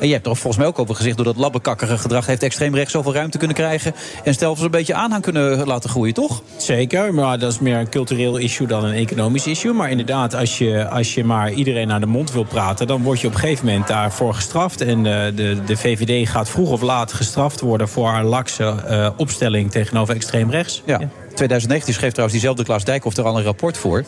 [0.00, 1.16] En je hebt er volgens mij ook over gezegd...
[1.16, 3.94] door dat labbekakkige gedrag heeft extreem rechts zoveel ruimte kunnen krijgen...
[4.24, 6.42] en stel ze een beetje aanhang kunnen laten groeien, toch?
[6.56, 9.72] Zeker, maar dat is meer een cultureel issue dan een economisch issue.
[9.72, 12.86] Maar inderdaad, als je, als je maar iedereen naar de mond wil praten...
[12.86, 14.80] dan word je op een gegeven moment daarvoor gestraft.
[14.80, 17.88] En eh, de, de VVD gaat vroeg of laat gestraft worden...
[17.88, 20.82] voor haar lakse eh, opstelling tegenover extreem rechts.
[20.84, 21.00] Ja.
[21.38, 24.04] 2019 schreef trouwens diezelfde Klaas Dijkhoff er al een rapport voor.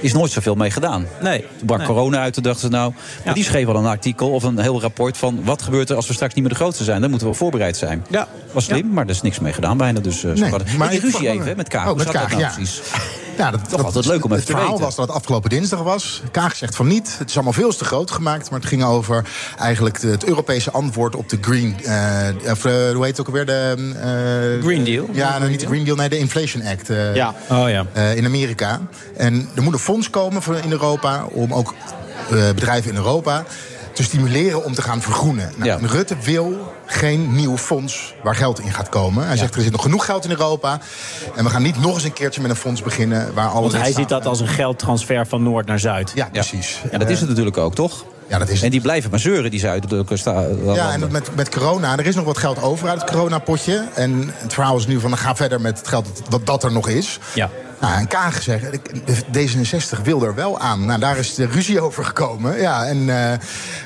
[0.00, 1.06] Is nooit zoveel mee gedaan.
[1.20, 1.40] Nee.
[1.58, 1.86] Toen brak Nee.
[1.86, 2.92] corona uit, toen dachten ze nou...
[3.24, 5.40] Maar die schreef al een artikel of een heel rapport van...
[5.44, 7.00] wat gebeurt er als we straks niet meer de grootste zijn?
[7.00, 8.04] Dan moeten we voorbereid zijn.
[8.10, 8.28] Ja.
[8.52, 10.00] Was slim, maar er is niks mee gedaan bijna.
[10.00, 11.90] Dus, uh, Nee, maar die ruzie even met Kaag.
[11.90, 12.52] Oh, met Kaag, nou ja.
[12.54, 12.80] precies?
[13.36, 14.84] Ja, dat, Toch altijd leuk om het even te verhaal weten.
[14.84, 16.22] was dat het afgelopen dinsdag was.
[16.30, 17.14] Kaag zegt van niet.
[17.18, 18.50] Het is allemaal veel te groot gemaakt.
[18.50, 19.24] Maar het ging over
[19.58, 21.76] eigenlijk de- het Europese antwoord op de Green...
[21.84, 23.46] eh, of, eh, hoe heet het ook alweer?
[23.46, 23.74] De,
[24.58, 25.08] eh, Green Deal?
[25.12, 26.88] Ja, nou, niet de Green Deal, nee, de Inflation Act.
[27.14, 27.34] Ja.
[27.50, 27.86] Oh ja.
[27.92, 28.80] eh, in Amerika.
[29.16, 31.24] En er moet een fonds komen voor- in Europa...
[31.32, 31.74] om ook
[32.30, 33.44] eh, bedrijven in Europa
[33.94, 35.52] te stimuleren om te gaan vergroenen.
[35.56, 39.26] Nou, en Rutte wil geen nieuw fonds waar geld in gaat komen.
[39.26, 40.78] Hij zegt er zit nog genoeg geld in Europa.
[41.34, 43.82] En we gaan niet nog eens een keertje met een fonds beginnen waar alle Want
[43.82, 46.12] hij ziet dat als een geldtransfer van Noord naar Zuid.
[46.14, 46.80] Ja, precies.
[46.90, 48.04] Ja, dat is het natuurlijk ook, toch?
[48.28, 51.48] Ja, dat is En die blijven maar zeuren, die zuidelijke sta- Ja, en met, met
[51.48, 53.84] corona, er is nog wat geld over uit het coronapotje.
[53.94, 56.88] En het verhaal is nu van, ga verder met het geld dat, dat er nog
[56.88, 57.18] is.
[57.34, 57.50] Ja.
[57.80, 58.64] Nou, en Kaag zegt,
[59.38, 60.84] D66 wil er wel aan.
[60.84, 62.60] Nou, daar is de ruzie over gekomen.
[62.60, 63.38] Ja, en eh,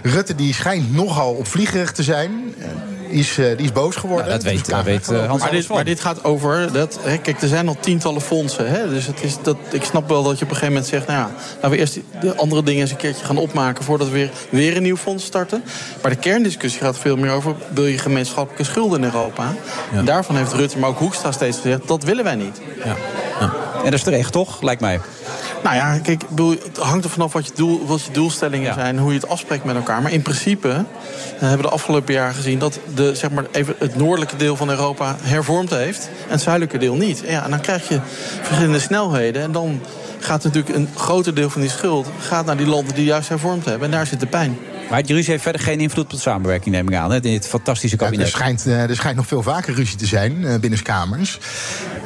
[0.03, 2.55] Rutte die schijnt nogal opvliegerig te zijn.
[3.09, 4.29] Eh, Die is, die is boos geworden.
[4.31, 6.73] dat weet- Dus Kaag daar weet, eh, Hans Maar dit, maar dit gaat over.
[6.73, 8.69] Dat, hè, kijk, er zijn al tientallen fondsen.
[8.71, 11.07] Hè, dus het is dat, ik snap wel dat je op een gegeven moment zegt.
[11.07, 13.85] Nou ja, laten we eerst de andere dingen eens een keertje gaan opmaken.
[13.85, 15.63] voordat we weer, weer een nieuw fonds starten.
[16.03, 17.55] Maar de kerndiscussie gaat veel meer over.
[17.75, 19.55] wil je gemeenschappelijke schulden in Europa?
[19.95, 21.89] En daarvan heeft Rutte, maar ook Hoekstra steeds gezegd.
[21.89, 22.61] dat willen wij niet.
[23.79, 24.63] En dat is terecht, toch?
[24.63, 25.01] Lijkt mij.
[25.63, 28.75] Nou ja, kijk, ik bedoel, het hangt er vanaf wat je, doel, wat je doelstellingen
[28.75, 30.03] zijn, hoe je het afspreekt met elkaar.
[30.03, 30.75] Maar in principe eh,
[31.39, 34.71] hebben we de afgelopen jaren gezien dat de, zeg maar, even het noordelijke deel van
[34.71, 37.23] Europa hervormd heeft en het zuidelijke deel niet.
[37.27, 38.01] Ja, en dan krijg je
[38.43, 39.81] verschillende snelheden en dan
[40.19, 43.65] gaat natuurlijk een groter deel van die schuld gaat naar die landen die juist hervormd
[43.65, 43.85] hebben.
[43.85, 44.59] En daar zit de pijn.
[44.91, 47.11] Maar die ruzie heeft verder geen invloed op de samenwerking, neem ik aan.
[47.11, 48.27] Hè, in dit fantastische Ja, kabinet.
[48.27, 51.39] er, schijnt, eh, er schijnt nog veel vaker ruzie te zijn uh, binnenkamers.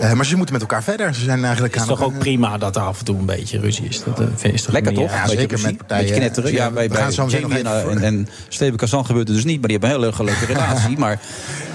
[0.00, 1.14] Uh, maar ze moeten met elkaar verder.
[1.14, 3.26] Ze zijn eigenlijk Het is aan toch ook prima dat er af en toe een
[3.26, 4.02] beetje ruzie is.
[4.04, 5.10] Dat uh, is toch Lekker toch?
[5.10, 6.04] Ja, Beetje zeker ruzie, met partijen.
[6.04, 6.52] Beetje knetteren.
[6.52, 8.76] Ja, Ja, bij, we bij gaan zo meteen Jamie nog en, even- en, en Steven
[8.76, 9.58] Kazan gebeurt het dus niet.
[9.60, 10.98] Maar die hebben een hele leuke relatie.
[10.98, 11.20] Maar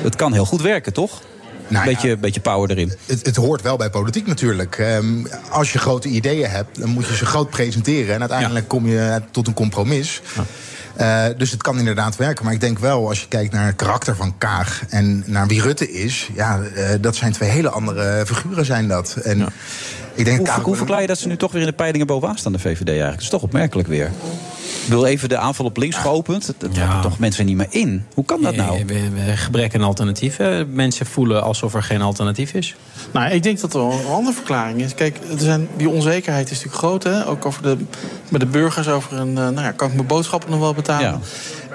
[0.02, 1.22] het kan heel goed werken, toch?
[1.68, 1.92] Nou ja.
[1.92, 2.94] beetje, beetje power erin.
[3.06, 4.78] Het, het hoort wel bij politiek natuurlijk.
[4.78, 8.14] Ehm, als je grote ideeën hebt, dan moet je ze groot presenteren.
[8.14, 10.22] En uiteindelijk kom je tot een compromis.
[10.98, 12.46] Eh, dus het kan inderdaad werken.
[12.46, 15.62] Maar ik denk wel, als je kijkt naar het karakter van Kaag en naar wie
[15.62, 19.16] Rutte is, ja, eh, dat zijn twee hele andere figuren zijn dat.
[19.24, 19.48] En
[20.14, 22.08] ik denk Hoe, Kaag hoe verklaar je dat ze nu toch weer in de peilingen
[22.08, 23.14] bovenaan staan, de VVD eigenlijk?
[23.14, 24.12] Dat is toch opmerkelijk weer.
[24.88, 26.54] Ik wil even de aanval op links geopend.
[26.58, 28.06] Dat hebben toch mensen niet meer in.
[28.14, 28.86] Hoe kan dat nou?
[29.36, 30.40] Gebrek aan alternatief.
[30.40, 32.76] Eh, Mensen voelen alsof er geen alternatief is.
[33.14, 34.94] Nou, ik denk dat er wel een andere verklaring is.
[34.96, 37.04] Kijk, er zijn, die onzekerheid is natuurlijk groot.
[37.04, 37.28] Hè?
[37.28, 37.78] Ook over de,
[38.30, 39.28] met de burgers over een...
[39.38, 41.20] eh, Nou ja, kan ik mijn boodschappen nog wel betalen?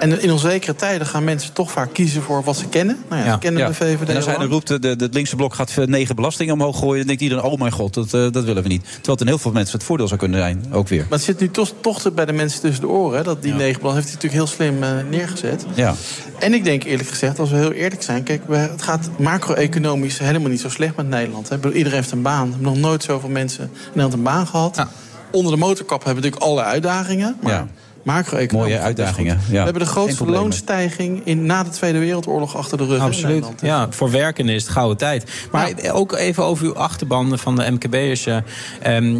[0.03, 2.97] En in onzekere tijden gaan mensen toch vaak kiezen voor wat ze kennen.
[3.09, 3.67] Nou ja, ze kennen Ja.
[3.67, 6.15] de VVD En als hij al dan roept, de, de, het linkse blok gaat negen
[6.15, 6.97] belastingen omhoog gooien...
[6.97, 8.83] dan denkt iedereen, oh mijn god, dat, eh, dat willen we niet.
[8.83, 11.01] Terwijl het in heel veel mensen het voordeel zou kunnen zijn, ook weer.
[11.01, 13.17] Maar het zit nu toch, toch te- bij de mensen tussen de oren.
[13.17, 13.23] Hè?
[13.23, 15.65] Dat die negen plan heeft hij natuurlijk heel slim eh, neergezet.
[15.75, 15.93] Ja.
[16.39, 18.23] En ik denk eerlijk gezegd, als we heel eerlijk zijn...
[18.23, 21.49] kijk, we, het gaat macro-economisch helemaal niet zo slecht met Nederland.
[21.49, 21.55] Hè?
[21.57, 22.45] Bedoel, Iedereen heeft een baan.
[22.45, 24.85] We hebben nog nooit zoveel mensen in Nederland een baan gehad.
[25.31, 27.35] Onder de motorkap hebben we natuurlijk alle uitdagingen.
[27.41, 27.67] Maar
[28.03, 28.13] Ja.
[28.13, 28.71] macro-economisch...
[28.71, 29.51] Mooie uitdagingen, ja.
[29.51, 33.01] We hebben de grootste loonstijging in, na de Tweede Wereldoorlog achter de rug.
[33.01, 33.45] Absoluut.
[33.61, 35.31] Ja, voor werken is het gouden tijd.
[35.51, 38.25] Maar ook even over uw achterban van de MKB'ers.
[38.25, 38.37] eh,
[38.81, 39.19] ehm,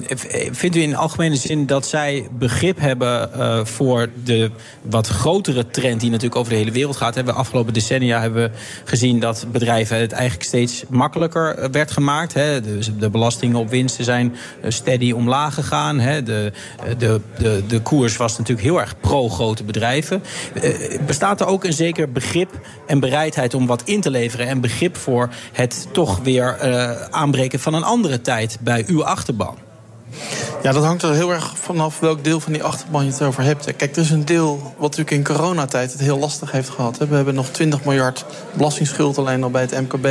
[0.51, 5.99] vindt u in algemene zin dat zij begrip hebben eh, voor de wat grotere trend
[5.99, 7.15] die natuurlijk over de hele wereld gaat?
[7.15, 11.91] Hebben we afgelopen decennia hebben we gezien dat bedrijven het eigenlijk steeds makkelijker eh, werd
[11.91, 12.33] gemaakt.
[12.33, 12.61] Hè?
[12.61, 14.35] Dus de belastingen op winsten zijn
[14.67, 15.99] steady omlaag gegaan.
[15.99, 16.23] Hè?
[16.23, 16.51] De,
[16.97, 20.23] de, de, de koers was natuurlijk heel erg pro-grote bedrijven.
[20.53, 22.49] Eh, bestaat er ook een zeker begrip
[22.87, 24.47] en bereidheid om wat in te leveren...
[24.47, 29.57] en begrip voor het toch weer eh, aanbreken van een andere tijd bij uw achterban?
[30.63, 33.43] Ja, dat hangt er heel erg vanaf welk deel van die achterban je het over
[33.43, 33.75] hebt.
[33.75, 36.97] Kijk, er is een deel wat natuurlijk in coronatijd het heel lastig heeft gehad.
[36.97, 37.07] hè.
[37.07, 40.07] We hebben nog 20 miljard belastingsschuld alleen al bij het MKB...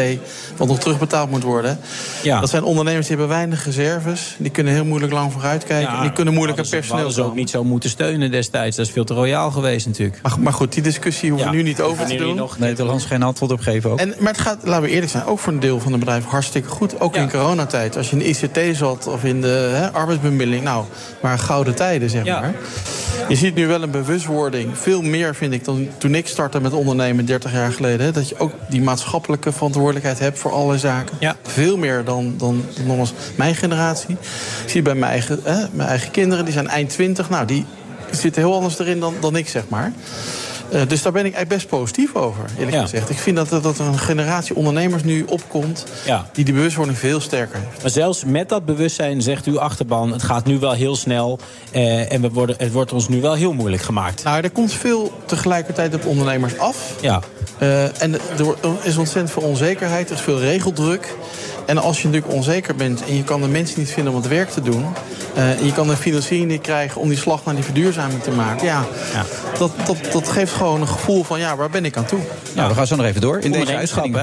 [0.57, 1.79] wat nog terugbetaald moet worden.
[2.23, 2.41] Ja.
[2.41, 4.35] Dat zijn ondernemers die hebben weinig reserves.
[4.39, 5.95] Die kunnen heel moeilijk lang vooruitkijken.
[5.95, 8.77] en die kunnen moeilijk aan ze- personeel hadden ze ook niet zo moeten steunen destijds.
[8.77, 10.19] Dat is veel te royaal geweest natuurlijk.
[10.23, 12.35] Maar, maar goed, die discussie hoeven we nu niet over te doen.
[12.37, 13.99] nog- Nederlands geen antwoord op geven ook.
[13.99, 16.31] En, maar het gaat, laten we eerlijk zijn, ook voor een deel van de bedrijven
[16.31, 17.01] hartstikke goed.
[17.01, 17.97] Ook in coronatijd.
[17.97, 20.65] Als je in de ICT zat of in de hè, arbeidsbemiddeling.
[20.65, 20.85] Nou,
[21.21, 22.55] waren gouden tijden, zeg maar.
[23.29, 24.79] Je ziet nu wel een bewustwording.
[24.79, 28.07] Veel meer, vind ik, dan toen ik startte met ondernemen 30 jaar geleden.
[28.07, 31.17] Hè, dat je ook die maatschappelijke verantwoordelijkheid hebt voor alle zaken.
[31.43, 34.17] Veel meer dan, dan, dan nog eens mijn generatie.
[34.65, 37.31] Ik zie bij mijn eigen, hè, mijn eigen kinderen, die zijn eind 20.
[37.31, 37.65] Nou, die
[38.11, 39.93] zitten heel anders erin dan, dan ik, zeg maar.
[40.73, 42.83] Eh, dus daar ben ik eigenlijk best positief over, eerlijk Ja.
[42.83, 43.11] gezegd.
[43.11, 45.85] Ik vind dat, dat er een generatie ondernemers nu opkomt...
[46.07, 46.27] Ja.
[46.33, 47.83] die die bewustwording veel sterker heeft.
[47.83, 50.13] Maar zelfs met dat bewustzijn zegt uw achterban...
[50.13, 51.39] het gaat nu wel heel snel
[51.71, 54.25] eh, en we worden, het wordt ons nu wel heel moeilijk gemaakt.
[54.25, 56.95] Nou, er komt veel tegelijkertijd op ondernemers af.
[57.01, 57.21] Ja.
[57.59, 58.21] Eh, en er
[58.83, 61.15] is ontzettend veel onzekerheid, er is veel regeldruk.
[61.73, 64.29] En als je natuurlijk onzeker bent en je kan de mensen niet vinden om het
[64.29, 64.85] werk te doen...
[65.35, 68.31] eh, en je kan de financiering niet krijgen om die slag naar die verduurzaming te
[68.31, 68.67] maken...
[68.67, 68.85] ja,
[69.59, 72.19] Dat, dat, dat geeft gewoon een gevoel van, ja, waar ben ik aan toe?
[72.55, 74.19] Nou, we gaan zo nog even door in deze uitzending.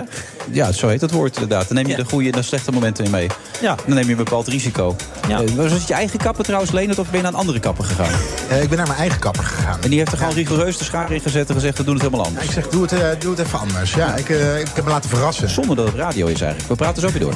[0.52, 1.68] Ja, zo heet dat woord inderdaad.
[1.68, 3.28] Dan neem je de goede en de slechte momenten in mee.
[3.62, 3.76] Ja.
[3.86, 4.96] Dan neem je een bepaald risico.
[5.28, 5.42] Ja.
[5.42, 7.84] Eh, was het je eigen kapper trouwens, Leonard, of ben je naar een andere kapper
[7.84, 8.14] gegaan?
[8.50, 9.82] Eh, ik ben naar mijn eigen kapper gegaan.
[9.82, 12.04] En die heeft er gewoon rigoureus de schaar in gezet en gezegd, we doen het
[12.04, 12.46] helemaal anders.
[12.46, 13.94] Ik zeg, doe het, eh, doe het even anders.
[13.94, 15.50] Ja, ik, eh, ik heb me laten verrassen.
[15.50, 16.70] Zonder dat het radio is eigenlijk.
[16.70, 17.34] We praten zo weer door.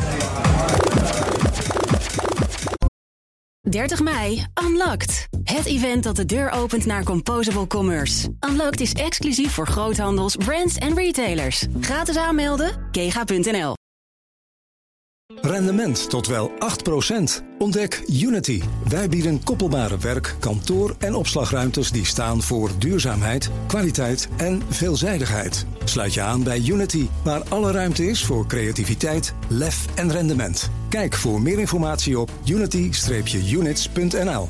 [3.70, 5.28] 30 mei, Unlocked.
[5.44, 8.30] Het event dat de deur opent naar Composable Commerce.
[8.50, 11.66] Unlocked is exclusief voor groothandels, brands en retailers.
[11.80, 13.74] Gratis aanmelden, kega.nl.
[15.42, 17.44] Rendement tot wel 8%.
[17.58, 18.62] Ontdek Unity.
[18.90, 25.66] Wij bieden koppelbare werk, kantoor en opslagruimtes die staan voor duurzaamheid, kwaliteit en veelzijdigheid.
[25.84, 30.72] Sluit je aan bij Unity, waar alle ruimte is voor creativiteit, lef en rendement.
[30.94, 34.50] Kijk voor meer informatie op unity-units.nl.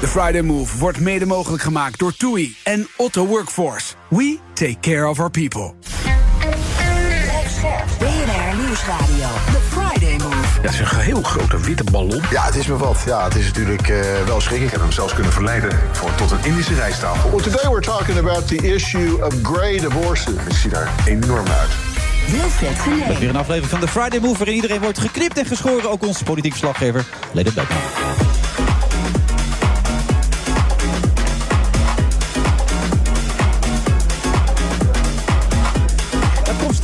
[0.00, 3.94] De Friday Move wordt mede mogelijk gemaakt door TUI en Otto Workforce.
[4.08, 5.72] We take care of our people.
[7.98, 9.28] BNR Nieuwsradio.
[9.46, 10.60] The Friday Move.
[10.62, 12.22] Dat is een heel grote witte ballon.
[12.30, 13.02] Ja, het is me wat.
[13.06, 14.66] Ja, het is natuurlijk eh, wel schrikken.
[14.66, 17.30] Ik heb hem zelfs kunnen verleiden voor tot een Indische rijsttafel.
[17.30, 20.34] Well, today we're talking about the issue of gray divorces.
[20.34, 21.91] Ik zie daar enorm uit.
[22.30, 23.18] Wilfred Genee.
[23.18, 25.90] Weer een aflevering van de Friday Move waarin iedereen wordt geknipt en geschoren.
[25.90, 27.78] Ook onze politiek verslaggever, Leden Beckman.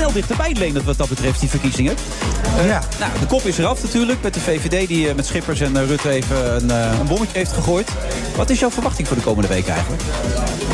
[0.09, 1.97] Snel dichterbij, Leendert, wat dat betreft, die verkiezingen.
[2.59, 2.83] Eh, Ja.
[2.99, 5.87] Nou, de kop is eraf natuurlijk, met de VVD die eh, met Schippers en eh,
[5.87, 6.71] Rutte even een,
[7.01, 7.91] een bommetje heeft gegooid.
[8.37, 10.03] Wat is jouw verwachting voor de komende weken eigenlijk?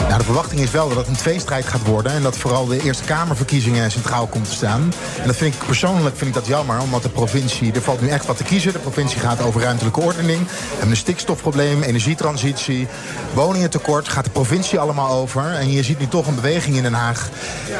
[0.08, 2.12] Nou, de verwachting is wel dat het een tweestrijd gaat worden.
[2.12, 4.92] En dat vooral de Eerste Kamerverkiezingen centraal komt te staan.
[5.20, 6.80] En dat vind ik persoonlijk vind ik dat jammer.
[6.80, 8.72] Omdat de provincie, er valt nu echt wat te kiezen.
[8.72, 10.46] De provincie gaat over ruimtelijke ordening.
[10.46, 12.86] We hebben een stikstofprobleem, energietransitie,
[13.32, 14.08] woningentekort.
[14.08, 15.52] Gaat de provincie allemaal over.
[15.54, 17.28] En je ziet nu toch een beweging in Den Haag.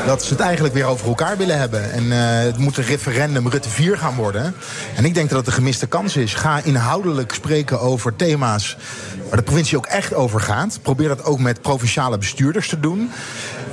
[0.07, 1.93] Dat ze het eigenlijk weer over elkaar willen hebben.
[1.93, 4.55] En eh, het moet een referendum Rutte 4 gaan worden.
[4.97, 6.35] En ik denk dat het een gemiste kans is.
[6.35, 8.77] Ga inhoudelijk spreken over thema's
[9.29, 10.79] waar de provincie ook echt over gaat.
[10.83, 13.11] Probeer dat ook met provinciale bestuurders te doen.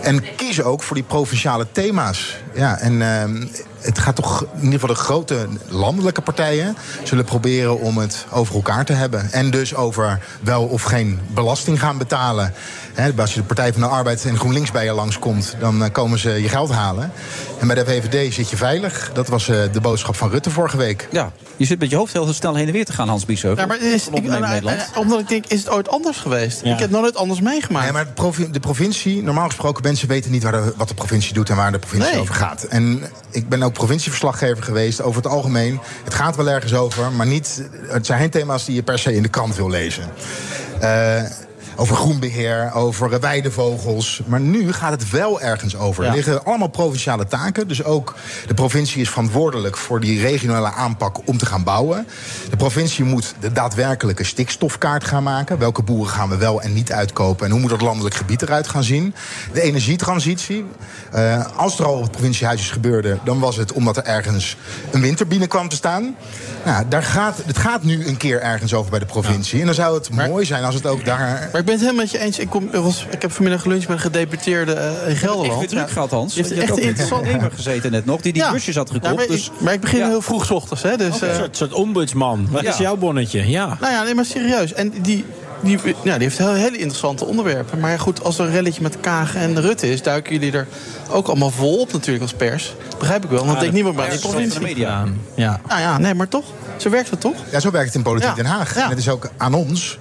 [0.01, 2.37] En kies ook voor die provinciale thema's.
[2.53, 3.45] Ja, en ehm,
[3.79, 8.55] het gaat toch in ieder geval de grote landelijke partijen zullen proberen om het over
[8.55, 9.31] elkaar te hebben.
[9.31, 12.53] En dus over wel of geen belasting gaan betalen.
[12.93, 15.91] Hè, als je de Partij van de Arbeid en GroenLinks bij je langskomt, dan eh,
[15.91, 17.11] komen ze je geld halen.
[17.59, 19.11] En bij de VVD zit je veilig.
[19.13, 21.07] Dat was eh, de boodschap van Rutte vorige week.
[21.11, 23.59] Ja, je zit met je hoofd heel snel heen en weer te gaan, Hans Biesheuvel.
[23.61, 24.77] Ja, maar het is, ik, nou, Nederland.
[24.93, 26.61] eh, omdat ik denk, is het ooit anders geweest?
[26.63, 27.83] Ik heb nooit anders meegemaakt.
[27.83, 30.93] Nee, maar de, provi- de provincie, normaal gesproken, mensen weten niet waar de- wat de
[30.93, 32.21] provincie doet en waar de provincie Nee.
[32.21, 32.63] over gaat.
[32.63, 33.01] En
[33.31, 35.01] ik ben ook provincieverslaggever geweest.
[35.01, 38.75] Over het algemeen, het gaat wel ergens over, maar niet, het zijn geen thema's die
[38.75, 40.03] je per se in de krant wil lezen.
[40.79, 41.21] Eh,
[41.75, 44.21] over groenbeheer, over weidevogels.
[44.25, 46.05] Maar nu gaat het wel ergens over.
[46.05, 47.67] Er liggen allemaal provinciale taken.
[47.67, 48.15] Dus ook
[48.47, 52.07] de provincie is verantwoordelijk voor die regionale aanpak om te gaan bouwen.
[52.49, 55.59] De provincie moet de daadwerkelijke stikstofkaart gaan maken.
[55.59, 57.45] Welke boeren gaan we wel en niet uitkopen?
[57.45, 59.15] En hoe moet het landelijk gebied eruit gaan zien?
[59.53, 60.65] De energietransitie.
[61.11, 64.57] Eh, als er al op het provinciehuisjes gebeurde, dan was het omdat er ergens
[64.91, 66.15] een windturbine kwam te staan.
[66.65, 69.59] Nou, daar gaat, het gaat nu een keer ergens over bij de provincie.
[69.59, 72.11] En dan zou het mooi zijn als het ook daar ik ben het helemaal met
[72.11, 72.39] je eens.
[72.39, 75.49] Ik, kom, was, ik heb vanmiddag geluncht met een gedeputeerde eh, in Gelderland.
[75.49, 75.93] Echt weer druk Ja.
[75.93, 76.33] gehad, Hans.
[76.33, 77.11] Je hebt echt interessant.
[77.11, 78.51] een ondernemer gezeten net nog, die die Ja.
[78.51, 79.15] busjes had Ja, gekocht.
[79.15, 80.07] maar, dus, ik, maar ik begin Ja.
[80.07, 80.83] heel vroeg 's ochtends.
[80.83, 82.47] Hè, dus, Een eh, soort, soort ombudsman.
[82.51, 82.69] Wat Ja.
[82.71, 83.49] is jouw bonnetje?
[83.49, 83.77] Ja.
[83.79, 84.73] Nou ja, nee, maar serieus.
[84.73, 85.25] En die,
[85.61, 87.79] die, ja, die heeft heel, hele interessante onderwerpen.
[87.79, 90.01] Maar ja, goed, als er een relletje met Kaag en Rutte is...
[90.01, 90.67] duiken jullie er
[91.09, 92.73] ook allemaal vol op natuurlijk als pers.
[92.99, 94.59] Begrijp ik wel, want Ja, de niemand bij de provincie.
[94.59, 95.05] de media.
[95.35, 95.59] Ja.
[95.67, 96.45] Nou ja, nee, maar toch.
[96.77, 97.35] Zo werkt het toch?
[97.51, 98.35] Ja, zo werkt het in Politiek Ja.
[98.35, 98.75] Den Haag.
[98.75, 98.83] Ja.
[98.83, 99.99] En het is ook aan ons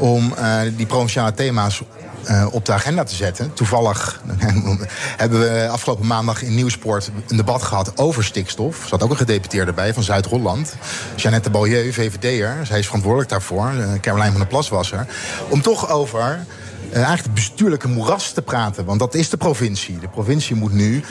[0.00, 1.82] om eh, die provinciale thema's
[2.24, 3.52] eh, op de agenda te zetten.
[3.52, 4.22] Toevallig
[5.16, 8.82] hebben we afgelopen maandag in Nieuwsport een debat gehad over stikstof.
[8.82, 10.74] Er zat ook een gedeputeerde bij van Zuid-Holland.
[11.16, 12.66] Jeannette Balieu, VVD'er.
[12.66, 13.68] Zij is verantwoordelijk daarvoor.
[13.68, 15.06] Eh, Caroline van der Plas was er.
[15.48, 16.44] Om toch over
[16.92, 18.84] eigenlijk het bestuurlijke moeras te praten.
[18.84, 19.98] Want dat is de provincie.
[19.98, 21.02] De provincie moet nu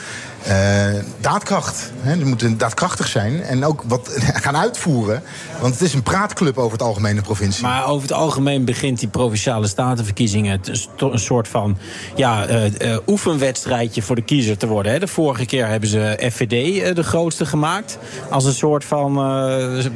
[0.44, 1.92] eh, daadkracht.
[2.00, 4.10] Hè, die moeten daadkrachtig zijn en ook wat
[4.44, 5.22] gaan uitvoeren.
[5.60, 7.62] Want het is een praatclub over het algemeen de provincie.
[7.62, 10.60] Maar over het algemeen begint die provinciale statenverkiezingen
[10.96, 11.78] een soort van
[12.14, 14.92] ja, eh, eh, oefenwedstrijdje voor de kiezer te worden.
[14.92, 14.98] Hè.
[14.98, 17.98] De vorige keer hebben ze FVD de grootste gemaakt.
[18.30, 19.22] Als een soort van eh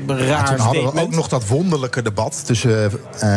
[0.07, 2.91] Ja, raar toen hadden we ook nog dat wonderlijke debat tussen...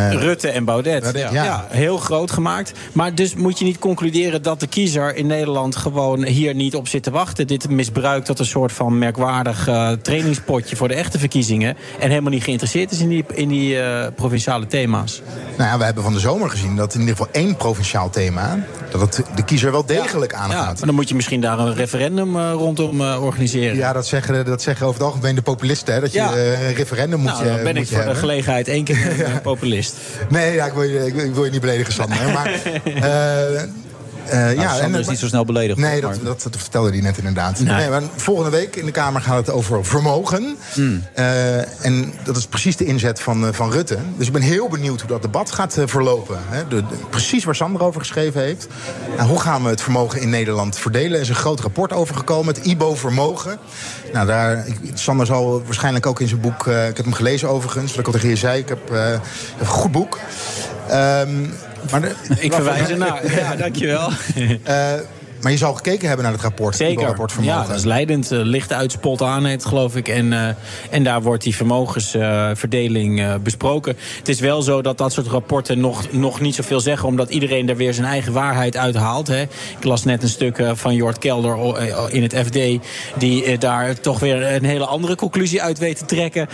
[0.09, 1.01] Rutte en Baudet.
[1.01, 1.43] Baudet, ja.
[1.43, 1.67] ja.
[1.69, 2.71] heel groot gemaakt.
[2.91, 6.88] Maar dus moet je niet concluderen dat de kiezer in Nederland gewoon hier niet op
[6.88, 7.47] zit te wachten.
[7.47, 11.77] Dit misbruikt tot een soort van merkwaardig eh, trainingspotje voor de echte verkiezingen.
[11.99, 15.21] En helemaal niet geïnteresseerd is in die, in die eh, provinciale thema's.
[15.57, 18.59] Nou ja, we hebben van de zomer gezien dat in ieder geval één provinciaal thema...
[18.91, 20.77] dat het de kiezer wel degelijk Ja, aangaat.
[20.77, 23.75] maar dan moet je misschien daar een referendum eh, rondom organiseren.
[23.75, 25.93] Ja, dat zeggen, dat zeggen over het algemeen de populisten.
[25.93, 26.35] Hè, dat je Ja.
[26.37, 29.41] een referendum moet nou, je dan ben moet ik voor de gelegenheid één keer een
[29.51, 29.95] populist.
[30.29, 32.17] Nee, ja, ik, wil je, ik, wil- je niet beledigen, Sander.
[32.33, 32.51] Maar,
[34.29, 35.79] eh, eh, ja, Sander en, is niet zo snel beledigd.
[35.79, 37.59] Nee, dat, dat, dat vertelde hij net inderdaad.
[37.59, 37.75] Nee.
[37.75, 40.57] Nee, maar volgende week in de Kamer gaat het over vermogen.
[40.73, 41.03] Hmm.
[41.13, 43.97] Eh, en dat is precies de inzet van, eh, van Rutte.
[44.17, 46.37] Dus ik ben heel benieuwd hoe dat debat gaat eh, verlopen.
[46.49, 46.67] Hè.
[46.67, 48.67] De, de- precies waar Sander over geschreven heeft.
[49.17, 51.11] Nou, hoe gaan we het vermogen in Nederland verdelen?
[51.15, 53.57] Er is een groot rapport over gekomen, het IBO-vermogen.
[54.13, 56.67] Nou, daar, ik, Sander zal waarschijnlijk ook in zijn boek...
[56.67, 58.59] eh, ik heb hem gelezen overigens, wat ik al tegen je zei.
[58.59, 59.09] Ik heb, eh,
[59.59, 60.17] een goed boek.
[60.89, 61.29] Ehm,
[61.91, 63.31] maar de- Ik verwijs ernaar.
[63.39, 64.09] Ja, dankjewel.
[65.47, 66.73] Maar je zal gekeken hebben naar het rapport.
[66.73, 66.93] het Zeker.
[66.93, 67.61] IBO-rapport vermogen.
[67.61, 68.31] Ja, dat is leidend.
[68.31, 70.07] Eh, lichte uitspot aan het, geloof ik.
[70.07, 70.47] En, eh,
[70.89, 73.97] en daar wordt die vermogensverdeling eh, besproken.
[74.17, 77.07] Het is wel zo dat dat soort rapporten nog, nog niet zoveel zeggen...
[77.07, 79.27] omdat iedereen er weer zijn eigen waarheid uithaalt.
[79.27, 79.41] Hè.
[79.41, 81.57] Ik las net een stuk van Jort Kelder
[82.11, 82.57] in het FD...
[83.17, 86.47] die daar toch weer een hele andere conclusie uit weet te trekken...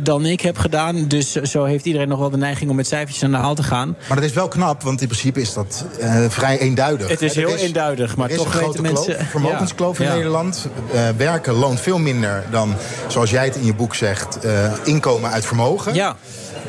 [0.00, 1.08] dan ik heb gedaan.
[1.08, 3.62] Dus zo heeft iedereen nog wel de neiging om met cijfertjes aan de haal te
[3.62, 3.96] gaan.
[4.08, 5.84] Maar dat is wel knap, want in principe is dat
[6.28, 7.08] vrij eenduidig.
[7.08, 9.14] Het is heel eenduidig, maar is toch een grote mensen...
[9.16, 10.16] kloof, vermogenskloof Ja, in ja.
[10.16, 10.66] Nederland.
[10.92, 12.74] Eh, werken loont veel minder dan,
[13.06, 15.94] zoals jij het in je boek zegt, eh, inkomen uit vermogen.
[15.94, 16.16] Ja,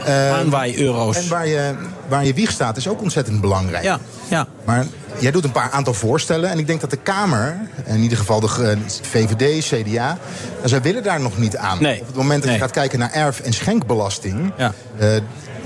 [0.05, 1.17] Eh, aanwaai-euro's.
[1.17, 1.73] En waar je,
[2.07, 3.83] waar je wieg staat is ook ontzettend belangrijk.
[3.83, 4.47] Ja, ja.
[4.65, 4.85] Maar
[5.19, 6.49] jij doet een paar aantal voorstellen.
[6.49, 10.17] En ik denk dat de Kamer, in ieder geval de VVD, CDA...
[10.63, 11.81] zij willen daar nog niet aan.
[11.81, 11.99] Nee.
[12.01, 12.53] Op het moment dat Nee.
[12.53, 14.53] je gaat kijken naar erf- en schenkbelasting...
[14.57, 14.73] Ja.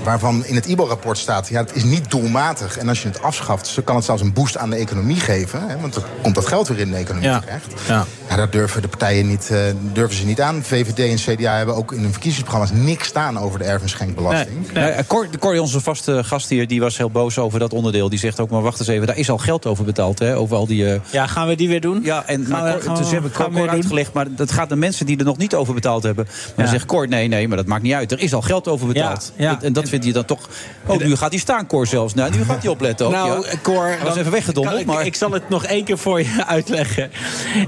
[0.08, 1.48] Waarvan in het IBO-rapport staat...
[1.48, 2.78] ja, het is niet doelmatig.
[2.78, 5.68] En als je het afschaft, kan het zelfs een boost aan de economie geven.
[5.68, 7.40] Hè, want dan komt dat geld weer in de economie Ja.
[7.40, 7.66] terecht.
[7.88, 8.04] Ja.
[8.28, 9.58] Ja, dat durven de partijen niet, eh,
[9.92, 10.62] durven ze niet aan.
[10.62, 12.84] VVD en CDA hebben ook in hun verkiezingsprogramma's...
[12.84, 14.72] niks staan over de erf- en schenkbelasting.
[14.72, 18.08] Nee, Cor, Cor, onze vaste gast hier, die was heel boos over dat onderdeel.
[18.08, 20.18] Die zegt ook, maar wacht eens even, daar is al geld over betaald.
[20.18, 22.00] Hè, over al die, eh, Ja, gaan we die weer doen?
[22.02, 23.70] Ja, en Gaan maar we- Cor, dus Cor, doen?
[23.70, 26.26] uitgelegd, maar dat gaat naar mensen die er nog niet over betaald hebben.
[26.56, 28.12] Maar dan zegt Cor, nee, nee, maar dat maakt niet uit.
[28.12, 29.32] Er is al geld over betaald.
[29.36, 29.56] Ja, ja.
[29.56, 30.48] En, en dat vindt hij dan toch...
[30.86, 32.14] Oh, nu gaat hij staan, Cor zelfs.
[32.14, 33.12] Nou, nu gaat hij opletten ook.
[33.12, 33.52] Nou, ja.
[33.62, 35.06] Cor, Hij was even weggedonderd, kan ik- maar...
[35.06, 37.10] Ik zal het nog één keer voor je uitleggen.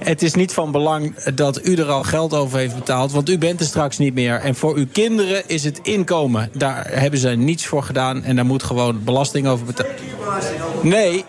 [0.00, 3.12] Het is niet van belang dat u er al geld over heeft betaald...
[3.12, 4.40] want u bent er straks niet meer.
[4.40, 6.50] En voor uw kinderen is het inkomen.
[6.52, 9.88] Daar hebben ze niets voor gedaan en daar moet gewoon belasting over betaald.
[10.82, 11.24] Nee.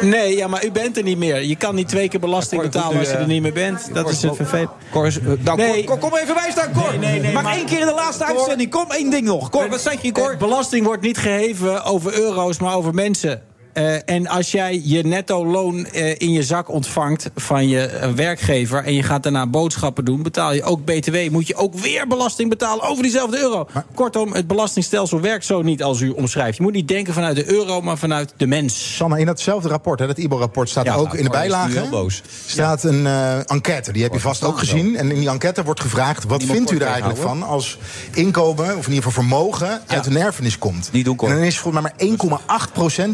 [0.00, 1.42] Nee, ja, maar u bent er niet meer.
[1.42, 3.94] Je kan niet twee keer belasting betalen als je er niet meer bent.
[3.94, 4.70] Dat is het vervelend.
[4.94, 5.84] Eh, nou, Nee.
[5.84, 6.90] Cor, kom even bij staan, Cor.
[6.90, 8.70] Nee, nee, nee, maar maar- één keer in de laatste uitzending.
[8.70, 9.50] Kom, één ding nog.
[9.50, 10.30] Cor, wat zeg je, Cor?
[10.32, 13.42] Eh, Belasting wordt niet geheven over euro's, maar over mensen.
[13.72, 18.10] Eh, en als jij je netto loon eh, in je zak ontvangt van je eh,
[18.10, 18.84] werkgever...
[18.84, 21.16] en je gaat daarna boodschappen doen, betaal je ook btw...
[21.30, 23.66] moet je ook weer belasting betalen over diezelfde euro.
[23.94, 26.56] Kortom, het belastingstelsel werkt zo niet als u omschrijft.
[26.56, 28.96] Je moet niet denken vanuit de euro, maar vanuit de mens.
[28.96, 31.78] Sanne, in datzelfde rapport, hè, dat IBO-rapport, staat Ja, ook nou, in de bijlage.
[31.78, 32.22] heel boos.
[32.46, 34.96] Staat een eh, enquête, die heb je vast ook gezien.
[34.96, 37.78] En in die enquête wordt gevraagd: wat Niemand vindt u er eigenlijk van als
[38.14, 40.88] inkomen, of in ieder geval vermogen, uit een erfenis komt?
[40.92, 41.18] Niet doen.
[41.18, 42.60] En dan is volgens mij maar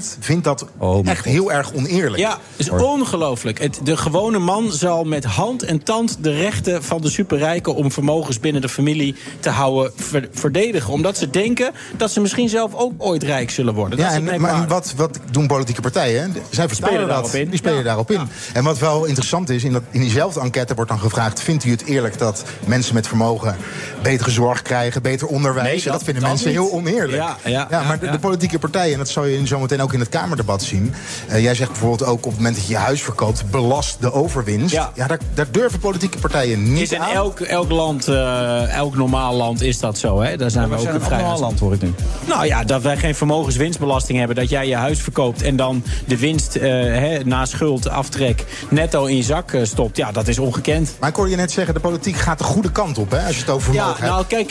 [0.01, 0.66] 1,8% vindt dat
[1.05, 2.16] echt heel erg oneerlijk.
[2.23, 3.59] Ja, is ongelooflijk.
[3.61, 7.93] Het, de gewone man zal met hand en tand de rechten van de superrijken om
[7.93, 10.93] vermogens binnen de familie te houden ver- verdedigen.
[10.93, 13.99] Omdat ze denken dat ze misschien zelf ook ooit rijk zullen worden.
[13.99, 16.33] Ja, dat is en, het maar wat, wat doen politieke partijen?
[16.51, 17.09] Zij verspelen Spelen dat.
[17.09, 17.49] daarop in.
[17.49, 17.83] Die spelen Ja.
[17.83, 18.20] daarop in.
[18.53, 21.43] En wat wel interessant is, in, dat, in diezelfde enquête wordt dan gevraagd...
[21.43, 23.57] vindt u het eerlijk dat mensen met vermogen
[24.03, 25.03] betere zorg krijgen...
[25.03, 25.66] beter onderwijs?
[25.69, 26.59] Nee, dat, dat- vinden dat mensen niet.
[26.59, 27.12] heel oneerlijk.
[27.12, 28.12] Ja, ja, maar ja, de, ja.
[28.12, 30.09] de politieke partijen, en dat zal je zo meteen ook in het
[30.39, 30.93] Kamerdebat zien...
[31.28, 33.51] eh, jij zegt bijvoorbeeld ook op het moment dat je je huis verkoopt...
[33.51, 34.74] belast de overwinst.
[34.74, 34.93] Ja.
[34.94, 37.10] daar, daar durven politieke partijen niet Is in aan.
[37.10, 40.20] elk, elk land, eh, elk normaal land is dat zo.
[40.20, 40.36] Hè?
[40.36, 41.94] Daar zijn we we ook zijn een normaal land, hoor ik nu.
[42.28, 44.36] Nou ja, dat wij geen vermogenswinstbelasting hebben.
[44.36, 49.05] Dat jij je huis verkoopt en dan de winst eh, hè, na schuld, aftrek, netto
[49.05, 49.97] in je zak stopt.
[49.97, 50.94] Ja, dat is ongekend.
[51.01, 53.10] Maar ik hoorde je net zeggen, de politiek gaat de goede kant op...
[53.10, 54.15] Hè, als je het over Ja, vermogen hebt.
[54.15, 54.51] nou kijk,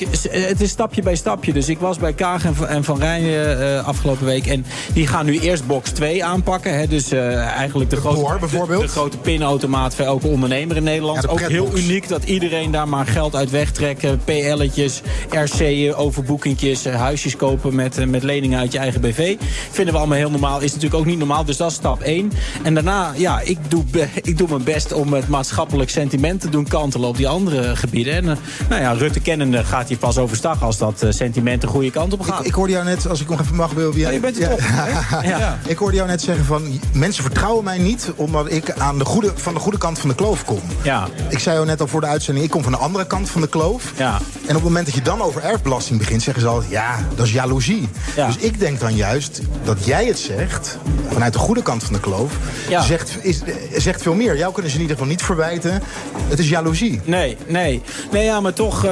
[0.50, 1.54] het is stapje bij stapje.
[1.54, 4.48] Dus ik was bij Kaag en Van- en Van Rijn eh, afgelopen week.
[4.48, 6.78] En die gaan nu eerst box 2 aanpakken.
[6.78, 6.88] Hè?
[6.88, 8.82] Dus eh, eigenlijk de, grote, bijvoorbeeld?
[8.82, 11.16] De, de grote pinautomaat voor elke ondernemer in Nederland.
[11.16, 14.20] Ja, de Ook heel uniek dat iedereen daar maar geld uit wegtrekken.
[14.24, 19.36] PL'tjes, RC'en, overboekingjes, eh, huisjes kopen met, eh, met leningen uit je eigen BV.
[19.72, 20.62] Vinden we allemaal heel normaal.
[20.62, 21.46] Is natuurlijk ook niet normaal.
[21.46, 22.32] Dus dat is stap 1.
[22.64, 23.84] En daarna, ja, ik doe,
[24.22, 28.14] ik doe mijn best om het maatschappelijk sentiment te doen kantelen op die andere gebieden.
[28.14, 28.38] En
[28.70, 32.22] nou ja, Rutte kennende gaat hier pas overstag als dat sentiment de goede kant op
[32.22, 32.40] gaat.
[32.40, 34.60] Ik, ik hoorde jou net, als ik nog even mag, wil Ja, je bent toch,
[34.62, 34.96] hè?
[35.28, 35.58] Ja.
[35.68, 38.12] Ik hoorde jou net zeggen van, mensen vertrouwen mij niet...
[38.16, 40.62] omdat ik aan de goede, van de goede kant van de kloof kom.
[40.84, 41.08] Ja.
[41.30, 43.42] Ik zei jou net al voor de uitzending, ik kom van de andere kant van
[43.42, 43.94] de kloof.
[43.98, 44.14] Ja.
[44.16, 46.72] En op het moment dat je dan over erfbelasting begint, zeggen ze altijd...
[46.72, 47.90] ja, dat is jaloezie.
[48.16, 48.28] Ja.
[48.28, 50.78] Dus ik denk dan juist dat jij het zegt,
[51.10, 52.34] vanuit de goede kant van de kloof...
[52.70, 52.82] Ja.
[52.82, 53.42] Zegt, is,
[53.76, 54.38] zegt veel meer.
[54.38, 55.82] Jou kunnen ze in ieder geval niet verwijten.
[56.28, 57.02] Het is jaloezie.
[57.04, 57.82] Nee, nee.
[58.12, 58.92] Nee, ja, maar toch eh,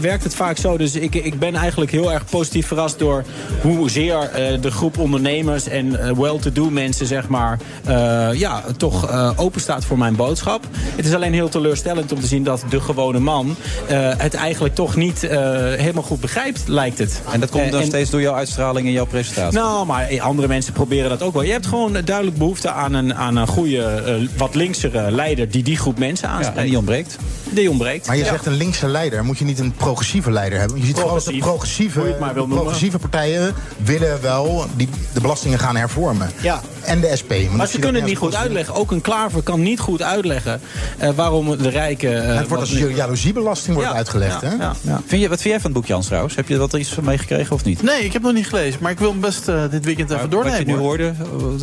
[0.00, 0.76] werkt het vaak zo.
[0.76, 3.24] Dus ik, ik ben eigenlijk heel erg positief verrast door
[3.62, 9.30] hoezeer eh de groep ondernemers en eh, well-to-do mensen, zeg maar, eh, ja, toch eh
[9.36, 10.64] open staat voor mijn boodschap.
[10.96, 13.56] Het is alleen heel teleurstellend om te zien dat de gewone man
[13.88, 17.20] eh, het eigenlijk toch niet eh, helemaal goed begrijpt, lijkt het.
[17.32, 19.58] En dat komt Eh, dan en- steeds door jouw uitstraling en jouw presentatie.
[19.58, 21.42] nou, maar andere mensen proberen dat ook wel.
[21.42, 25.62] Je hebt gewoon duidelijk behoefte aan een, aan een goede, eh, wat linksere leider die
[25.62, 26.58] die groep mensen aanspreekt.
[26.58, 27.16] en die ontbreekt.
[27.52, 28.06] Die ontbreekt.
[28.06, 28.28] Maar je Ja.
[28.30, 29.24] zegt een linkse leider.
[29.24, 30.78] Moet je niet een progressieve leider hebben?
[30.78, 32.56] Je ziet vooral dat de Progressief, hoe je progressieve, het maar wil de noemen.
[32.64, 33.54] progressieve partijen
[33.84, 36.30] willen wel die, de belastingen gaan hervormen.
[36.42, 36.60] Ja.
[36.84, 37.28] En de SP.
[37.30, 38.74] dat Maar ze kunnen dat het niet goed uitleggen.
[38.74, 40.60] Ook een klaver kan niet goed uitleggen
[40.98, 42.28] eh, waarom de rijken...
[42.30, 44.40] eh, Het wordt als wat- jaloeziebelasting wordt Ja, uitgelegd.
[44.40, 44.54] ja, hè?
[44.54, 45.00] ja, ja.
[45.06, 46.34] Vind je, wat vind jij van het boek, Jans, trouwens?
[46.34, 47.82] Heb je er wat iets van meegekregen of niet?
[47.82, 50.30] Nee, ik heb nog niet gelezen, maar ik wil hem best eh, dit weekend even
[50.30, 50.58] doornemen.
[50.58, 50.86] Wat je nu hoor.
[50.88, 51.12] hoorde,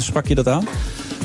[0.01, 0.67] sprak je dat aan?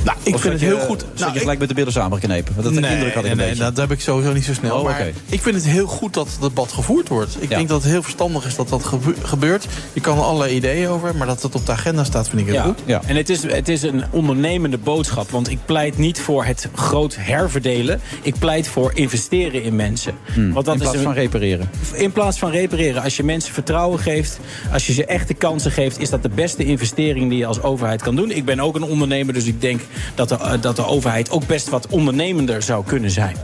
[0.04, 1.00] Nou, ik Of vind het heel je- goed.
[1.00, 2.54] Zat Nou, je ik- gelijk met de billen samengeknepen?
[2.54, 3.62] Want dat nee, indruk had ik een nee, beetje.
[3.62, 4.76] dat heb ik sowieso niet zo snel.
[4.78, 7.36] Oh, maar ik vind het heel goed dat het debat gevoerd wordt.
[7.40, 7.56] Ik Ja.
[7.56, 9.66] denk dat het heel verstandig is dat dat gebe- gebeurt.
[9.92, 12.40] Je kan er allerlei ideeën over hebben, maar dat het op de agenda staat, vind
[12.40, 12.78] ik heel Ja, goed.
[12.84, 13.00] ja.
[13.06, 15.30] En het is, het is een ondernemende boodschap.
[15.30, 18.00] Want ik pleit niet voor het groot herverdelen.
[18.22, 20.14] Ik pleit voor investeren in mensen.
[20.34, 20.66] Want dat Hmm.
[20.66, 21.70] in is plaats een- van repareren.
[21.92, 23.02] In plaats van repareren.
[23.02, 24.38] Als je mensen vertrouwen geeft,
[24.72, 26.00] als je ze echte kansen geeft...
[26.00, 28.30] is dat de beste investering die je als overheid kan doen.
[28.30, 29.80] Ik ben ook een ondernemer, dus ik denk
[30.14, 31.30] dat de, eh, dat de overheid...
[31.30, 33.36] ook best wat ondernemender zou kunnen zijn.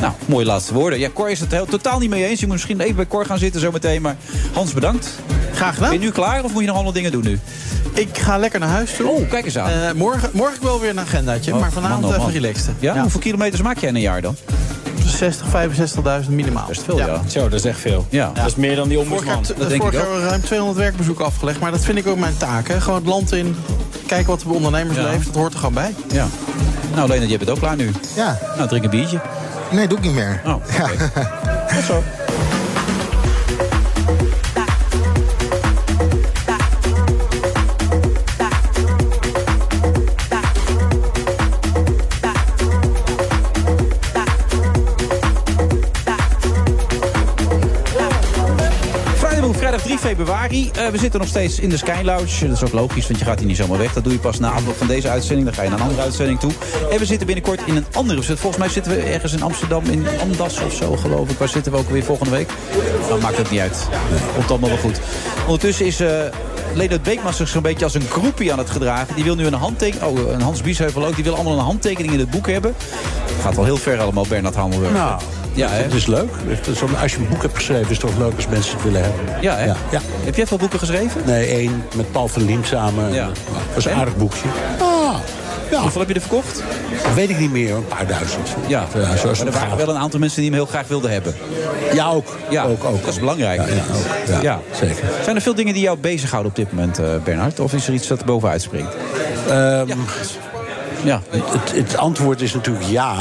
[0.00, 0.98] Nou, mooie laatste woorden.
[0.98, 2.40] Ja, Cor is het heel, totaal niet mee eens.
[2.40, 4.02] Je moet misschien even bij Cor gaan zitten zometeen.
[4.02, 4.16] Maar
[4.52, 5.18] Hans, bedankt.
[5.52, 5.90] Graag gedaan.
[5.90, 7.38] Ben je nu klaar of moet je nog allemaal dingen doen nu?
[7.92, 9.06] Ik ga lekker naar huis toe.
[9.06, 9.70] Oh, kijk eens aan.
[9.70, 12.74] Eh, morgen, morgen wel weer een agendaatje, maar vanavond man, oh, even relaxed.
[12.78, 13.00] Ja?
[13.00, 14.36] Hoeveel kilometers maak jij in een jaar dan?
[15.08, 15.46] 60,
[16.24, 16.66] 65.000 minimaal.
[16.68, 17.20] Best veel, ja.
[17.26, 18.06] Zo, dat is echt veel.
[18.08, 18.30] Ja.
[18.34, 19.58] Dat is meer dan die Vorig jaar, ombudsman.
[19.58, 21.60] dat denk vorig ik jaar hebben we ruim 200 werkbezoeken afgelegd.
[21.60, 22.68] Maar dat vind ik ook mijn taak.
[22.68, 22.80] Hè.
[22.80, 23.56] Gewoon het land in,
[24.06, 25.04] kijken wat er bij ondernemers Ja.
[25.04, 25.24] leeft.
[25.26, 25.94] Dat hoort er gewoon bij.
[26.12, 26.26] Ja.
[26.94, 27.90] Nou, Lena, je bent ook klaar nu.
[28.16, 28.38] Ja.
[28.56, 29.20] Nou, drink een biertje.
[29.70, 30.40] Nee, doe ik niet meer.
[30.46, 31.10] Oh, oké.
[31.74, 32.02] Tot zo.
[50.06, 50.70] Februari.
[50.70, 52.48] Eh, we zitten nog steeds in de Sky Lounge.
[52.48, 53.92] Dat is ook logisch, want je gaat hier niet zomaar weg.
[53.92, 55.46] Dat doe je pas na afloop van deze uitzending.
[55.46, 56.52] Dan ga je naar een andere uitzending toe.
[56.90, 58.22] En we zitten binnenkort in een andere.
[58.22, 61.38] Volgens mij zitten we ergens in Amsterdam, in Amdas of zo, geloof ik.
[61.38, 62.48] Waar zitten we ook weer volgende week?
[63.08, 63.88] Dan maakt het niet uit.
[64.34, 65.00] Komt allemaal wel goed.
[65.44, 66.00] Ondertussen is...
[66.00, 66.08] eh
[66.74, 69.14] Leonard Beekman zich zo'n beetje als een groepie aan het gedragen.
[69.14, 70.18] Die wil nu een handtekening...
[70.18, 71.14] Oh, een Hans Biesheuvel ook.
[71.14, 72.74] Die wil allemaal een handtekening in het boek hebben.
[73.42, 74.92] Gaat wel heel ver allemaal, Bernard Hammelburg.
[74.92, 75.20] Nou,
[75.56, 75.82] ja, hè?
[75.82, 76.30] het is leuk.
[77.02, 79.20] Als je een boek hebt geschreven, is het toch leuk als mensen het willen hebben.
[79.40, 79.64] Ja, hè?
[79.64, 80.00] Ja.
[80.24, 81.22] Heb jij veel boeken geschreven?
[81.26, 83.12] Nee, één met Paul van Liem samen.
[83.12, 83.26] Ja.
[83.26, 83.34] Dat
[83.74, 83.96] was een En?
[83.98, 84.48] aardig boekje.
[84.80, 85.14] Ah,
[85.70, 85.80] ja.
[85.80, 86.62] Hoeveel heb je er verkocht?
[87.04, 88.48] Dat weet ik niet meer, een paar duizend.
[88.66, 89.76] Ja, Ja, zo is maar het er waren gaat.
[89.86, 91.34] wel een aantal mensen die hem heel graag wilden hebben.
[91.92, 92.36] Ja, ook.
[92.50, 93.00] Ja, ook, ook.
[93.04, 93.62] dat is belangrijk.
[94.28, 95.04] Ja, ja, zeker.
[95.24, 97.60] Zijn er veel dingen die jou bezighouden op dit moment, eh, Bernhard?
[97.60, 98.94] Of is er iets dat er bovenuit springt?
[99.48, 99.88] Ehm,
[101.02, 101.20] ja.
[101.30, 103.14] Het, het antwoord is natuurlijk ja.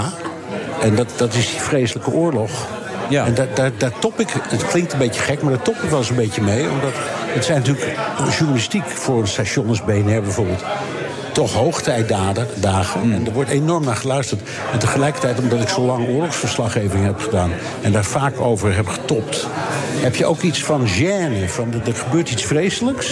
[0.85, 2.67] En dat, dat is die vreselijke oorlog.
[3.09, 3.25] Ja.
[3.25, 5.89] En daar, daar, daar top ik, het klinkt een beetje gek, maar daar top ik
[5.89, 6.69] wel eens een beetje mee.
[6.69, 7.97] Omdat het zijn natuurlijk
[8.37, 10.63] journalistiek voor een station als BNR bijvoorbeeld.
[11.35, 12.47] Toch hoogtijdagen.
[12.55, 13.13] Dagen, Mm.
[13.13, 14.41] En er wordt enorm naar geluisterd.
[14.73, 17.51] En tegelijkertijd, omdat ik zo lang oorlogsverslaggeving heb gedaan...
[17.81, 19.47] en daar vaak over heb getopt...
[19.95, 21.45] heb je ook iets van gêne.
[21.49, 23.11] Van, er gebeurt iets vreselijks.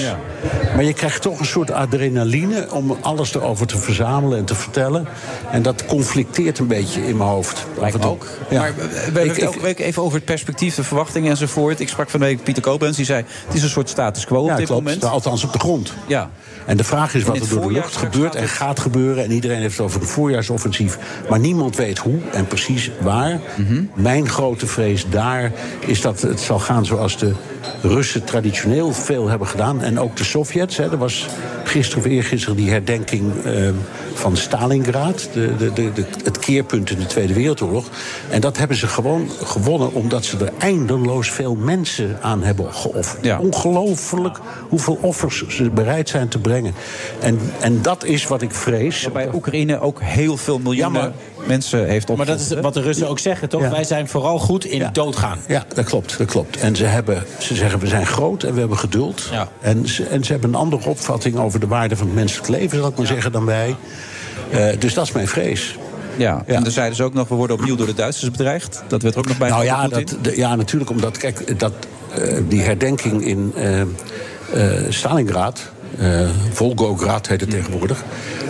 [0.76, 2.68] Maar je krijgt toch een soort adrenaline...
[2.72, 5.08] om alles erover te verzamelen en te vertellen.
[5.52, 7.66] En dat conflicteert een beetje in mijn hoofd.
[7.92, 8.06] Toe.
[8.06, 8.28] ook.
[8.50, 8.60] Ja.
[8.60, 11.80] Maar we hebben Ik- het week even over het perspectief, de verwachtingen enzovoort.
[11.80, 13.24] Ik sprak van de week Pieter Koblenz, die zei...
[13.46, 14.84] het is een soort status quo Ja, op dit klopt.
[14.84, 15.04] moment.
[15.06, 15.94] Althans op de grond.
[16.08, 16.30] Ja.
[16.66, 19.24] En de vraag is wat er door de lucht straks gebeurt en gaat gebeuren.
[19.24, 20.98] En iedereen heeft het over een voorjaarsoffensief.
[21.30, 23.40] Maar niemand weet hoe en precies waar.
[23.56, 23.84] Mhm.
[23.94, 27.34] Mijn grote vrees daar is dat het zal gaan zoals de
[27.82, 29.82] Russen traditioneel veel hebben gedaan.
[29.82, 30.78] En ook de Sovjets.
[30.78, 30.92] Hè.
[30.92, 31.26] Er was
[31.64, 33.70] gisteren of eergisteren die herdenking eh,
[34.14, 35.30] van Stalingrad.
[35.34, 37.86] De, de, de, de- het keerpunt in de Tweede Wereldoorlog.
[38.30, 43.40] En dat hebben ze gewoon gewonnen omdat ze er eindeloos veel mensen aan hebben geofferd.
[43.40, 44.38] Ongelooflijk
[44.70, 46.74] hoeveel offers ze bereid zijn te brengen.
[47.20, 49.08] En, en dat is wat ik vrees.
[49.14, 51.14] Bij Oekraïne ook heel veel miljoenen
[51.48, 52.18] mensen heeft op.
[52.18, 53.62] Maar dat is wat de Russen ook zeggen, toch?
[53.62, 53.70] Ja.
[53.70, 55.40] Wij zijn vooral goed in doodgaan.
[55.48, 56.58] Ja, dat klopt, dat klopt.
[56.58, 59.30] En ze, hebben, ze zeggen, we zijn groot en we hebben geduld.
[59.62, 62.78] En, ze, en ze hebben een andere opvatting over de waarde van het menselijk leven,
[62.78, 63.76] zal ik maar zeggen, dan wij.
[64.52, 65.78] Eh, dus dat is mijn vrees.
[66.18, 68.84] Ja, en dan zeiden ze ook nog, we worden opnieuw door de Duitsers bedreigd.
[68.88, 71.74] Dat werd er ook nog bij Nou ja, dat, de- ja, natuurlijk, omdat, kijk, dat,
[72.16, 73.82] eh, die herdenking in eh,
[74.90, 75.72] Stalingrad...
[76.00, 78.04] eh Volgograd heet het tegenwoordig.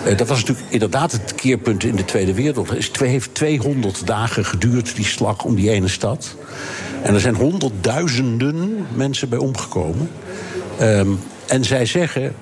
[0.06, 2.76] eh, dat was natuurlijk inderdaad het keerpunt in de Tweede Wereldoorlog.
[2.76, 6.36] Het heeft 200 dagen geduurd, die slag om die ene stad.
[7.02, 10.10] En er zijn honderdduizenden mensen bij omgekomen.
[10.80, 11.10] Ehm,
[11.48, 12.34] en zij zeggen,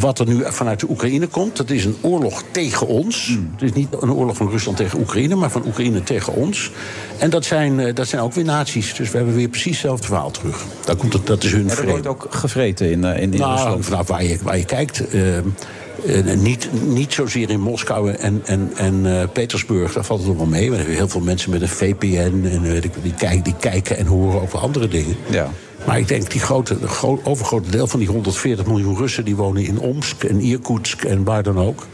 [0.00, 3.38] wat er nu vanuit de Oekraïne komt, dat is een oorlog tegen ons.
[3.52, 6.70] Het is niet een oorlog van Rusland tegen Oekraïne, maar van Oekraïne tegen ons.
[7.18, 8.94] En dat zijn, eh, dat zijn ook weer naties.
[8.94, 10.64] Dus we hebben weer precies hetzelfde verhaal terug.
[10.84, 11.90] Daar komt het, dat is hun En er vrede.
[11.90, 13.84] wordt ook gevreten in, eh, in, in Nou, Rusland.
[13.84, 15.08] vanaf waar je, waar je kijkt.
[15.08, 20.46] eh, niet, niet zozeer in Moskou en, en, en Petersburg, daar valt het nog wel
[20.46, 20.70] mee.
[20.70, 22.06] We hebben heel veel mensen met een VPN
[22.44, 25.16] en die, kijken, die kijken en horen over andere dingen.
[25.30, 25.50] Ja.
[25.86, 29.24] Maar ik denk, die grote, de overgrote deel van die 140 miljoen Russen...
[29.24, 31.86] die wonen in Omsk en Irkutsk en waar dan ook.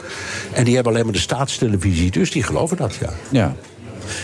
[0.52, 3.10] En die hebben alleen maar de staatstelevisie, dus die geloven dat, ja.
[3.30, 3.54] Ja.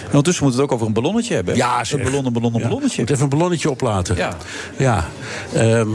[0.02, 1.56] En ondertussen moet het ook over een ballonnetje hebben.
[1.56, 2.66] Ja, een ballon, een ballon, een Ja.
[2.66, 3.00] ballonnetje.
[3.00, 4.16] Moet even een ballonnetje oplaten.
[4.16, 4.36] Ja.
[4.78, 5.08] Ja.
[5.54, 5.88] Ehm,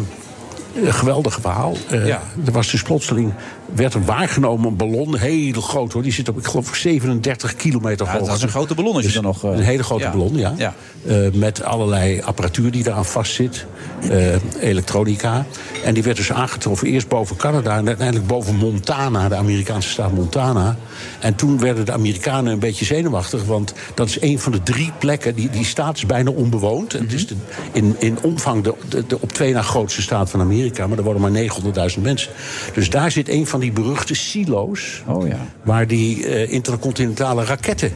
[0.84, 1.76] een geweldig verhaal.
[1.90, 2.22] Eh, Ja.
[2.46, 3.34] Er was dus plotseling,
[3.76, 6.02] werd er waargenomen een ballon, heel groot hoor.
[6.04, 8.28] Die zit op, ik geloof, 37 kilometer Ja, hoog.
[8.28, 9.44] dat is een grote ballon als je Dus dan nog...
[9.44, 10.12] eh, Een hele grote ja.
[10.12, 10.54] ballon, ja.
[10.58, 10.74] Ja.
[11.08, 13.66] Eh, met allerlei apparatuur die eraan vastzit.
[14.10, 15.46] eh elektronica.
[15.84, 17.78] En die werd dus aangetroffen eerst boven Canada...
[17.78, 20.78] en uiteindelijk boven Montana, de Amerikaanse staat Montana.
[21.20, 23.44] En toen werden de Amerikanen een beetje zenuwachtig...
[23.46, 25.36] want dat is een van de drie plekken...
[25.36, 26.92] die, die staat is bijna onbewoond.
[26.94, 27.36] Het is de,
[27.72, 30.88] in, in omvang de, de, de op twee na grootste staat van Amerika...
[30.88, 32.32] maar er wonen maar 900.000 mensen.
[32.74, 35.04] Dus daar zit een van die beruchte silo's...
[35.08, 35.40] Oh ja.
[35.64, 37.94] waar die eh, intercontinentale raketten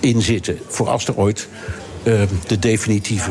[0.00, 0.58] in zitten.
[0.66, 1.48] Voor als er ooit
[2.02, 3.30] eh, de definitieve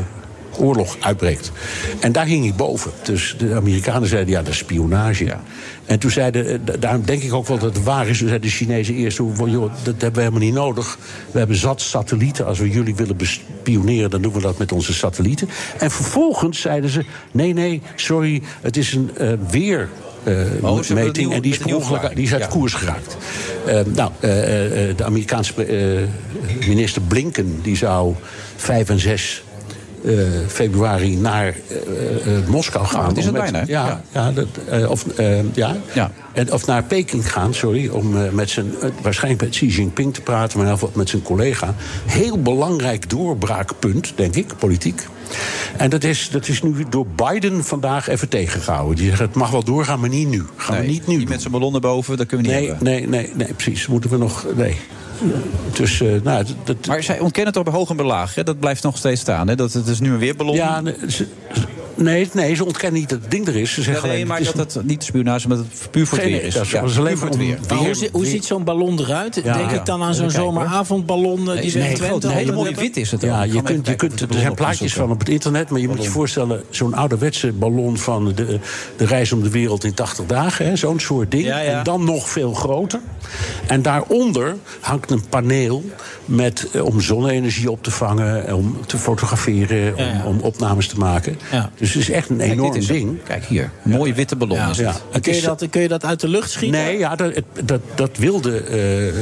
[0.60, 1.52] oorlog uitbreekt.
[2.00, 2.92] En daar hing ik boven.
[3.04, 5.36] Dus de Amerikanen zeiden, ja, dat is spionage.
[5.86, 8.18] En toen zeiden, eh, da- daarom denk ik ook wel dat het waar is...
[8.18, 10.98] toen zeiden de Chinezen eerst, van, joh, dat hebben we helemaal niet nodig.
[11.32, 12.46] We hebben zat satellieten.
[12.46, 15.50] Als we jullie willen bespioneren, dan doen we dat met onze satellieten.
[15.78, 19.90] En vervolgens zeiden ze, nee, nee, sorry, het is een eh, weer...
[20.24, 22.48] eh, Oh, meting en die is, ongeluk- die is uit Ja.
[22.48, 23.18] koers geraakt.
[23.66, 24.30] Eh, nou, eh,
[24.96, 25.54] de Amerikaanse
[26.68, 28.14] minister Blinken die zou
[28.56, 29.44] 5 en 6
[30.06, 30.14] eh,
[30.48, 31.56] februari naar
[32.48, 33.08] Moskou gaan.
[33.08, 33.66] dat is het met- bijna, hè?
[33.68, 34.32] Ja, ja.
[34.32, 34.48] dat,
[34.90, 35.06] of,
[35.54, 35.76] ja.
[35.94, 36.12] Ja.
[36.34, 38.72] En, of naar Peking gaan, sorry, om met zijn,
[39.02, 41.76] waarschijnlijk met Xi Jinping te praten, maar geval met zijn collega.
[42.06, 45.08] Heel belangrijk doorbraakpunt, denk ik, politiek.
[45.78, 48.96] En dat is, dat is nu door Biden vandaag even tegengehouden.
[48.96, 50.44] Die zegt, het mag wel doorgaan, maar niet nu.
[50.56, 52.70] Gaan Nee, we niet nu die met zijn ballonnen boven, dat kunnen we niet Nee,
[52.70, 52.88] hebben.
[52.88, 53.88] nee, nee, nee, precies.
[53.88, 54.46] Moeten we nog.
[54.56, 54.78] Nee.
[55.74, 58.44] Dus, eh, nou, dat, Maar zij ontkennen toch bij hoog en bij laag, hè?
[58.44, 59.56] Dat blijft nog steeds staan, hè?
[59.56, 60.56] Dat het is nu een weerballon.
[60.56, 61.26] Ja, nee, ze,
[61.96, 63.74] nee, nee, ze ontkennen niet dat het ding er is.
[63.74, 66.08] Ze zeggen nee, alleen, maar het is dat het niet spionage, maar dat het puur
[66.08, 66.54] voor het weer is.
[66.54, 67.58] dat is- Ja, dat is alleen puur voor het om- weer.
[67.70, 69.42] Maar hoe, ziet zo'n ballon eruit?
[69.44, 69.58] Ja.
[69.58, 72.24] Denk ik dan aan zo'n zomeravondballon die Twente groot.
[72.24, 73.52] Een hele mooie wit is het Ja, ook.
[73.54, 76.10] je kunt, je kunt, er zijn plaatjes van op het internet, maar je moet je
[76.10, 78.60] voorstellen, zo'n ouderwetse ballon van de,
[78.98, 81.44] de reis om de wereld in 80 dagen, hè, zo'n soort ding.
[81.46, 81.78] Ja, ja.
[81.78, 83.00] En dan nog veel groter.
[83.68, 85.84] En daaronder hangt een paneel
[86.26, 90.22] met, eh, om zonne-energie op te vangen, om te fotograferen, Ja, ja.
[90.26, 91.40] Om, om opnames te maken.
[91.52, 91.72] Ja.
[91.78, 93.24] Dus het is echt een enorm ding.
[93.24, 94.96] Kijk hier, mooie witte ballon is Ja.
[95.22, 96.80] kun, je dat, kun je dat uit de lucht schieten?
[96.82, 99.16] Nee, ja, dat, dat, dat wilde eh, eh,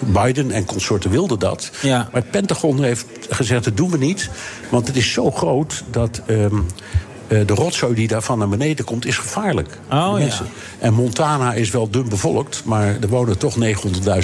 [0.00, 1.70] Biden en consorten wilden dat.
[1.82, 2.08] Ja.
[2.12, 4.30] Maar het Pentagon heeft gezegd, dat doen we niet.
[4.70, 6.60] Want het is zo groot dat ehm, eh,
[7.30, 9.68] de rotzooi die daarvan naar beneden komt, is gevaarlijk.
[9.92, 10.28] Oh, ja.
[10.78, 13.60] En Montana is wel dun bevolkt, maar er wonen toch 900.000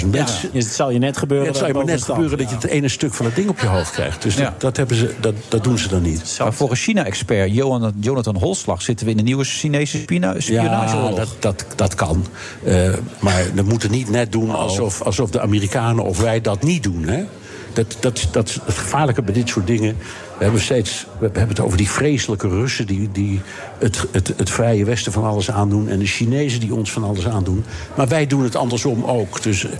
[0.09, 0.49] mensen.
[0.53, 1.45] Dus het zal je net gebeuren.
[1.45, 3.49] Ja, het zou je maar net gebeuren dat je het ene stuk van het ding
[3.49, 4.21] op je hoofd krijgt.
[4.21, 4.43] Dus Ja.
[4.43, 6.35] dat, dat, hebben ze, dat, dat doen ze dan niet.
[6.39, 7.53] Maar volgens China-expert
[7.99, 12.25] Jonathan Holslag zitten we in een nieuwe Chinese spina- Ja, dat, dat, dat kan.
[12.63, 12.89] Eh,
[13.19, 17.03] maar we moeten niet net doen alsof, alsof de Amerikanen of wij dat niet doen.
[17.07, 17.23] Hè?
[17.73, 19.97] Dat, dat, dat, het gevaarlijke bij dit soort dingen
[20.37, 23.41] We hebben, steeds, we hebben het over die vreselijke Russen die, die
[23.77, 25.89] het, het, het vrije Westen van alles aandoen.
[25.89, 27.65] En de Chinezen die ons van alles aandoen.
[27.95, 29.43] Maar wij doen het andersom ook.
[29.43, 29.71] Dus eh,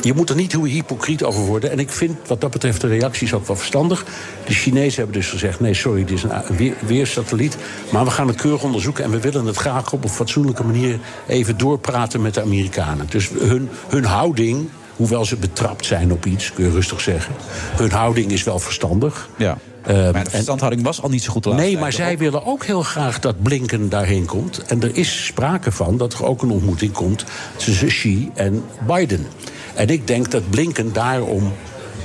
[0.00, 1.70] je moet er niet heel hypocriet over worden.
[1.70, 4.04] En ik vind wat dat betreft de reacties ook wel verstandig.
[4.46, 7.56] De Chinezen hebben dus gezegd: nee, sorry, dit is een weer, weersatelliet.
[7.92, 9.04] Maar we gaan het keurig onderzoeken.
[9.04, 13.06] En we willen het graag op een fatsoenlijke manier even doorpraten met de Amerikanen.
[13.10, 14.68] Dus hun, hun houding.
[14.96, 17.34] Hoewel ze betrapt zijn op iets, kun je rustig zeggen.
[17.76, 19.28] Hun houding is wel verstandig.
[19.36, 19.58] Ja.
[19.86, 23.20] Maar de verstandhouding was al niet zo goed Nee, maar zij willen ook heel graag
[23.20, 24.62] dat Blinken daarheen komt.
[24.62, 27.24] En er is sprake van dat er ook een ontmoeting komt
[27.56, 29.26] tussen Xi en Biden.
[29.74, 31.52] En ik denk dat Blinken daarom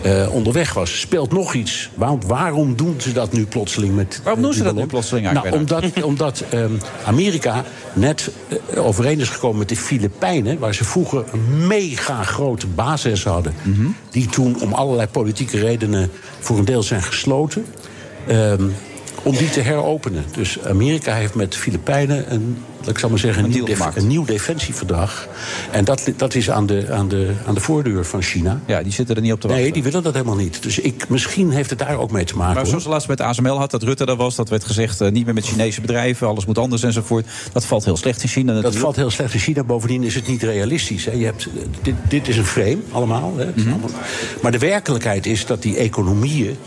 [0.07, 0.99] eh, onderweg was.
[0.99, 1.89] Speelt nog iets.
[1.95, 4.21] Want waarom doen ze dat nu plotseling met.
[4.23, 6.71] Waarom doen ze dat nu plotseling Nou, eigenlijk, omdat, omdat ehm,
[7.05, 7.63] Amerika
[7.93, 13.23] net eh, overeen is gekomen met de Filipijnen, waar ze vroeger een mega grote basis
[13.23, 13.53] hadden.
[13.63, 13.87] Mhm.
[14.09, 17.65] Die toen om allerlei politieke redenen voor een deel zijn gesloten.
[18.27, 18.63] Ehm,
[19.27, 20.23] om die te heropenen.
[20.35, 24.07] Dus Amerika heeft met de Filipijnen een, ik zal maar zeggen, een, nieuw, def- een
[24.07, 25.27] nieuw defensieverdrag.
[25.71, 28.59] En dat, dat is aan de, aan, de, aan de voordeur van China.
[28.65, 29.63] Ja, die zitten er niet op te wachten.
[29.65, 30.63] Nee, die willen dat helemaal niet.
[30.63, 32.55] Dus ik, misschien heeft het daar ook mee te maken.
[32.55, 34.35] Maar zoals laatst met ASML had, dat Rutte daar was...
[34.35, 36.27] dat werd gezegd, eh, niet meer met Chinese bedrijven...
[36.27, 37.25] alles moet anders enzovoort.
[37.51, 38.83] Dat valt heel slecht in China Dat natuurlijk.
[38.83, 39.63] valt heel slecht in China.
[39.63, 41.05] Bovendien is het niet realistisch.
[41.05, 41.11] Hè.
[41.11, 41.51] Je hebt, eh,
[41.81, 43.33] dit, dit is een frame, allemaal.
[43.37, 43.45] Hè.
[43.57, 43.89] Allemaal-
[44.41, 46.57] Maar de werkelijkheid is dat die economieën...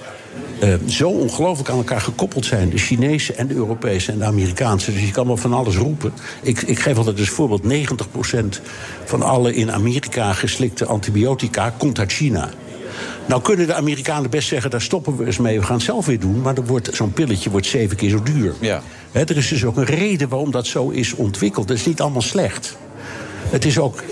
[0.61, 2.71] eh, zo ongelooflijk aan elkaar gekoppeld zijn.
[2.71, 4.93] De Chinese en de Europese en de Amerikaanse.
[4.93, 6.13] Dus je kan wel van alles roepen.
[6.43, 7.63] Ik, ik geef altijd als voorbeeld...
[7.63, 8.61] 90%
[9.05, 12.51] van alle in Amerika geslikte antibiotica komt uit China.
[13.27, 16.07] Nou kunnen de Amerikanen best zeggen, daar stoppen we eens mee, we gaan het zelf
[16.07, 16.41] weer doen.
[16.41, 18.55] Maar dan wordt zo'n pilletje wordt zeven keer zo duur.
[18.61, 18.83] Ja.
[19.13, 21.69] Er is dus ook een reden waarom dat zo is ontwikkeld.
[21.69, 22.77] Dat is niet allemaal slecht.
[23.51, 24.03] Het is ook.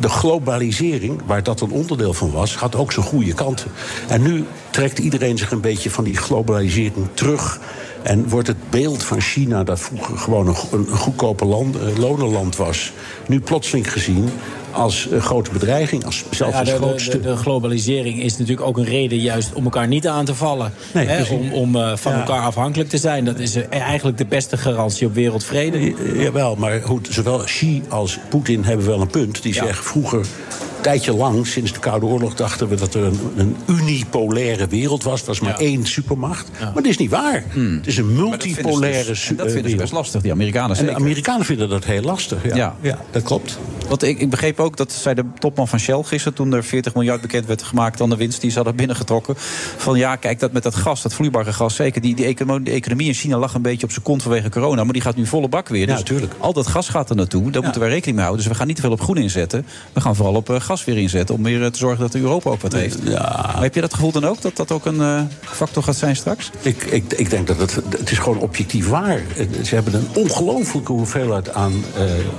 [0.00, 3.70] De globalisering, waar dat een onderdeel van was, had ook zijn goede kanten.
[4.08, 7.60] En nu trekt iedereen zich een beetje van die globalisering terug.
[8.02, 11.96] En wordt het beeld van China, dat vroeger gewoon een, go- een goedkope land, eh,
[11.98, 12.92] lonenland was,
[13.26, 14.28] nu plotseling gezien
[14.74, 17.10] als een grote bedreiging, als zelfs als de, de, grootste.
[17.20, 20.72] de, de globalisering is natuurlijk ook een reden juist om elkaar niet aan te vallen.
[20.92, 22.18] Nee, Hè, om om eh, van Ja.
[22.18, 23.24] elkaar afhankelijk te zijn.
[23.24, 25.80] Dat is eh, eigenlijk de beste garantie op wereldvrede.
[25.80, 25.92] Ja,
[26.22, 29.42] Jawel, maar goed, zowel Xi als Poetin hebben wel een punt.
[29.42, 33.18] Die zeggen vroeger, een tijdje lang, sinds de Koude Oorlog, dachten we dat er een,
[33.36, 35.20] een unipolaire wereld was.
[35.20, 36.50] Er was maar één supermacht.
[36.60, 37.44] Maar dat is niet waar.
[37.54, 39.80] Het is een multipolaire dus- en su- dat vinden ze wereld.
[39.80, 40.94] best lastig, die Amerikanen En de.
[40.94, 42.44] Amerikanen vinden dat heel lastig.
[42.44, 42.74] Ja, Ja.
[42.80, 42.98] ja.
[43.10, 43.58] dat klopt.
[43.88, 46.34] Want ik, ik begreep ook dat zei de topman van Shell gisteren...
[46.34, 49.34] toen er 40 miljard bekend werd gemaakt aan de winst die ze hadden binnengetrokken...
[49.76, 51.74] van ja, kijk, dat met dat gas, dat vloeibare gas...
[51.74, 54.48] zeker, die, die, economie, de economie in China lag een beetje op zijn kont vanwege
[54.48, 54.84] corona...
[54.84, 55.86] maar die gaat nu volle bak weer.
[55.86, 56.34] Dus tuurlijk.
[56.38, 58.44] al dat gas gaat er naartoe, daar moeten we rekening mee houden.
[58.44, 59.66] Dus we gaan niet te veel op groen inzetten.
[59.92, 61.34] We gaan vooral op eh, gas weer inzetten...
[61.34, 63.04] om weer eh, te zorgen dat Europa ook wat heeft.
[63.04, 66.16] Maar heb je dat gevoel dan ook, dat dat ook een eh, factor gaat zijn
[66.16, 66.50] straks?
[66.60, 69.22] Ik, ik, ik denk dat het, het is gewoon objectief waar.
[69.62, 71.72] Ze hebben een ongelofelijke hoeveelheid aan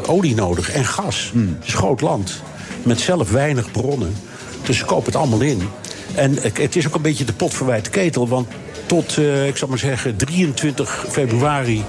[0.05, 1.31] olie nodig en gas.
[1.35, 2.41] Het is een groot land,
[2.83, 4.15] met zelf weinig bronnen.
[4.63, 5.61] Dus ze kopen het allemaal in.
[6.15, 8.27] En het- is ook een beetje de pot verwijt ketel.
[8.27, 8.47] Want
[8.85, 11.83] tot, eh, ik zal maar zeggen, 23 februari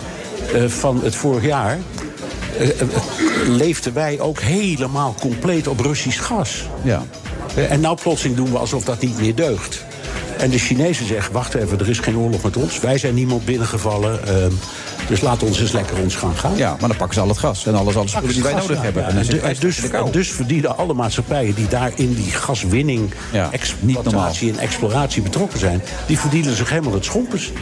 [0.55, 1.78] eh, van het vorig jaar...
[2.59, 2.68] eh,
[3.48, 6.64] leefden wij ook helemaal compleet op Russisch gas.
[6.82, 7.02] Ja.
[7.68, 9.85] En nou plotseling doen we alsof dat niet meer deugt.
[10.39, 12.81] En de Chinezen zeggen, wacht even, er is geen oorlog met ons.
[12.81, 14.20] Wij zijn niemand binnengevallen.
[15.09, 16.57] Dus laat ons eens lekker ons gaan gaan.
[16.57, 18.83] Ja, maar dan pakken ze al het gas en alles, alles spullen die wij nodig
[18.83, 19.07] hebben.
[19.07, 22.31] En dan En, en dus, in en dus verdienen alle maatschappijen die daar in die
[22.31, 23.15] gaswinning,
[23.51, 27.53] exploitatie en exploratie betrokken zijn, die verdienen zich helemaal het schompers.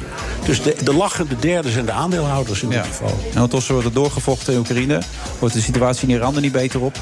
[0.45, 3.09] Dus de, de lachende derde zijn de aandeelhouders in dit geval.
[3.09, 5.01] En ondertussen wordt er doorgevochten in Oekraïne.
[5.39, 6.99] Wordt de situatie in Iran er niet beter op?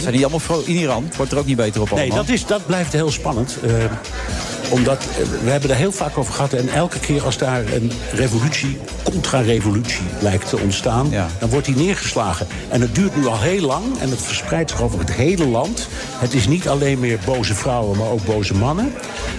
[0.00, 1.10] Zijn die allemaal in Iran?
[1.16, 2.16] Wordt er ook niet beter op Nee, allemaal?
[2.16, 3.58] dat, is, dat blijft heel spannend.
[3.62, 3.70] eh,
[4.70, 6.52] omdat eh, we hebben er heel vaak over gehad.
[6.52, 9.59] En elke keer als daar een revolutie, contra-revolutie
[10.20, 11.08] lijkt te ontstaan,
[11.38, 12.46] dan wordt die neergeslagen.
[12.68, 15.88] En het duurt nu al heel lang en het verspreidt zich over het hele land.
[16.18, 18.92] Het is niet alleen meer boze vrouwen, maar ook boze mannen.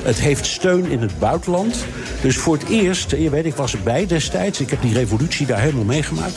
[0.03, 1.75] Het heeft steun in het buitenland.
[2.21, 4.59] Dus voor het eerst, je weet, ik was erbij destijds.
[4.59, 6.35] Ik heb die revolutie daar helemaal meegemaakt.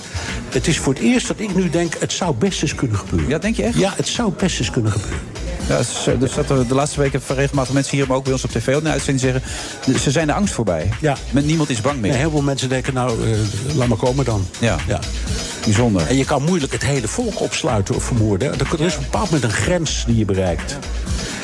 [0.48, 3.28] Het is voor het eerst dat ik nu denk, het zou best eens kunnen gebeuren.
[3.28, 3.78] Ja, denk je echt?
[3.78, 5.18] Ja, het zou best eens kunnen gebeuren.
[5.68, 8.50] Ja, ze- dus dat de laatste weken regelmatig mensen hier, maar ook bij ons op
[8.50, 9.98] tv, de uitzending zeggen...
[10.00, 10.88] ze zijn de angst voorbij.
[11.00, 11.16] Ja.
[11.30, 12.10] Met niemand is bang meer.
[12.10, 14.46] Nee, heel veel mensen denken, nou, eh, laat maar komen dan.
[14.58, 14.76] Ja.
[14.88, 14.98] ja.
[15.64, 16.06] Bijzonder.
[16.06, 18.52] En je kan moeilijk het hele volk opsluiten of vermoorden.
[18.52, 20.78] Er is op een bepaald moment een grens die je bereikt.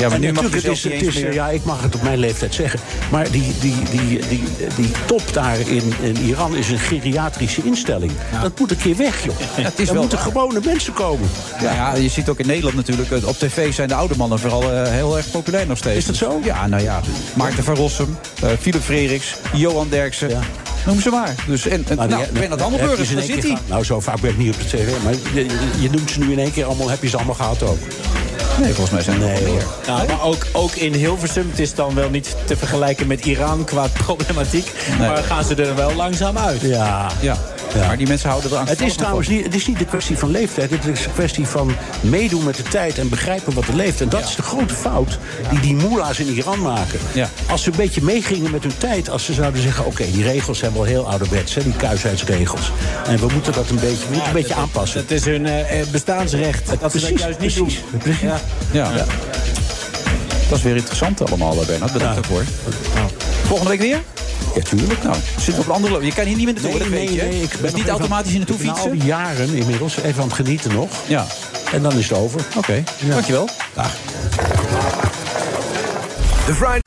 [0.01, 2.03] Ja, maar En nu mag het is, niet het is, Ja, ik mag het op
[2.03, 2.81] mijn leeftijd zeggen.
[3.11, 4.45] Maar die, die, die, die,
[4.77, 8.13] die top daar in, in Iran is een geriatrische instelling.
[8.43, 9.35] Dat moet een keer weg, joh.
[9.71, 10.27] het is wel moeten waar.
[10.27, 11.29] gewone mensen komen.
[11.61, 14.39] Ja, ja, je ziet ook in Nederland natuurlijk, eh, op tv zijn de oude mannen
[14.39, 15.97] vooral eh, heel erg populair nog steeds.
[15.97, 16.41] Is dat zo?
[16.45, 17.01] Ja, nou ja.
[17.35, 20.29] Maarten van Rossum, eh, Philip Frederiks, Johan Derksen.
[20.87, 21.35] Noem ze maar.
[21.47, 23.59] Dus, en, en, Maar nou, die- Bernard daar zit hij.
[23.69, 24.89] Nou, zo vaak ben ik niet op de tv.
[25.05, 26.91] Maar je, je- je noemt ze nu in één keer allemaal.
[26.91, 27.79] Heb je ze allemaal gehad ook?
[28.61, 29.65] Nee, volgens mij zijn er wel meer.
[29.87, 33.65] Nou, maar ook, ook in Hilversum, het is dan wel niet te vergelijken met Iran
[33.65, 34.73] qua problematiek.
[34.99, 36.61] Maar gaan ze er wel langzaam uit.
[36.61, 37.11] Ja.
[37.21, 37.37] Ja.
[37.75, 40.19] Maar die mensen houden er aan Het is trouwens niet, het is niet de kwestie
[40.19, 40.71] van leeftijd.
[40.71, 44.01] Het is een kwestie van meedoen met de tijd en begrijpen wat er leeft.
[44.01, 45.19] En dat is de grote fout
[45.51, 46.99] die die moela's in Iran maken.
[47.49, 49.11] Als ze een beetje meegingen met hun tijd.
[49.11, 51.55] Als ze zouden zeggen, oké, die regels zijn wel heel ouderwets.
[51.55, 52.73] Hè, die kuisheidsregels.
[53.07, 55.01] En we moeten dat een beetje, we moeten een beetje aanpassen.
[55.01, 56.67] Het is hun eh, eh, bestaansrecht.
[56.81, 57.81] Dat ze dat juist niet precies.
[57.91, 58.01] doen.
[58.01, 58.31] precies.
[58.73, 58.91] Ja.
[58.91, 59.05] Ja.
[60.49, 61.93] Dat is weer interessant allemaal, eh, Bernard.
[61.93, 62.45] Bedankt daarvoor.
[63.45, 64.03] Volgende week weer?
[64.55, 65.03] Ja, tuurlijk.
[65.03, 66.03] Nou, zit op een andere loop.
[66.03, 67.21] Je kan hier niet meer naartoe, dat weet je.
[67.21, 67.29] hè?
[67.29, 68.91] ik ben niet automatisch hier naartoe ik ben fietsen.
[68.91, 70.91] al die jaren inmiddels even aan het genieten nog.
[71.07, 71.27] Ja.
[71.73, 72.41] En dan is het over.
[72.57, 73.49] Oké, dankjewel.
[73.75, 73.97] Dag.
[76.47, 76.81] The Friday.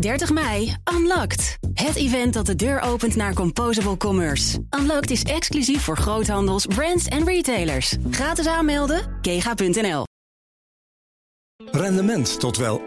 [0.00, 1.58] 30 mei, Unlocked.
[1.74, 4.58] Het event dat de deur opent naar Composable Commerce.
[4.80, 7.96] Unlocked is exclusief voor groothandels, brands en retailers.
[8.10, 10.04] Gratis aanmelden, kega.nl.
[11.72, 12.82] Rendement tot wel 8%.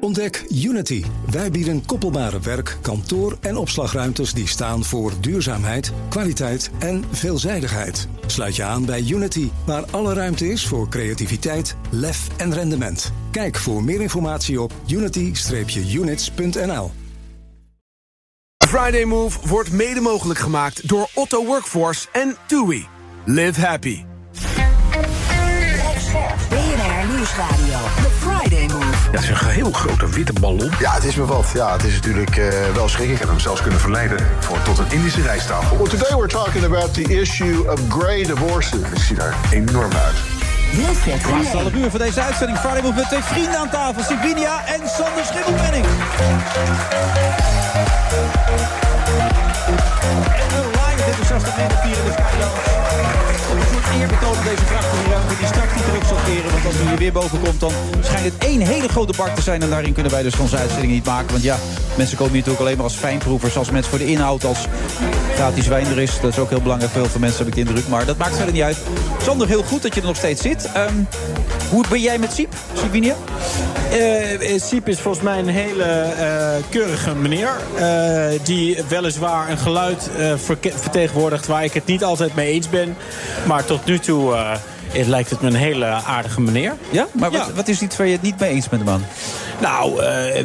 [0.00, 1.04] Ontdek Unity.
[1.30, 8.08] Wij bieden koppelbare werk, kantoor en opslagruimtes die staan voor duurzaamheid, kwaliteit en veelzijdigheid.
[8.26, 13.12] Sluit je aan bij Unity, waar alle ruimte is voor creativiteit, lef en rendement.
[13.30, 16.90] Kijk voor meer informatie op unity-units.nl.
[18.68, 22.86] Friday Move wordt mede mogelijk gemaakt door Otto Workforce en TUI.
[23.24, 24.11] Live happy.
[27.22, 27.78] Nieuwsradio.
[27.96, 29.10] The Friday Move.
[29.10, 30.70] Ja, het is een heel grote witte ballon.
[30.78, 31.50] Ja, het is me wat.
[31.54, 33.10] Ja, het is natuurlijk eh, wel schrik.
[33.10, 35.76] Ik heb hem zelfs kunnen verleiden voor tot een Indische rijsttafel.
[35.76, 38.80] Well, today we're talking about the issue of gray divorces.
[38.88, 40.16] Het ziet er enorm uit.
[40.72, 42.58] Wilfred Laatste half uur van deze uitzending.
[42.58, 44.02] Friday Move met twee vrienden aan tafel.
[44.02, 45.84] Sibinia en Sander Schimmelpenning.
[50.42, 52.72] En een live enthousiaste midden vier in de Skyland.
[53.92, 56.16] Op eerbetoon aan deze prachtige ruimte die straks niet terug zal.
[56.52, 59.42] Want als u hier weer boven komt, dan schijnt het één hele grote bak te
[59.42, 59.62] zijn.
[59.62, 61.30] En daarin kunnen wij dus onze uitzending niet maken.
[61.30, 61.56] Want ja,
[61.96, 63.56] mensen komen hier natuurlijk alleen maar als fijnproevers.
[63.56, 64.66] Als mensen voor de inhoud, als
[65.34, 66.20] gratis wijn er is.
[66.20, 67.88] Dat is ook heel belangrijk voor heel veel mensen, heb ik de indruk.
[67.88, 68.76] Maar dat maakt verder niet uit.
[69.22, 70.70] Sander, heel goed dat je er nog steeds zit.
[70.72, 70.94] Ehm,
[71.70, 73.14] hoe ben jij met Siep, Sibinia?
[73.90, 77.50] Eh, eh, Siep is volgens mij een hele eh, keurige meneer.
[78.42, 80.10] die weliswaar een geluid
[80.74, 82.96] vertegenwoordigt waar ik het niet altijd mee eens ben.
[83.46, 84.34] Maar tot nu toe
[84.92, 86.76] het lijkt het me een hele aardige meneer.
[86.90, 87.06] Ja?
[87.12, 89.02] Maar wat, wat is iets waar je het niet mee eens bent, man?
[89.62, 90.44] Nou, eh,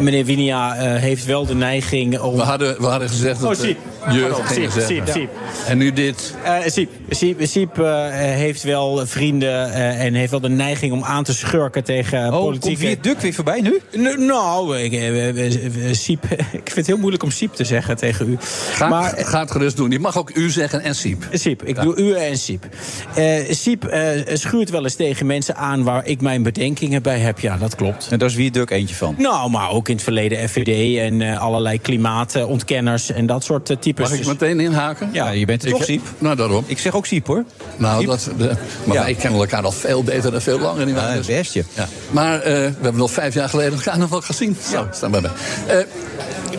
[0.00, 2.36] meneer Winia eh, heeft wel de neiging om...
[2.36, 3.78] We hadden, we hadden gezegd dat Oh, Siep.
[4.10, 4.82] je ging Siep, zeggen.
[4.82, 5.30] Siep, Siep.
[5.66, 6.34] En nu dit.
[6.44, 11.02] Eh, Siep, Siep, Siep eh, heeft wel vrienden eh, en heeft wel de neiging om
[11.04, 12.68] aan te schurken tegen Oh, politieke...
[12.68, 13.80] komt Vier Duk weer voorbij nu?
[13.98, 17.64] N- nou, ik, eh, eh, eh, Siep, ik vind het heel moeilijk om Siep te
[17.64, 18.36] zeggen tegen u.
[18.72, 19.90] Ga, maar, ga het gerust doen.
[19.90, 21.24] Je mag ook u zeggen en Siep.
[21.32, 22.66] Siep, ik doe u en Siep.
[23.14, 27.38] Eh Siep eh, schuurt wel eens tegen mensen aan waar ik mijn bedenkingen bij heb.
[27.40, 28.08] Ja, dat klopt.
[28.10, 29.14] En daar is Wie Duk eentje van.
[29.18, 33.76] Nou, maar ook in het verleden FVD en eh, allerlei klimaatontkenners en dat soort eh,
[33.76, 34.02] types.
[34.04, 35.08] Mag ik Dus- meteen inhaken?
[35.12, 36.02] Ja, je bent het Ik- toch, Siep?
[36.18, 36.64] Nou, daarom.
[36.66, 37.44] Ik zeg ook Siep, hoor.
[37.76, 38.08] Nou, Siep?
[38.08, 38.52] dat, de,
[38.84, 39.02] maar Ja.
[39.02, 40.86] wij kennen elkaar al veel beter en veel langer.
[40.86, 41.10] Niet waar?
[41.10, 41.64] Ja, Dus- best je.
[41.74, 41.88] Ja.
[42.10, 44.56] Maar eh, we hebben nog vijf jaar geleden elkaar nog wel gezien.
[44.72, 45.30] Zo, staan bij mij.
[45.66, 45.76] Eh,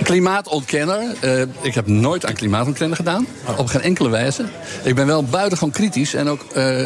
[0.03, 1.01] klimaatontkenner.
[1.22, 3.27] Eh, ik heb nooit aan klimaatontkennen gedaan.
[3.57, 4.45] Op geen enkele wijze.
[4.84, 6.13] Ik ben wel buitengewoon kritisch.
[6.13, 6.84] En ook eh,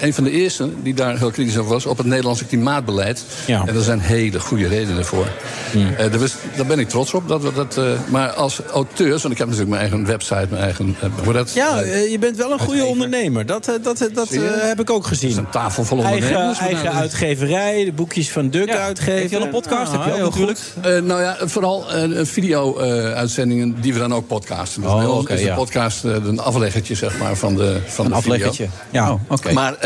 [0.00, 1.86] een van de eerste die daar heel kritisch over was...
[1.86, 3.24] op het Nederlandse klimaatbeleid.
[3.46, 3.62] Ja.
[3.66, 5.26] En er zijn hele goede redenen voor.
[5.72, 5.86] Hmm.
[5.94, 7.28] Eh, daar, was- daar ben ik trots op.
[7.28, 9.22] Dat we dat, eh, maar als auteurs...
[9.22, 10.96] want ik heb natuurlijk mijn eigen website, mijn eigen...
[11.24, 13.46] hoe dat, Ja, je bent wel een goede ondernemer.
[13.46, 15.38] Dat, dat, dat eh, heb ik ook gezien.
[15.38, 16.58] een tafel vol Eigen, ondernemers.
[16.58, 19.12] eigen Nou, uitgeverij, de boekjes van Duk uitgeven.
[19.14, 19.92] Heeft je al een podcast?
[19.92, 20.58] Ah, Heb je ook natuurlijk?
[20.74, 20.84] goed.
[20.84, 21.84] Eh, nou ja, vooral
[22.24, 24.82] video-uitzendingen die we dan ook podcasten.
[24.82, 25.54] Dus Oh, ons is de ja.
[25.54, 28.64] podcast een afleggertje zeg maar, van de van Een de afleggertje.
[28.90, 29.02] video.
[29.04, 29.52] Ja, oh, oké.
[29.52, 29.76] Maar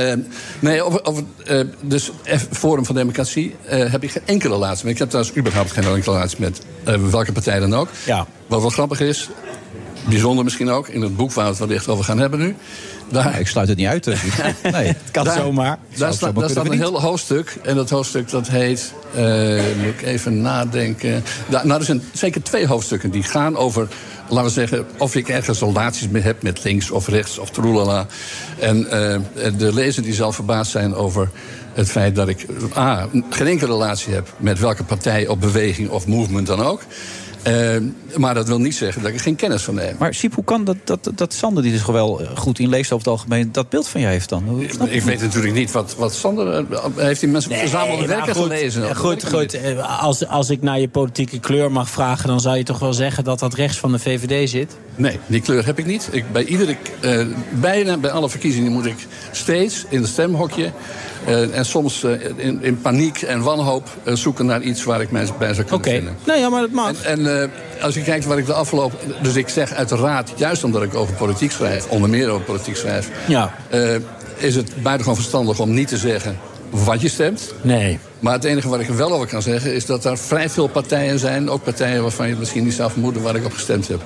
[0.61, 2.11] nee, over, over eh, dus
[2.51, 4.93] Forum van Democratie eh, heb ik geen enkele relatie mee.
[4.93, 7.89] Ik heb trouwens überhaupt geen enkele relatie met eh, welke partij dan ook.
[8.05, 8.27] Ja.
[8.47, 9.29] Wat wel grappig is,
[10.09, 12.57] bijzonder misschien ook, in het boek waar we het wellicht over gaan hebben nu.
[13.11, 14.05] Daar, ik sluit het niet uit.
[14.11, 14.19] Dus.
[14.73, 15.79] nee, het kan daar, zomaar.
[15.97, 17.57] Daar, staat, zomaar daar staat een heel hoofdstuk.
[17.63, 18.93] En dat hoofdstuk dat heet.
[19.15, 19.25] eh,
[19.77, 21.25] moet ik even nadenken.
[21.49, 23.89] Da- nou, er zijn zeker twee hoofdstukken die gaan over.
[24.29, 28.07] Laten we zeggen, of ik ergens relaties mee heb met links of rechts of troelala.
[28.59, 29.21] En eh,
[29.59, 31.31] de lezer die zal verbaasd zijn over
[31.73, 32.47] het feit dat ik
[32.77, 36.83] A, geen enkele relatie heb met welke partij of beweging of movement dan ook.
[37.47, 37.77] Eh,
[38.17, 39.95] maar dat wil niet zeggen dat ik er geen kennis van neem.
[39.99, 42.93] Maar Siep, hoe kan dat, dat, dat Sander, die dus gewoon wel eh, goed inleest
[42.93, 44.43] over het algemeen, dat beeld van je heeft dan?
[44.47, 46.67] Hoe- snap Ik weet natuurlijk niet wat, wat Sander.
[46.71, 48.89] eh, Heeft die mensen verzamelde Nee, maar werken goed, gelezen?
[48.89, 49.59] eh, Goed, ik goed.
[50.01, 52.29] Als, als ik naar je politieke kleur mag vragen...
[52.29, 54.77] dan zou je toch wel zeggen dat dat rechts van de VVD zit?
[54.97, 56.09] Nee, die kleur heb ik niet.
[56.13, 57.27] Ik, bij iedere, eh,
[57.61, 60.73] bijna bij alle verkiezingen moet ik steeds in het stemhokje...
[61.27, 65.11] eh, en soms eh, in, in paniek en wanhoop eh, zoeken naar iets waar ik
[65.11, 66.17] mij bij zou kunnen vinden.
[66.25, 67.03] Nou ja, maar dat mag.
[67.03, 67.51] En, en
[67.81, 68.99] als je kijkt waar ik de afgelopen...
[69.23, 71.87] Dus ik zeg uiteraard, juist omdat ik over politiek schrijf...
[71.89, 73.11] onder meer over politiek schrijf...
[73.29, 73.55] Ja.
[74.37, 76.39] is het buitengewoon verstandig om niet te zeggen
[76.71, 77.55] wat je stemt.
[77.61, 77.99] Nee.
[78.19, 79.75] Maar het enige wat ik er wel over kan zeggen...
[79.75, 81.51] is dat er vrij veel partijen zijn...
[81.51, 84.01] ook partijen waarvan je misschien niet zou vermoeden waar ik op gestemd heb.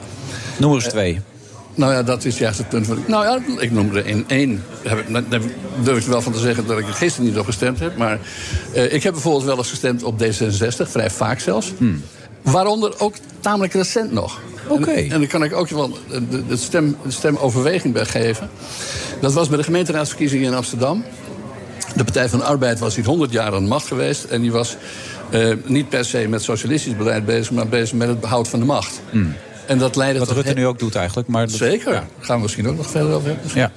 [0.57, 1.21] Noem eens twee.
[1.75, 2.89] Nou ja, dat is juist het punt.
[2.89, 4.65] Ik, nou ja, ik noem er in één.
[4.83, 5.41] Heb ik, daar
[5.83, 7.97] durf ik er wel van te zeggen dat ik er gisteren niet op gestemd heb.
[7.97, 8.19] Maar
[8.73, 11.73] eh, ik heb bijvoorbeeld wel eens gestemd op D66, vrij vaak zelfs.
[12.43, 14.41] Waaronder ook tamelijk recent nog.
[14.69, 14.91] Oké.
[14.91, 18.51] En, en daar kan ik ook wel de, de, stem, de stemoverweging bij geven.
[19.21, 21.05] Dat was bij de gemeenteraadsverkiezingen in Amsterdam.
[21.97, 24.25] De Partij van de Arbeid was hier 100 jaar aan de macht geweest.
[24.25, 24.77] En die was
[25.31, 28.65] eh, niet per se met socialistisch beleid bezig, maar bezig met het behoud van de
[28.65, 29.01] macht.
[29.67, 31.29] En dat leidde Wat tot Rutte he- nu ook doet eigenlijk.
[31.29, 31.93] Maar dat- Zeker.
[31.93, 32.07] Ja.
[32.21, 33.51] Gaan we misschien ook nog verder over hebben.
[33.55, 33.73] Ja.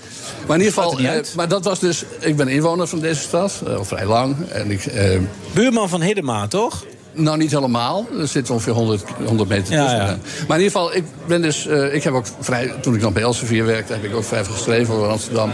[0.48, 2.04] Maar in ieder geval, eh, maar dat was dus.
[2.20, 4.36] Ik ben inwoner van deze stad, eh, al vrij lang.
[4.50, 5.20] En ik, eh,
[5.54, 6.86] Buurman van Hiddema, toch?
[7.14, 8.06] Nou, niet helemaal.
[8.20, 9.98] Er zit ongeveer 100, 100 meter tussen.
[9.98, 10.18] ja.
[10.48, 11.68] Maar in ieder geval, ik ben dus.
[11.68, 12.74] eh, ik heb ook vrij.
[12.82, 15.52] Toen ik nog bij Elsevier werkte, heb ik ook vrij veel geschreven over Amsterdam.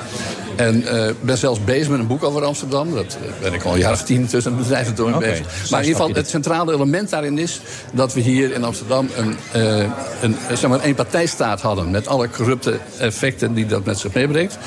[0.56, 2.94] En eh, ben zelfs bezig met een boek over Amsterdam.
[2.94, 5.20] Dat eh, ben ik al een jaar of tien tussen het bedrijf en door Oké,
[5.20, 5.70] bezig.
[5.72, 7.62] Maar in ieder geval, het centrale element daarin is
[7.94, 9.78] dat we hier in Amsterdam een, eh,
[10.22, 11.92] een, zeg maar, een partijstaat hadden.
[11.92, 14.58] Met alle corrupte effecten die dat met zich meebrengt.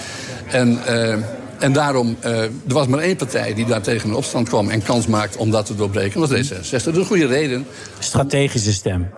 [0.50, 0.78] En.
[1.62, 4.82] En daarom, eh, er was maar één partij die daar tegen in opstand kwam en
[4.82, 6.20] kans maakt om dat te doorbreken.
[6.20, 6.70] Dat was D66.
[6.70, 7.66] Dat is een goede reden.
[7.98, 9.10] Strategische stem.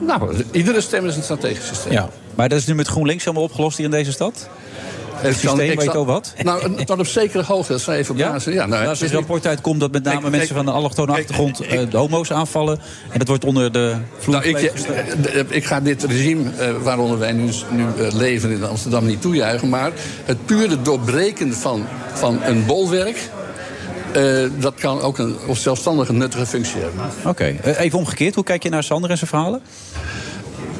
[0.00, 1.92] Nou, iedere stem is een strategische stem.
[1.92, 2.08] Ja.
[2.34, 4.48] Maar dat is nu met GroenLinks helemaal opgelost hier in deze stad?
[5.20, 6.34] Het systeem, weet al wat?
[6.42, 8.52] Nou, tot op zekere hoogte, dat zou even blazen.
[8.52, 11.12] Ja, nou, Nou, als er een rapport uitkomt dat met name mensen van de allochtone
[11.12, 12.78] achtergrond eh, de homo's aanvallen.
[13.10, 17.18] En dat wordt onder de vloer Nou, ik, eh, ik ga dit regime eh, waaronder
[17.18, 19.68] wij nu, nu leven in Amsterdam niet toejuichen.
[19.68, 19.92] Maar
[20.24, 23.30] het pure doorbreken van, van een bolwerk.
[24.58, 27.00] dat kan ook een of zelfstandig een nuttige functie hebben.
[27.24, 28.34] Oké, even omgekeerd.
[28.34, 29.62] Hoe kijk je naar Sander en zijn verhalen?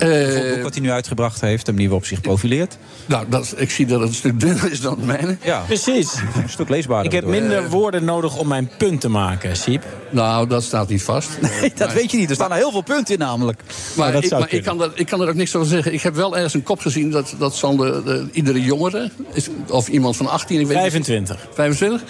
[0.09, 2.78] Bijvoorbeeld het boek wat hij nu uitgebracht heeft, de manier waarop zich profileert.
[3.06, 5.36] Nou, dat, ik zie dat het een stuk dunner is dan het mijne.
[5.43, 6.14] Ja, Precies.
[6.43, 7.06] een stuk leesbaarder.
[7.12, 9.85] Ik heb minder woorden nodig om mijn punt te maken, Siep.
[10.10, 11.28] Nou, dat staat niet vast.
[11.40, 12.28] Nee, dat weet je niet.
[12.28, 13.60] Er staan er heel veel punten in namelijk.
[13.97, 15.93] Maar, dat ik, zou maar ik, kan dat, ik kan er ook niks over zeggen.
[15.93, 19.89] Ik heb wel ergens een kop gezien dat, dat Sander, eh, iedere jongere, is, of
[19.89, 21.48] iemand van 18, ik weet niet- 25.
[21.55, 22.02] 25,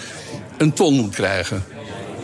[0.57, 1.63] een ton moet krijgen.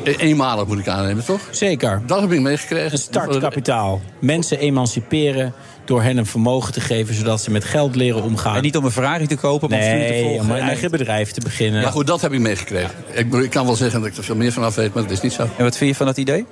[0.07, 1.41] E- Eenmalig moet ik aannemen, toch?
[1.51, 2.01] Zeker.
[2.05, 2.91] Dat heb ik meegekregen.
[2.91, 4.01] Een startkapitaal.
[4.19, 5.53] Mensen emanciperen
[5.85, 7.15] door hen een vermogen te geven...
[7.15, 8.55] zodat ze met geld leren omgaan.
[8.55, 10.41] En niet om een Ferrari te kopen, maar om studie te Nee, volgen.
[10.41, 11.81] om een En- eigen bedrijf te beginnen.
[11.81, 12.91] Ja, goed, dat heb ik meegekregen.
[13.11, 15.11] Ik, ik kan wel zeggen dat ik er veel meer van af weet, maar dat
[15.11, 15.41] is niet zo.
[15.57, 16.45] En wat vind je van dat idee?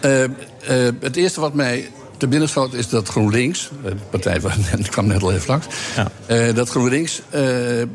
[0.00, 0.30] Eh, eh,
[1.00, 1.88] het eerste wat mij
[2.22, 5.48] te binnen schoot is dat GroenLinks, eh, de partij waar ik kwam net al even
[5.48, 5.66] langs,
[6.26, 7.42] eh, dat GroenLinks eh,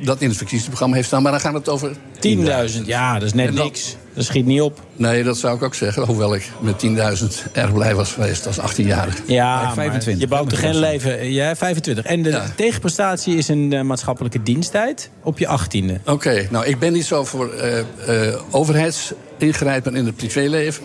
[0.01, 3.33] dat in het verkiezingsprogramma heeft staan, maar dan gaat het over 10.000, ja, dat is
[3.33, 3.95] net niks.
[4.13, 4.81] Dat schiet niet op.
[4.95, 6.05] Nee, dat zou ik ook zeggen.
[6.05, 9.21] Hoewel ik met 10.000 erg blij was geweest als 18-jarige.
[9.25, 10.23] Ja, maar 25.
[10.23, 11.31] je bouwt er geen leven.
[11.31, 12.05] Ja, 25.
[12.05, 12.45] En de Ja.
[12.55, 16.01] tegenprestatie is een maatschappelijke diensttijd op je 18e.
[16.05, 17.85] Oké, nou ik ben niet zo voor eh, eh,
[18.51, 20.83] overheidsingrijpen in het privéleven.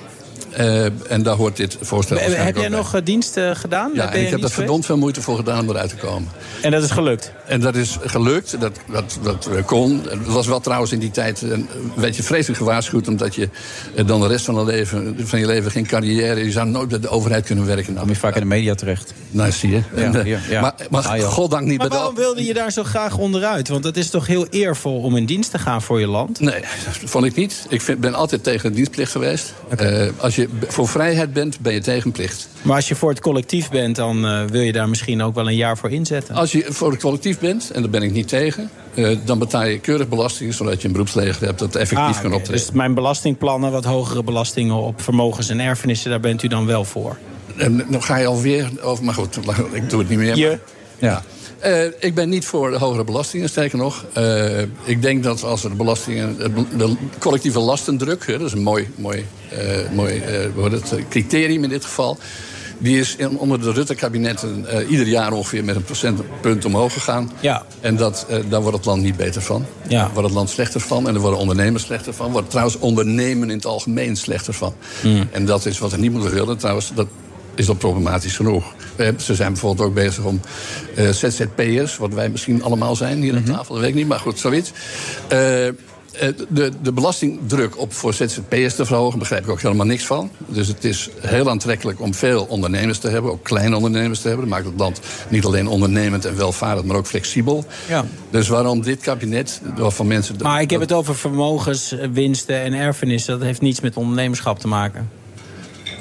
[0.51, 2.78] Eh, en daar hoort dit voorstel Heb waarschijnlijk jij ook bij.
[2.82, 3.90] nog eh, dienst eh, gedaan?
[3.94, 6.28] Daar Ja, en ik heb er verdomd veel moeite voor gedaan om eruit te komen.
[6.62, 7.32] En dat is gelukt.
[7.47, 10.02] En dat is gelukt, dat, dat, dat eh, kon.
[10.09, 13.09] Het was wel trouwens in die tijd een werd je vreselijk gewaarschuwd...
[13.09, 13.48] omdat je
[13.94, 16.44] eh, dan de rest van, je leven, van je leven geen carrière...
[16.44, 17.93] je zou nooit bij de overheid kunnen werken.
[17.93, 19.14] Nou, Kom je vaak in de media terecht.
[19.31, 19.82] nou zie je.
[19.94, 20.60] Ja, En, eh, ja, ja.
[20.60, 23.69] Maar, maar Ah, goddank niet Maar bij waarom wilde je daar zo graag onderuit?
[23.69, 26.40] Want het is toch heel eervol om in dienst te gaan voor je land?
[26.40, 27.66] Nee, dat vond ik niet.
[27.69, 29.55] Ik vind, ben altijd tegen de dienstplicht geweest.
[29.77, 32.48] Eh, als je b- voor vrijheid bent, ben je tegen plicht.
[32.62, 35.48] Maar als je voor het collectief bent, dan eh, wil je daar misschien ook wel
[35.48, 36.34] een jaar voor inzetten.
[36.34, 38.70] Als je voor het collectief bent, en daar ben ik niet tegen...
[38.94, 41.59] eh, dan betaal je keurig belasting, zodat je een beroepsleger hebt...
[41.59, 42.60] dat effectief Ah, kan optreden.
[42.66, 46.84] Dus mijn belastingplannen, wat hogere belastingen op vermogens en erfenissen, daar bent u dan wel
[46.84, 47.16] voor?
[47.56, 49.04] En dan ga je alweer over...
[49.04, 49.36] Maar goed,
[49.72, 50.36] ik doe het niet meer.
[50.36, 50.59] Je?
[50.98, 51.22] Ja.
[51.62, 54.05] Eh, ik ben niet voor de hogere belastingen, sterker nog.
[54.12, 56.36] Eh, ik denk dat als er de belastingen...
[56.76, 59.59] De, collectieve lastendruk, hè, dat is een mooi, mooi, eh,
[59.94, 60.22] mooi
[60.70, 62.18] het, criterium in dit geval...
[62.78, 67.30] die is in, onder de Rutte-kabinetten ieder jaar ongeveer met een procentpunt omhoog gegaan.
[67.40, 67.64] Ja.
[67.80, 69.64] En dat, eh, daar wordt het land niet beter van.
[69.89, 69.98] Ja.
[69.98, 71.06] Daar wordt het land slechter van.
[71.06, 72.32] En daar worden ondernemers slechter van.
[72.32, 74.74] Wordt trouwens ondernemen in het algemeen slechter van.
[75.01, 75.28] Hmm.
[75.30, 76.59] En dat is wat er niet moet willen.
[76.59, 77.06] Trouwens, dat
[77.54, 78.74] is al problematisch genoeg.
[78.96, 80.40] Hebben- Ze zijn bijvoorbeeld ook bezig om
[80.96, 81.96] eh, ZZP'ers...
[81.96, 83.52] wat wij misschien allemaal zijn hier aan Mhm.
[83.52, 84.72] tafel, dat weet ik niet, maar goed, zoiets.
[85.28, 85.74] Eh, eh,
[86.48, 90.30] de, de belastingdruk op voor ZZP'ers te verhogen, begrijp ik ook helemaal niks van.
[90.46, 94.48] Dus het is heel aantrekkelijk om veel ondernemers te hebben, ook kleine ondernemers te hebben.
[94.48, 97.64] Dat maakt het land niet alleen ondernemend en welvarend, maar ook flexibel.
[97.88, 98.04] Ja.
[98.30, 100.36] Dus waarom dit kabinet, waarvan mensen...
[100.42, 103.38] Maar ik heb het over vermogens, eh, winsten en erfenissen.
[103.38, 105.10] Dat heeft niets met ondernemerschap te maken.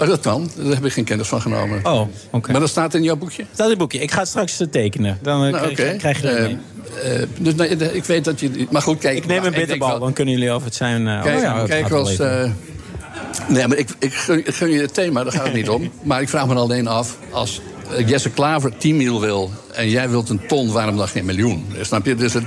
[0.01, 1.85] Oh, dat kan, daar heb ik geen kennis van genomen.
[1.85, 2.01] Oh,
[2.31, 2.51] oké.
[2.51, 3.45] Maar dat staat in jouw boekje?
[3.55, 3.99] Dat is een boekje.
[3.99, 5.17] Ik ga het straks eh, tekenen.
[5.21, 7.27] Dan eh, Nou, krijg, je dat Eh, mee.
[7.39, 8.67] dus nee, ik weet dat je...
[8.69, 9.17] Maar goed, kijk...
[9.17, 11.05] Ik neem een bitterbal, wel- dan kunnen jullie over het zijn...
[11.05, 11.89] Kijk, oh ja, het kijk
[13.47, 15.91] nee, maar ik, ik, gun, je het thema, daar gaat het niet om.
[16.03, 17.61] Maar ik vraag me alleen af, als
[18.05, 21.65] Jesse Klaver 10 mil wil en jij wilt een ton, waarom dan geen miljoen?
[21.81, 22.15] Snap je?
[22.15, 22.43] Dus het,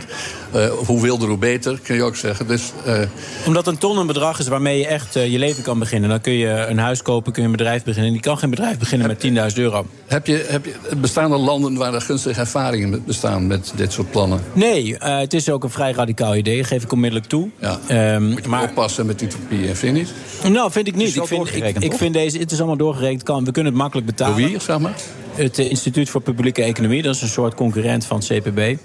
[0.52, 2.46] eh, hoe wilder, hoe beter, kun je ook zeggen.
[2.46, 2.98] Dus, eh,
[3.46, 6.08] Omdat een ton een bedrag is waarmee je echt eh, je leven kan beginnen.
[6.10, 8.06] Dan kun je een huis kopen, kun je een bedrijf beginnen.
[8.06, 9.86] En die kan geen bedrijf beginnen met 10.000 euro.
[10.06, 13.92] heb je, heb je, bestaan er landen waar er gunstige ervaringen met- bestaan met dit
[13.92, 14.40] soort plannen?
[14.52, 17.48] Nee, eh, het is ook een vrij radicaal idee, geef ik onmiddellijk toe.
[17.60, 17.78] Ja.
[17.86, 20.02] Ehm, Moet je maar oppassen met utopie, vind je
[20.42, 20.52] niet?
[20.52, 21.16] Nou, vind ik niet.
[21.16, 23.22] Ik vind, ik, ik vind deze, het is allemaal doorgerekend.
[23.22, 24.36] Kan, we kunnen het makkelijk betalen.
[24.40, 24.94] Door wie, zeg maar?
[25.34, 28.76] Het Instituut voor Publieke Economie, dat is een soort concurrent van het CPB.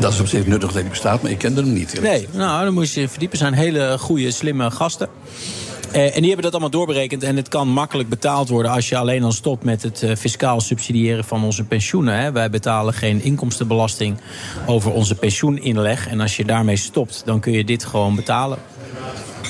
[0.00, 2.00] Dat is op zich nuttig dat hij bestaat, maar ik kende hem niet.
[2.02, 3.38] Nee, nou, dan moet je verdiepen.
[3.38, 5.08] zijn hele goede, slimme gasten.
[5.92, 7.22] Eh, en die hebben dat allemaal doorberekend.
[7.22, 10.60] En het kan makkelijk betaald worden als je alleen al stopt met het eh, fiscaal
[10.60, 12.20] subsidiëren van onze pensioenen.
[12.20, 12.32] Hè.
[12.32, 14.16] Wij betalen geen inkomstenbelasting
[14.66, 16.08] over onze pensioeninleg.
[16.08, 18.58] En als je daarmee stopt, dan kun je dit gewoon betalen.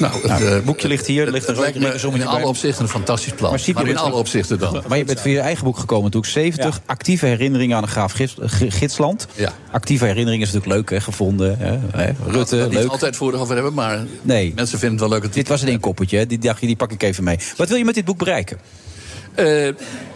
[0.01, 2.47] Nou, het, Nou, eh, het boekje ligt hier, er ligt het lijkt me in alle
[2.47, 3.51] opzichten een fantastisch plan.
[3.75, 4.83] Maar in alle opzichten dan.
[4.89, 6.33] Maar je bent voor je eigen boek gekomen natuurlijk.
[6.33, 9.27] 70 actieve herinneringen aan een graaf gids- gi- gidsland.
[9.35, 9.53] Ja.
[9.71, 11.59] Actieve herinneringen is natuurlijk leuk, hè, gevonden.
[11.59, 12.11] Hè, hè.
[12.27, 12.89] Rutte, Daar niet leuk.
[12.89, 14.53] altijd voor over hebben, maar Nee.
[14.55, 15.33] mensen vinden het wel leuk.
[15.33, 16.27] Dit was een inkoppertje, hè.
[16.27, 17.39] die dacht je, die pak ik even mee.
[17.57, 18.59] Wat wil je met dit boek bereiken?
[19.35, 19.69] Eh,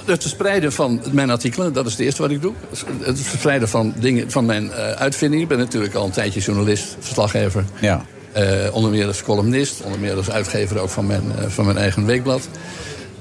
[0.04, 2.52] het verspreiden van mijn artikelen, dat is het eerste wat ik doe.
[3.00, 5.42] Het verspreiden van, dingen, van mijn eh, uitvindingen.
[5.44, 7.64] Ik ben natuurlijk al een tijdje journalist, verslaggever.
[7.80, 8.04] Ja.
[8.34, 11.76] Eh, onder meer als columnist, onder meer als uitgever ook van mijn, eh, van mijn
[11.76, 12.48] eigen weekblad.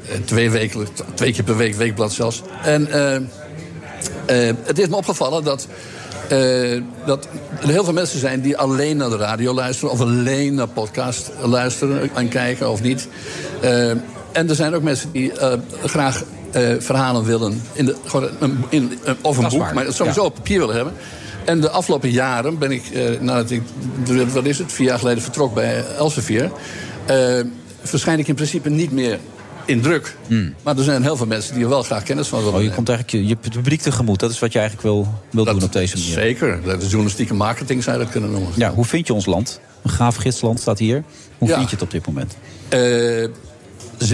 [0.09, 2.41] Eh, twee, weken, twee keer per week weekblad zelfs.
[2.63, 2.87] En
[4.63, 5.67] het is me opgevallen dat,
[7.05, 7.27] dat
[7.61, 9.93] er heel veel mensen zijn die alleen naar de radio luisteren...
[9.93, 13.07] of alleen naar podcast luisteren en kijken of niet.
[14.31, 15.31] En er zijn ook mensen die
[15.85, 16.23] graag
[16.79, 17.61] verhalen willen...
[17.73, 17.95] In de,
[18.69, 20.27] in, of een boek, maar sowieso ja.
[20.27, 20.93] op papier willen hebben.
[21.45, 23.61] En de afgelopen jaren ben ik, eh, nadat ik,
[24.33, 26.51] wat is het, vier jaar geleden vertrok bij Elsevier...
[27.05, 27.39] eh
[27.85, 29.19] verschijn ik in principe niet meer
[29.65, 30.17] in druk.
[30.63, 32.63] Maar er zijn heel veel mensen die er wel graag kennis van willen Hmm.
[32.63, 34.19] Oh, je komt eigenlijk je, je publiek tegemoet.
[34.19, 36.13] Dat is wat je eigenlijk wil, wil doen op deze manier.
[36.13, 38.49] Zeker, dat is journalistieke marketing zou je dat kunnen noemen.
[38.55, 39.59] Ja, hoe vind je ons land?
[39.83, 41.03] Een gaaf gidsland staat hier.
[41.37, 41.55] Hoe Ja.
[41.57, 42.37] vind je het op dit moment?
[42.69, 43.27] Eh,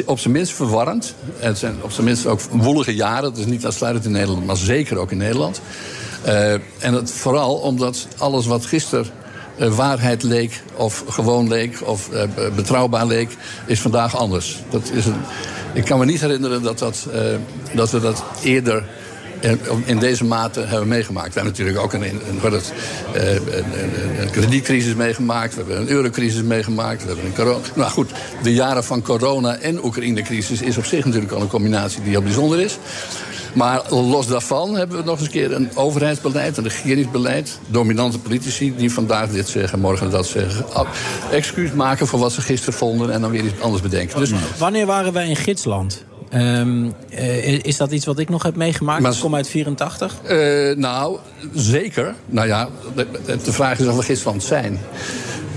[0.06, 1.16] op zijn minst verwarrend.
[1.38, 3.30] Het zijn op zijn minst ook woelige jaren.
[3.30, 5.62] Het is niet uitsluitend in Nederland, maar zeker ook in Nederland.
[6.24, 9.06] Eh, en het vooral omdat alles wat gisteren
[9.58, 13.30] eh, waarheid leek, of gewoon leek, of eh, be- betrouwbaar leek,
[13.66, 14.64] is vandaag anders.
[14.70, 15.22] Dat is een,
[15.74, 17.08] ik kan me niet herinneren dat, dat,
[17.74, 18.84] dat we dat eerder
[19.86, 21.34] in, deze mate hebben meegemaakt.
[21.34, 25.56] We hebben natuurlijk ook een, een, een, een kredietcrisis meegemaakt.
[25.56, 27.02] We hebben een eurocrisis meegemaakt.
[27.02, 27.60] We hebben een corona.
[27.76, 28.12] Nou goed,
[28.44, 32.22] de jaren van corona en Oekraïne-crisis is op zich natuurlijk al een combinatie die heel
[32.22, 32.78] bijzonder is.
[33.54, 37.60] Maar los daarvan hebben we nog eens een keer een overheidsbeleid, een regeringsbeleid.
[37.68, 40.74] Dominante politici die vandaag dit zeggen, morgen dat zeggen.
[40.74, 40.88] Ah,
[41.32, 44.20] Excuus maken voor wat ze gisteren vonden en dan weer iets anders bedenken.
[44.20, 46.04] Dus Wanneer waren wij in gidsland?
[46.30, 49.02] Ehm, eh, is dat iets wat ik nog heb meegemaakt?
[49.02, 50.16] Maar- ik kom uit 84.
[50.24, 51.18] Eh, nou,
[51.54, 52.16] zeker.
[52.26, 53.08] Nou ja, de,
[53.44, 54.80] de vraag is of we gidsland zijn.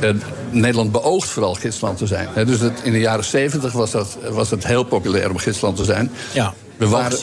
[0.00, 0.10] Eh,
[0.50, 2.28] Nederland beoogt vooral gidsland te zijn.
[2.46, 5.84] Dus het, in de jaren 70 was dat, was het heel populair om gidsland te
[5.84, 6.10] zijn.
[6.32, 6.54] Ja,
[6.88, 7.18] We waren-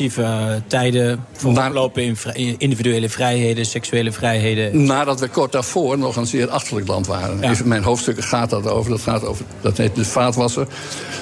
[0.55, 2.03] eh, tijden, vooroplopen
[2.33, 4.85] in, individuele vrijheden, seksuele vrijheden.
[4.85, 7.43] Nadat we kort daarvoor nog een zeer achterlijk land waren.
[7.43, 8.91] In mijn hoofdstukken gaat dat over.
[8.91, 10.67] Dat, gaat over, dat heet dus vaatwasser.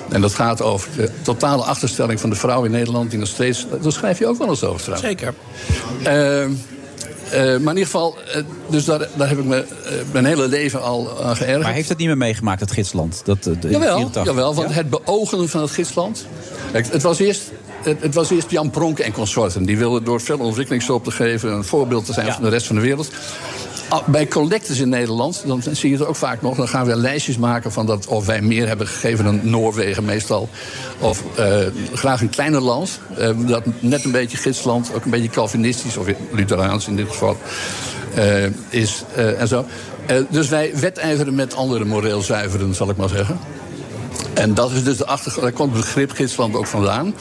[0.10, 3.10] En dat gaat over de totale achterstelling van de vrouw in Nederland.
[3.10, 5.08] Die nog steeds, daar schrijf je ook wel eens over trouwens.
[5.10, 5.34] Zeker.
[6.04, 6.50] Eh, eh,
[7.32, 8.16] maar in ieder geval,
[8.70, 9.66] dus daar, daar heb ik me,
[10.12, 11.64] mijn hele leven al aan geërgerd.
[11.64, 13.22] Maar heeft het niet meer meegemaakt, het gidsland?
[13.26, 14.26] Dat, de- Jawel, 84?
[14.26, 14.76] jawel want Ja?
[14.76, 16.26] het beogen van het gidsland.
[16.72, 17.42] Kijk, het was eerst.
[17.88, 19.66] Het, het was eerst Jan Pronk en consorten.
[19.66, 21.52] Die wilden door veel ontwikkelingshulp te geven...
[21.52, 23.12] een voorbeeld te zijn van de rest van de wereld.
[23.90, 26.56] Ah, Bij collectors in Nederland, dan zie je het ook vaak nog...
[26.56, 30.50] dan gaan we lijstjes maken van dat of wij meer hebben gegeven dan Noorwegen meestal.
[31.00, 31.58] Of eh,
[31.94, 34.92] graag een kleiner land, eh, dat net een beetje gidsland...
[34.96, 37.38] ook een beetje Calvinistisch, of Lutheraans in dit geval,
[38.16, 39.66] eh, is en zo.
[40.30, 43.40] Dus wij wedijveren met andere moreel zuiveren, zal ik maar zeggen.
[44.34, 45.44] En dat is dus de achtergrond.
[45.44, 47.14] Daar komt het begrip gidsland ook vandaan.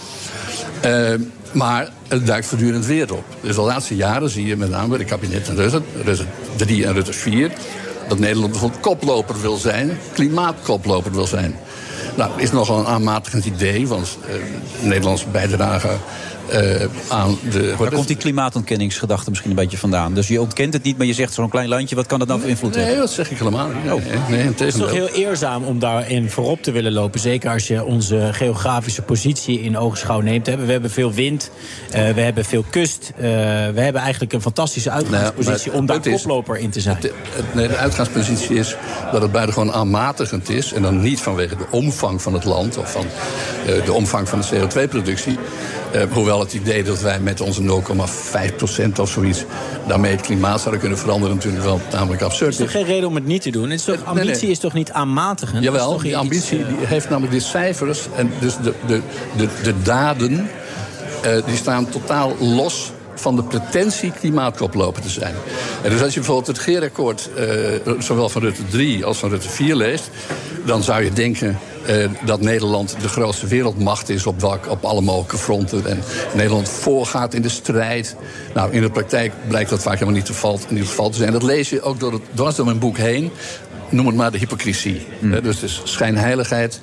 [0.80, 1.12] Eh,
[1.52, 3.24] maar het duikt voortdurend weer op.
[3.40, 6.24] Dus de laatste jaren zie je met name bij de kabinetten Rutte, Rutte
[6.56, 7.52] 3 en Rutte 4...
[8.08, 11.56] dat Nederland bijvoorbeeld koploper wil zijn, klimaatkoploper wil zijn.
[12.16, 14.34] Nou, is nogal een aanmatigend idee, want eh,
[14.86, 15.88] Nederlandse bijdrage
[16.48, 17.74] eh, aan de...
[17.78, 20.14] Daar komt die klimaatontkenningsgedachte misschien een beetje vandaan.
[20.14, 21.96] Dus je ontkent het niet, maar je zegt zo'n klein landje...
[21.96, 23.00] wat kan dat nou voor invloed Nee, hebben?
[23.02, 23.84] dat zeg ik helemaal niet.
[23.84, 27.20] Nee, nee, Het is toch heel eerzaam om daarin voorop te willen lopen.
[27.20, 30.46] Zeker als je onze geografische positie in oogschouw neemt.
[30.46, 31.50] We hebben veel wind,
[31.90, 33.12] eh, we hebben veel kust.
[33.16, 33.22] eh,
[33.74, 36.96] we hebben eigenlijk een fantastische uitgangspositie maar om daar koploper in te zijn.
[36.96, 38.76] Het- het- nee, de uitgangspositie is
[39.12, 40.72] dat het buitengewoon aanmatigend is.
[40.72, 43.04] En dan niet vanwege de omvang van het land of van
[43.66, 45.38] eh, de omvang van de CO2-productie.
[45.96, 49.44] Eh, hoewel het idee dat wij met onze 0,5% of zoiets
[49.86, 53.14] daarmee het klimaat zouden kunnen veranderen, natuurlijk wel tamelijk absurd is toch geen reden om
[53.14, 53.70] het niet te doen?
[53.70, 54.50] Het is toch, ambitie nee.
[54.50, 55.58] is toch niet aanmatigend?
[55.58, 59.00] Is Jawel, toch die ambitie eh, die heeft namelijk de cijfers en dus de, de,
[59.36, 60.50] de, de daden,
[61.22, 65.34] eh, die staan totaal los van de pretentie klimaatkoploper te zijn.
[65.82, 67.46] En dus als je bijvoorbeeld het G-akkoord, eh,
[67.98, 70.10] zowel van Rutte 3 als van Rutte 4 leest,
[70.64, 75.00] dan zou je denken eh, dat Nederland de grootste wereldmacht is op, welk, op alle
[75.00, 75.86] mogelijke fronten.
[75.86, 76.02] En
[76.34, 78.16] Nederland voorgaat in de strijd.
[78.54, 80.36] Nou, in de praktijk blijkt dat vaak helemaal niet het
[80.82, 81.32] geval, te zijn.
[81.32, 83.30] Dat lees je ook door, het, dwars door mijn boek heen.
[83.88, 85.06] Noem het maar de hypocrisie.
[85.22, 86.80] Eh, dus is schijnheiligheid,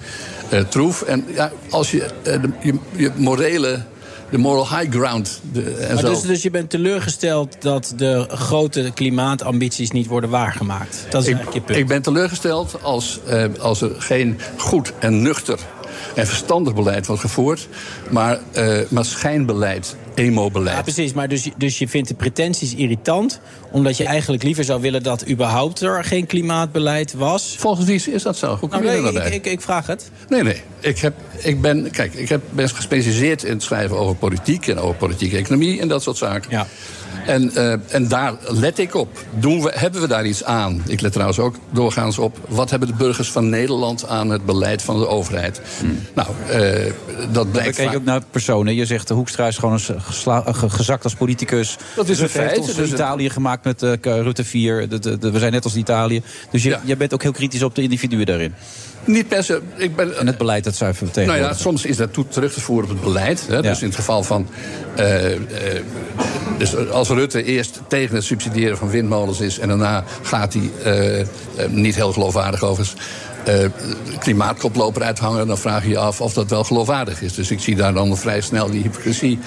[0.49, 1.01] eh, troef.
[1.01, 3.83] En ja, als je, eh, de, je, je morele,
[4.33, 5.41] de moral high ground...
[5.51, 10.29] De, en Maar zo, dus, dus je bent teleurgesteld dat de grote klimaatambities niet worden
[10.29, 11.05] waargemaakt.
[11.09, 11.79] Dat is ik, eigenlijk je punt.
[11.79, 15.59] ik ben teleurgesteld als, eh, als er geen goed en nuchter
[16.15, 17.67] en verstandig beleid wordt gevoerd,
[18.09, 20.75] maar, eh, maar schijnbeleid, emo-beleid.
[20.75, 21.13] Ja, precies.
[21.13, 23.39] Maar dus, dus je vindt de pretenties irritant...
[23.71, 27.55] omdat je eigenlijk liever zou willen dat überhaupt er geen klimaatbeleid was?
[27.59, 28.57] Volgens wie is dat zo?
[28.59, 29.31] Hoe kom je Nou, er nee, daarbij?
[29.31, 30.11] ik, ik, ik vraag het.
[30.29, 30.61] Nee, nee.
[30.79, 34.79] Ik, heb, ik ben, kijk, ik heb, ben gespecialiseerd in het schrijven over politiek en
[34.79, 36.51] over politieke economie en dat soort zaken.
[36.51, 36.67] Ja.
[37.25, 39.25] En, eh, en daar let ik op.
[39.39, 40.81] Doen we, hebben we daar iets aan?
[40.87, 42.37] Ik let trouwens ook doorgaans op.
[42.47, 45.61] Wat hebben de burgers van Nederland aan het beleid van de overheid?
[46.13, 46.59] Nou, eh,
[47.17, 48.75] dat Dan blijkt kijk je vaak- ook naar personen.
[48.75, 51.77] Je zegt, de Hoekstra is gewoon ge- gezakt als politicus.
[51.95, 52.67] Dat is een Rutte heeft feit.
[52.67, 54.89] ons Dus het- Italië gemaakt met eh, Rutte 4.
[54.89, 56.21] De- de- de- we zijn net als Italië.
[56.51, 58.53] Dus je, je bent ook heel kritisch op de individuen daarin.
[59.05, 59.61] Niet per se.
[59.75, 61.57] Ik ben, en het beleid dat zuiver Nou tegenwoordig.
[61.57, 63.45] ja, soms is dat toe terug te voeren op het beleid.
[63.47, 63.61] Hè?
[63.61, 64.47] Dus in het geval van.
[64.95, 65.39] eh, eh,
[66.57, 69.59] dus als Rutte eerst tegen het subsidiëren van windmolens is.
[69.59, 70.71] en daarna gaat hij.
[70.83, 71.25] eh,
[71.69, 73.01] niet heel geloofwaardig overigens.
[74.19, 77.33] klimaatkoploper uithangen, dan vraag je je af of dat wel geloofwaardig is.
[77.33, 79.39] Dus ik zie daar dan vrij snel die hypocrisie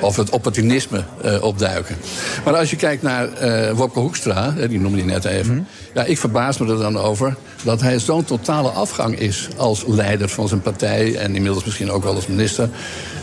[0.00, 1.04] of het opportunisme
[1.40, 1.96] opduiken.
[2.44, 3.28] Maar als je kijkt naar
[3.74, 5.66] Wopke Hoekstra, die noemde je net even.
[5.94, 10.28] Ja, ik verbaas me er dan over dat hij zo'n totale afgang is als leider
[10.28, 12.68] van zijn partij en inmiddels misschien ook wel als minister.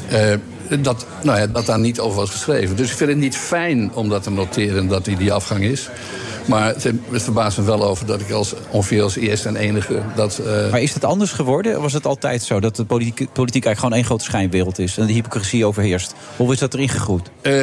[0.09, 0.33] eh,
[0.79, 2.75] dat, nou ja, dat daar niet over was geschreven.
[2.75, 5.89] Dus ik vind het niet fijn om dat te noteren dat hij die afgang is.
[6.45, 10.01] Maar het, het verbaast me wel over dat ik als, ongeveer als eerste en enige
[10.15, 10.37] dat.
[10.37, 11.81] eh, Maar is het anders geworden?
[11.81, 15.05] Was het altijd zo dat de politiek, politiek eigenlijk gewoon één grote schijnwereld is en
[15.05, 16.13] de hypocrisie overheerst?
[16.37, 17.29] Of is dat erin gegroeid?
[17.41, 17.53] Eh,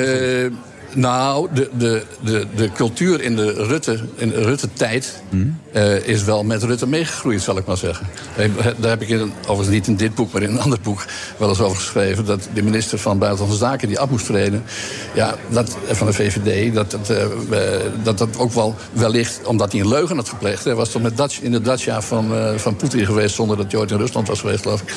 [0.95, 5.23] nou, de, de, de, de cultuur in de Rutte, in de Rutte-tijd
[5.73, 8.07] eh, is wel met Rutte meegegroeid, zal ik maar zeggen.
[8.37, 8.49] Eh,
[8.79, 11.05] Daar heb ik in, overigens niet in dit boek, maar in een ander boek
[11.37, 12.25] wel eens over geschreven.
[12.25, 14.63] Dat de minister van Buitenlandse Zaken die af moest treden.
[15.15, 19.73] Ja, dat, van de VVD, dat dat, eh, eh, dat dat ook wel wellicht, omdat
[19.73, 20.65] hij een leugen had gepleegd.
[20.65, 23.73] Hij was toch met Dutch, in de Dacia van, eh, van Poetin geweest zonder dat
[23.73, 24.95] hij ooit in Rusland was geweest, geloof ik.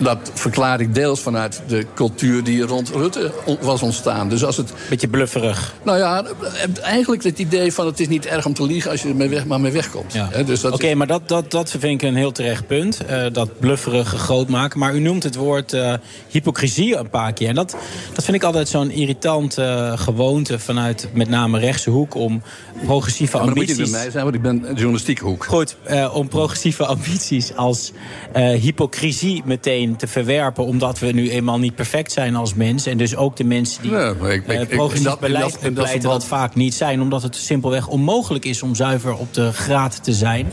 [0.00, 4.28] Dat verklaar ik deels vanuit de cultuur die rond Rutte was ontstaan.
[4.28, 4.72] Dus als het...
[4.88, 5.74] Beetje blufferig.
[5.82, 6.24] Nou ja,
[6.82, 9.28] eigenlijk het idee van het is niet erg om te liegen als je er mee
[9.28, 10.14] weg, maar mee wegkomt.
[10.46, 13.04] Dus Oké, maar dat, dat, dat vind ik een heel terecht punt.
[13.06, 14.78] eh, dat blufferige groot maken.
[14.78, 15.94] Maar u noemt het woord eh,
[16.28, 17.48] hypocrisie een paar keer.
[17.48, 17.76] En dat,
[18.14, 22.42] dat vind ik altijd zo'n irritant eh, gewoonte vanuit met name rechtse hoek om
[22.84, 23.92] progressieve Ja, maar moet je ambities.
[23.92, 25.44] bij mij zijn, want ik ben journalistieke hoek.
[25.44, 25.76] Goed,
[26.12, 27.92] om progressieve ambities als
[28.60, 30.64] hypocrisie meteen te verwerpen...
[30.64, 32.86] omdat we nu eenmaal niet perfect zijn als mens.
[32.86, 36.02] En dus ook de mensen die Ja, maar ik- eh, progressief dat- beleid dat- dat
[36.02, 37.00] dat vaak niet zijn.
[37.00, 40.46] Omdat het simpelweg onmogelijk is om zuiver op de graad te zijn.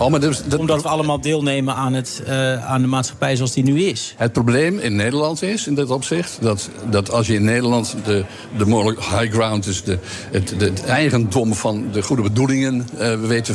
[0.58, 4.14] omdat we allemaal deelnemen aan, het, eh, aan de maatschappij zoals die nu is.
[4.18, 6.38] Het probleem in Nederland is, in dit opzicht...
[6.42, 8.26] dat, dat als je in Nederland de,
[8.58, 9.64] de moral high ground...
[9.64, 9.98] dus de,
[10.32, 12.88] het, de, het eigendom van de goede bedoelingen
[13.28, 13.52] weet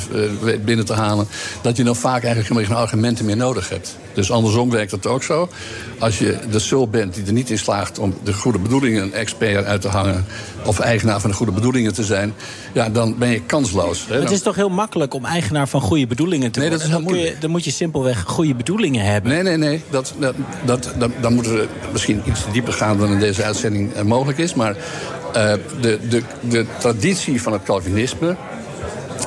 [0.64, 1.26] binnen te halen...
[1.62, 3.96] dat je dan vaak eigenlijk geen argumenten meer nodig hebt.
[4.14, 5.48] Dus andersom werkt het ook zo.
[5.98, 9.12] Als je de sul bent die er niet in slaagt om de goede bedoelingen...
[9.12, 10.24] expert uit te hangen
[10.66, 12.34] of eigenaar van de goede bedoelingen te zijn...
[12.72, 14.06] ja, dan ben je kansloos.
[14.08, 14.20] hè.
[14.20, 17.02] Het is toch heel makkelijk om eigenaar van goede bedoelingen te Nee, dat is dan,
[17.06, 19.32] heel je, dan moet je simpelweg goede bedoelingen hebben.
[19.32, 19.82] Nee, nee, nee.
[19.90, 20.34] Dat, dat,
[20.64, 24.38] dat, dat- dan moeten we misschien iets dieper gaan dan in deze uitzending eh, mogelijk
[24.38, 24.54] is.
[24.54, 24.76] Maar
[25.32, 28.36] eh, de, de, de traditie van het Calvinisme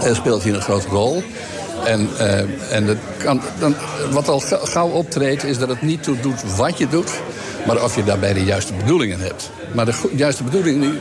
[0.03, 1.23] eh, speelt hier een grote rol.
[1.86, 2.40] En, eh,
[2.76, 2.99] en
[3.60, 3.76] dan,
[4.12, 7.12] wat al ga- gauw optreedt is dat het niet toe doet wat je doet...
[7.68, 9.49] maar of je daarbij de juiste bedoelingen hebt.
[9.74, 10.99] Maar de juiste bedoelingen,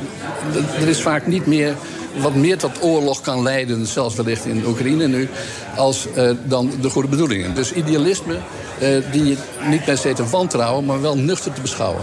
[0.81, 1.75] er is vaak niet meer...
[2.21, 5.29] wat meer tot oorlog kan leiden, zelfs wellicht in Oekraïne nu...
[5.77, 7.55] als eh, dan de goede bedoelingen.
[7.55, 8.35] Dus idealisme
[8.79, 9.37] eh, die je
[9.69, 10.85] niet per se te wantrouwen...
[10.85, 12.03] maar wel nuchter te beschouwen.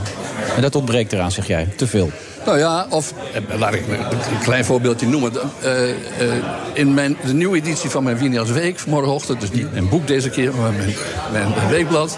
[0.56, 1.68] En dat ontbreekt eraan, zeg jij.
[1.76, 2.12] Te veel.
[2.45, 5.31] Nou ja, of eh, laat ik een klein voorbeeldje noemen.
[5.61, 5.95] Eh, eh,
[6.73, 10.07] in mijn, de nieuwe editie van mijn Wien als Week, morgenochtend, dus niet mijn boek
[10.07, 10.95] deze keer, maar mijn,
[11.31, 12.18] mijn weekblad,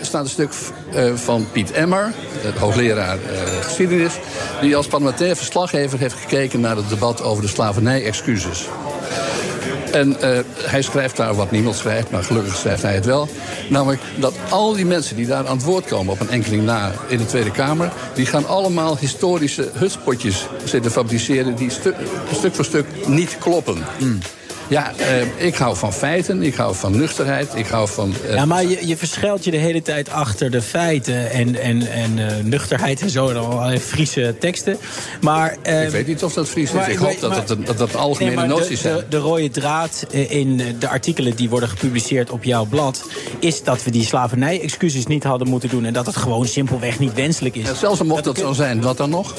[0.00, 0.52] staat een stuk
[1.14, 2.12] van Piet Emmer,
[2.58, 3.18] hoogleraar
[3.60, 4.12] geschiedenis,
[4.60, 8.68] die als parlementair verslaggever heeft gekeken naar het debat over de slavernij-excuses.
[9.92, 13.28] En eh, hij schrijft daar wat niemand schrijft, maar gelukkig schrijft hij het wel.
[13.68, 16.92] Namelijk dat al die mensen die daar aan het woord komen op een enkeling na
[17.08, 17.92] in de Tweede Kamer...
[18.14, 21.54] die gaan allemaal historische hutspotjes zitten fabriceren...
[21.54, 21.94] die stu-
[22.32, 23.78] stuk voor stuk niet kloppen.
[24.70, 28.14] Ja, eh, ik hou van feiten, ik hou van nuchterheid, ik hou van...
[28.26, 31.86] eh, Ja, maar je, je verschuilt je de hele tijd achter de feiten en, en,
[31.92, 33.28] en eh, nuchterheid en zo.
[33.28, 34.76] En allerlei Friese teksten.
[35.20, 36.86] Maar, eh, ik weet niet of dat Fries is.
[36.86, 38.96] Ik hoop maar- dat, maar- dat, dat dat algemene Nee, de- noties zijn.
[38.96, 43.04] De, de rode draad in de artikelen die worden gepubliceerd op jouw blad...
[43.40, 45.84] is dat we die slavernij-excuses niet hadden moeten doen...
[45.84, 47.66] en dat het gewoon simpelweg niet wenselijk is.
[47.66, 49.34] Ja, zelfs mocht dat zo zijn, wat dan nog?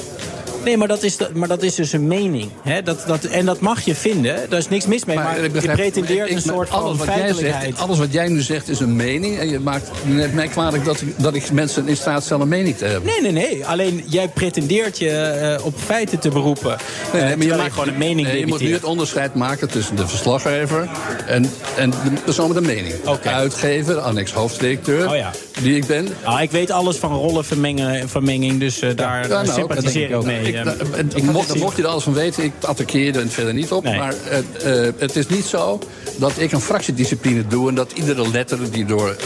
[0.64, 2.50] Nee, maar dat is, maar dat is dus een mening.
[2.62, 2.82] Hè?
[2.82, 4.36] Dat, dat, en dat mag je vinden.
[4.48, 5.16] Daar is niks mis mee.
[5.16, 7.64] Maar, je pretendeert ik- een soort van alles wat jij feitelijkheid.
[7.64, 9.38] zegt, Alles wat jij nu zegt is een mening.
[9.38, 12.48] En je maakt net mij kwalijk dat, ik- dat ik mensen in staat stel een
[12.48, 13.10] mening te hebben.
[13.22, 13.66] Nee, nee, nee.
[13.66, 16.76] Alleen jij pretendeert je eh, op feiten te beroepen.
[17.12, 19.34] Nee, Eh, nee, maar je, maakt, gewoon een mening nee, je moet nu het onderscheid
[19.34, 20.88] maken tussen de verslaggever
[21.26, 22.94] en, en de persoon met een mening.
[23.24, 25.30] Uitgever, annex hoofddirecteur, Oh ja.
[25.60, 26.08] Die ik ben.
[26.22, 30.42] Ah, ik weet alles van rollenvermenging, vermenging, dus eh, daar, Ja, nou, sympathiseer ik mee.
[30.42, 30.76] Ik, Eh, nou,
[31.14, 33.84] en mocht, mocht je er alles van weten, ik attaqueer er verder niet op.
[33.84, 33.98] Nee.
[33.98, 34.14] Maar
[34.62, 35.78] eh, het is niet zo
[36.16, 37.68] dat ik een fractiediscipline doe...
[37.68, 39.16] en dat iedere letter die door...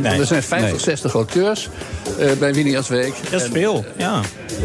[0.00, 0.18] Nee.
[0.18, 0.80] Er zijn 50, Nee.
[0.80, 1.68] 60 auteurs
[2.38, 3.14] bij Winias Week.
[3.30, 4.20] dat is En, veel, ja.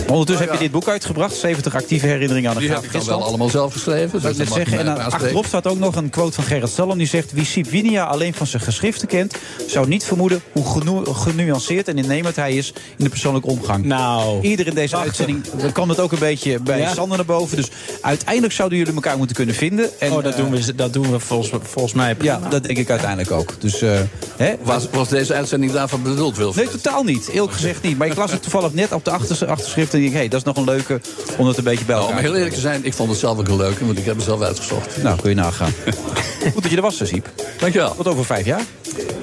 [0.07, 1.36] Ondertussen heb je dit boek uitgebracht.
[1.36, 4.22] 70 actieve herinneringen aan de Die heb ik dan wel allemaal zelf geschreven.
[4.22, 4.80] Dus ik dat zeggen.
[4.80, 6.98] En dan achterop staat ook nog een quote van Gerrit Salom.
[6.98, 9.36] Die zegt, wie Siep Winia alleen van zijn geschriften kent...
[9.68, 12.73] zou niet vermoeden hoe genu- genuanceerd en innemend hij is...
[12.97, 13.85] in de persoonlijke omgang.
[13.85, 15.43] Nou, Ieder in deze uitzending
[15.73, 16.93] kwam het ook een beetje bij Ja.
[16.93, 17.57] Sander naar boven.
[17.57, 17.68] Dus
[18.01, 19.89] uiteindelijk zouden jullie elkaar moeten kunnen vinden.
[19.99, 22.15] En, oh, dat doen we, dat doen we volgens, volgens mij.
[22.22, 23.53] Ja, dat denk ik uiteindelijk ook.
[23.59, 23.99] Dus, eh,
[24.38, 26.65] hè, Was, was deze uitzending daarvan bedoeld, Wilfried?
[26.65, 27.27] Nee, totaal niet.
[27.27, 27.97] Eerlijk gezegd niet.
[27.97, 29.91] Maar ik las het toevallig net op de achters- achterschrift...
[29.93, 31.01] en ik denk, hé, hey, dat is nog een leuke
[31.38, 33.19] om het een beetje bij Nou, elkaar om heel eerlijk te zijn, ik vond het
[33.19, 35.03] zelf ook een leuke, want ik heb het zelf uitgezocht.
[35.03, 35.72] Nou, kun je nagaan.
[36.53, 37.30] Goed dat je er was, Siep.
[37.59, 37.95] Dankjewel.
[37.95, 38.61] Tot over vijf jaar.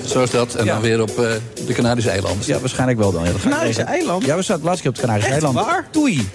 [0.08, 0.54] Zo is dat.
[0.54, 0.72] En Ja.
[0.72, 1.30] dan weer op eh,
[1.66, 2.46] de Canarische eilanden.
[2.46, 3.24] Ja, waarschijnlijk wel dan.
[3.24, 4.28] Ja, dat ga ik Canarische eilanden?
[4.28, 5.64] Ja, we zaten de laatste keer op het Canarische eilanden.
[5.64, 5.86] waar?
[5.90, 6.28] Doei.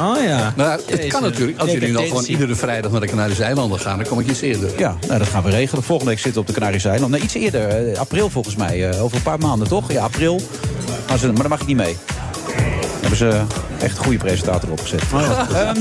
[0.00, 0.52] Oh ja.
[0.56, 1.58] Nou, het kan natuurlijk.
[1.58, 4.40] Als jullie nou gewoon iedere vrijdag naar de Canarische eilanden gaan, dan kom ik iets
[4.40, 4.70] eerder.
[4.78, 5.82] Ja, nou, dat gaan we regelen.
[5.84, 7.18] Volgende week zitten we op de Canarische eilanden.
[7.18, 7.68] Nee, iets eerder.
[7.92, 8.88] eh, april volgens mij.
[8.90, 9.92] eh, over een paar maanden, toch?
[9.92, 10.40] Ja, april.
[11.08, 11.96] Maar, ze, maar dan mag ik niet mee.
[13.10, 13.42] Hebben ze
[13.84, 15.02] echt een goede presentator opgezet.
[15.12, 15.78] Ehm,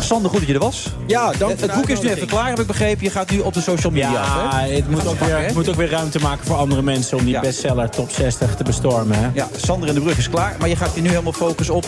[0.00, 0.86] Sander, goed dat je er was.
[1.06, 3.04] Ja, dank Het, het boek is nu even klaar, heb ik begrepen.
[3.04, 4.74] Je gaat nu op de social media af, Ja, hè?
[4.74, 7.32] het moet ook, weer, het moet ook weer ruimte maken voor andere mensen om die
[7.32, 7.40] Ja.
[7.40, 9.18] bestseller top 60 te bestormen.
[9.18, 9.28] Hè?
[9.34, 10.56] Ja, Sander in de Brug is klaar.
[10.58, 11.86] Maar je gaat je nu helemaal focussen op...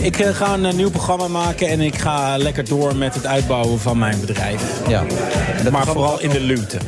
[0.00, 3.26] Ik eh, ga een eh, nieuw programma maken en ik ga lekker door met het
[3.26, 4.62] uitbouwen van mijn bedrijf.
[4.88, 5.02] Ja.
[5.70, 6.78] Maar vooral in de luwte.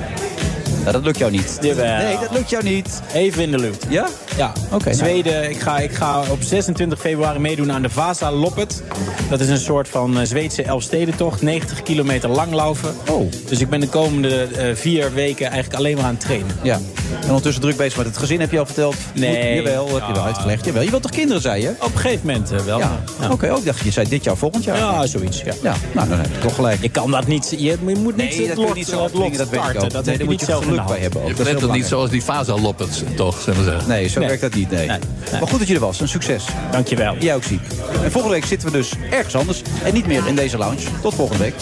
[0.84, 1.58] Ja, dat lukt jou niet.
[1.60, 1.96] Jawel.
[1.96, 3.00] Nee, dat lukt jou niet.
[3.14, 3.86] Even in de luwte.
[3.88, 4.06] Ja?
[4.36, 4.94] Ja, Oké, nou.
[4.96, 5.50] Zweden.
[5.50, 8.82] Ik, ga, ik ga op 26 februari meedoen aan de Vasa Loppet.
[9.30, 11.42] Dat is een soort van eh, Zweedse Elfstedentocht.
[11.42, 12.94] 90 kilometer langlaufen.
[13.10, 13.30] Oh.
[13.48, 16.56] Dus ik ben de komende eh, vier weken eigenlijk alleen maar aan het trainen.
[16.62, 16.80] Ja.
[17.20, 18.96] En ondertussen druk bezig met het gezin, heb je al verteld?
[19.14, 19.54] Nee.
[19.54, 20.26] Moet- jawel, heb je wel Ja.
[20.26, 20.64] uitgelegd.
[20.64, 21.68] Jawel, je wilt toch kinderen, zei je?
[21.80, 22.78] Op een gegeven moment eh, wel.
[22.78, 23.00] Ja.
[23.20, 23.30] Ja.
[23.30, 24.76] Oké, ook dacht je, zei dit jaar, volgend jaar.
[24.76, 25.42] Ja, zoiets.
[25.42, 25.52] Ja.
[25.62, 26.80] Ja, nou, dan heb je toch gelijk.
[26.80, 27.50] Ik kan dat niet.
[27.50, 29.12] Je, je moet niet Nee, het lot, niet zo dat
[29.48, 29.90] weet ik ook.
[29.90, 31.22] Dat Nee, moet niet je zelf bij hebben.
[31.22, 31.28] Ook.
[31.28, 33.40] Je bent het niet zoals die Fasa-loppets, toch?
[33.40, 33.88] Zullen we zeggen.
[33.88, 34.28] Nee, zo Nee.
[34.28, 34.70] werkt dat niet.
[34.70, 34.86] Nee.
[34.86, 36.00] Maar goed dat je er was.
[36.00, 36.44] Een succes.
[36.70, 37.16] Dankjewel.
[37.18, 37.60] Jij ook ziek.
[38.02, 39.62] En volgende week zitten we dus ergens anders.
[39.84, 40.80] En niet meer in deze lounge.
[41.02, 41.54] Tot volgende week.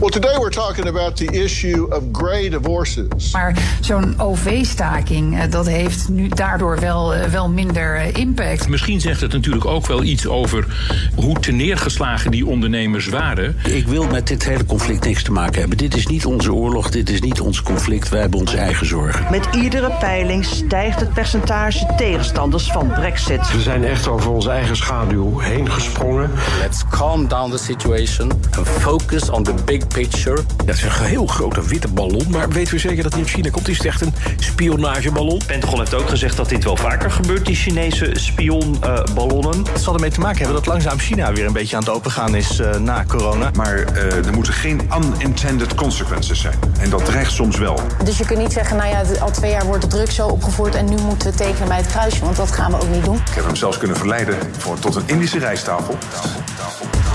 [0.00, 3.32] Well, today we're talking about the issue of gray divorces.
[3.32, 8.68] Maar zo'n OV-staking, eh, dat heeft nu daardoor wel, eh, wel minder eh, impact.
[8.68, 10.66] Misschien zegt het natuurlijk ook wel iets over
[11.14, 13.56] hoe teneergeslagen die ondernemers waren.
[13.64, 15.78] Ik wil met dit hele conflict niks te maken hebben.
[15.78, 18.08] Dit is niet onze oorlog, dit is niet ons conflict.
[18.08, 19.26] Wij hebben onze eigen zorgen.
[19.30, 23.52] Met iedere peiling stijgt het percentage tegenstanders van Brexit.
[23.52, 26.30] We zijn echt over onze eigen schaduw heen gesprongen.
[26.60, 30.42] Let's calm down the situation and focus on the big picture.
[30.64, 33.50] Dat is een heel grote witte ballon, maar weten we zeker dat die uit China
[33.50, 33.68] komt?
[33.68, 35.40] Is het echt een spionageballon?
[35.46, 39.66] Pentagon heeft ook gezegd dat dit wel vaker gebeurt, die Chinese spionballonnen.
[39.72, 42.34] Het zal ermee te maken hebben dat langzaam China weer een beetje aan het opengaan
[42.34, 43.50] is eh, na corona.
[43.54, 46.58] Maar eh, er moeten geen unintended consequences zijn.
[46.80, 47.80] En dat dreigt soms wel.
[48.04, 50.74] Dus je kunt niet zeggen, nou ja, al twee jaar wordt de druk zo opgevoerd...
[50.74, 53.16] en nu moeten we tekenen bij het kruisje, want dat gaan we ook niet doen.
[53.16, 55.98] Ik heb hem zelfs kunnen verleiden voor, tot een Indische rijsttafel.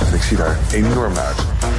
[0.07, 1.37] En ik zie daar enorm naar uit.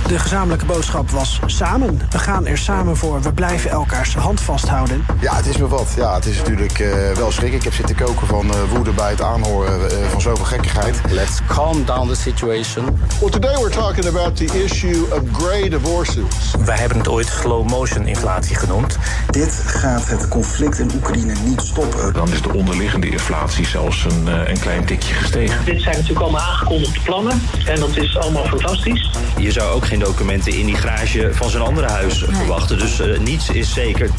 [0.09, 2.01] De gezamenlijke boodschap was samen.
[2.11, 3.23] We gaan er samen voor.
[3.23, 5.05] We blijven elkaars hand vasthouden.
[5.21, 5.93] Ja, het is me wat.
[5.97, 7.53] Ja, het is natuurlijk eh, wel schrik.
[7.53, 11.01] Ik heb zitten koken van eh, woede bij het aanhoren eh, van zoveel gekkigheid.
[11.11, 12.85] Let's calm down the situation.
[13.21, 16.55] Well, today we're talking about the issue of gray divorces.
[16.65, 18.99] Wij hebben het ooit slow motion inflatie genoemd.
[19.31, 22.13] Dit gaat het conflict in Oekraïne niet stoppen.
[22.13, 25.65] Dan is de onderliggende inflatie zelfs een, eh, een klein tikje gestegen.
[25.65, 27.43] Dit zijn natuurlijk allemaal aangekondigde plannen.
[27.67, 29.11] En dat is allemaal fantastisch.
[29.37, 32.79] Je zou ook geen documenten in die garage van zijn andere huis verwachten.
[32.79, 34.11] Dus eh, niets is zeker.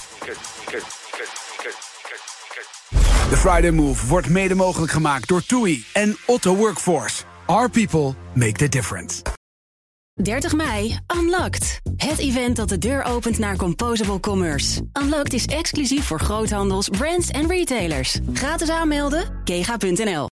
[3.30, 7.23] De Friday Move wordt mede mogelijk gemaakt door TUI en Otto Workforce.
[7.45, 9.22] Our people make the difference.
[10.22, 11.82] 30 mei, Unlocked.
[11.95, 14.82] Het event dat de deur opent naar Composable Commerce.
[15.02, 18.19] Unlocked is exclusief voor groothandels, brands en retailers.
[18.34, 20.27] Gratis aanmelden, kega.nl.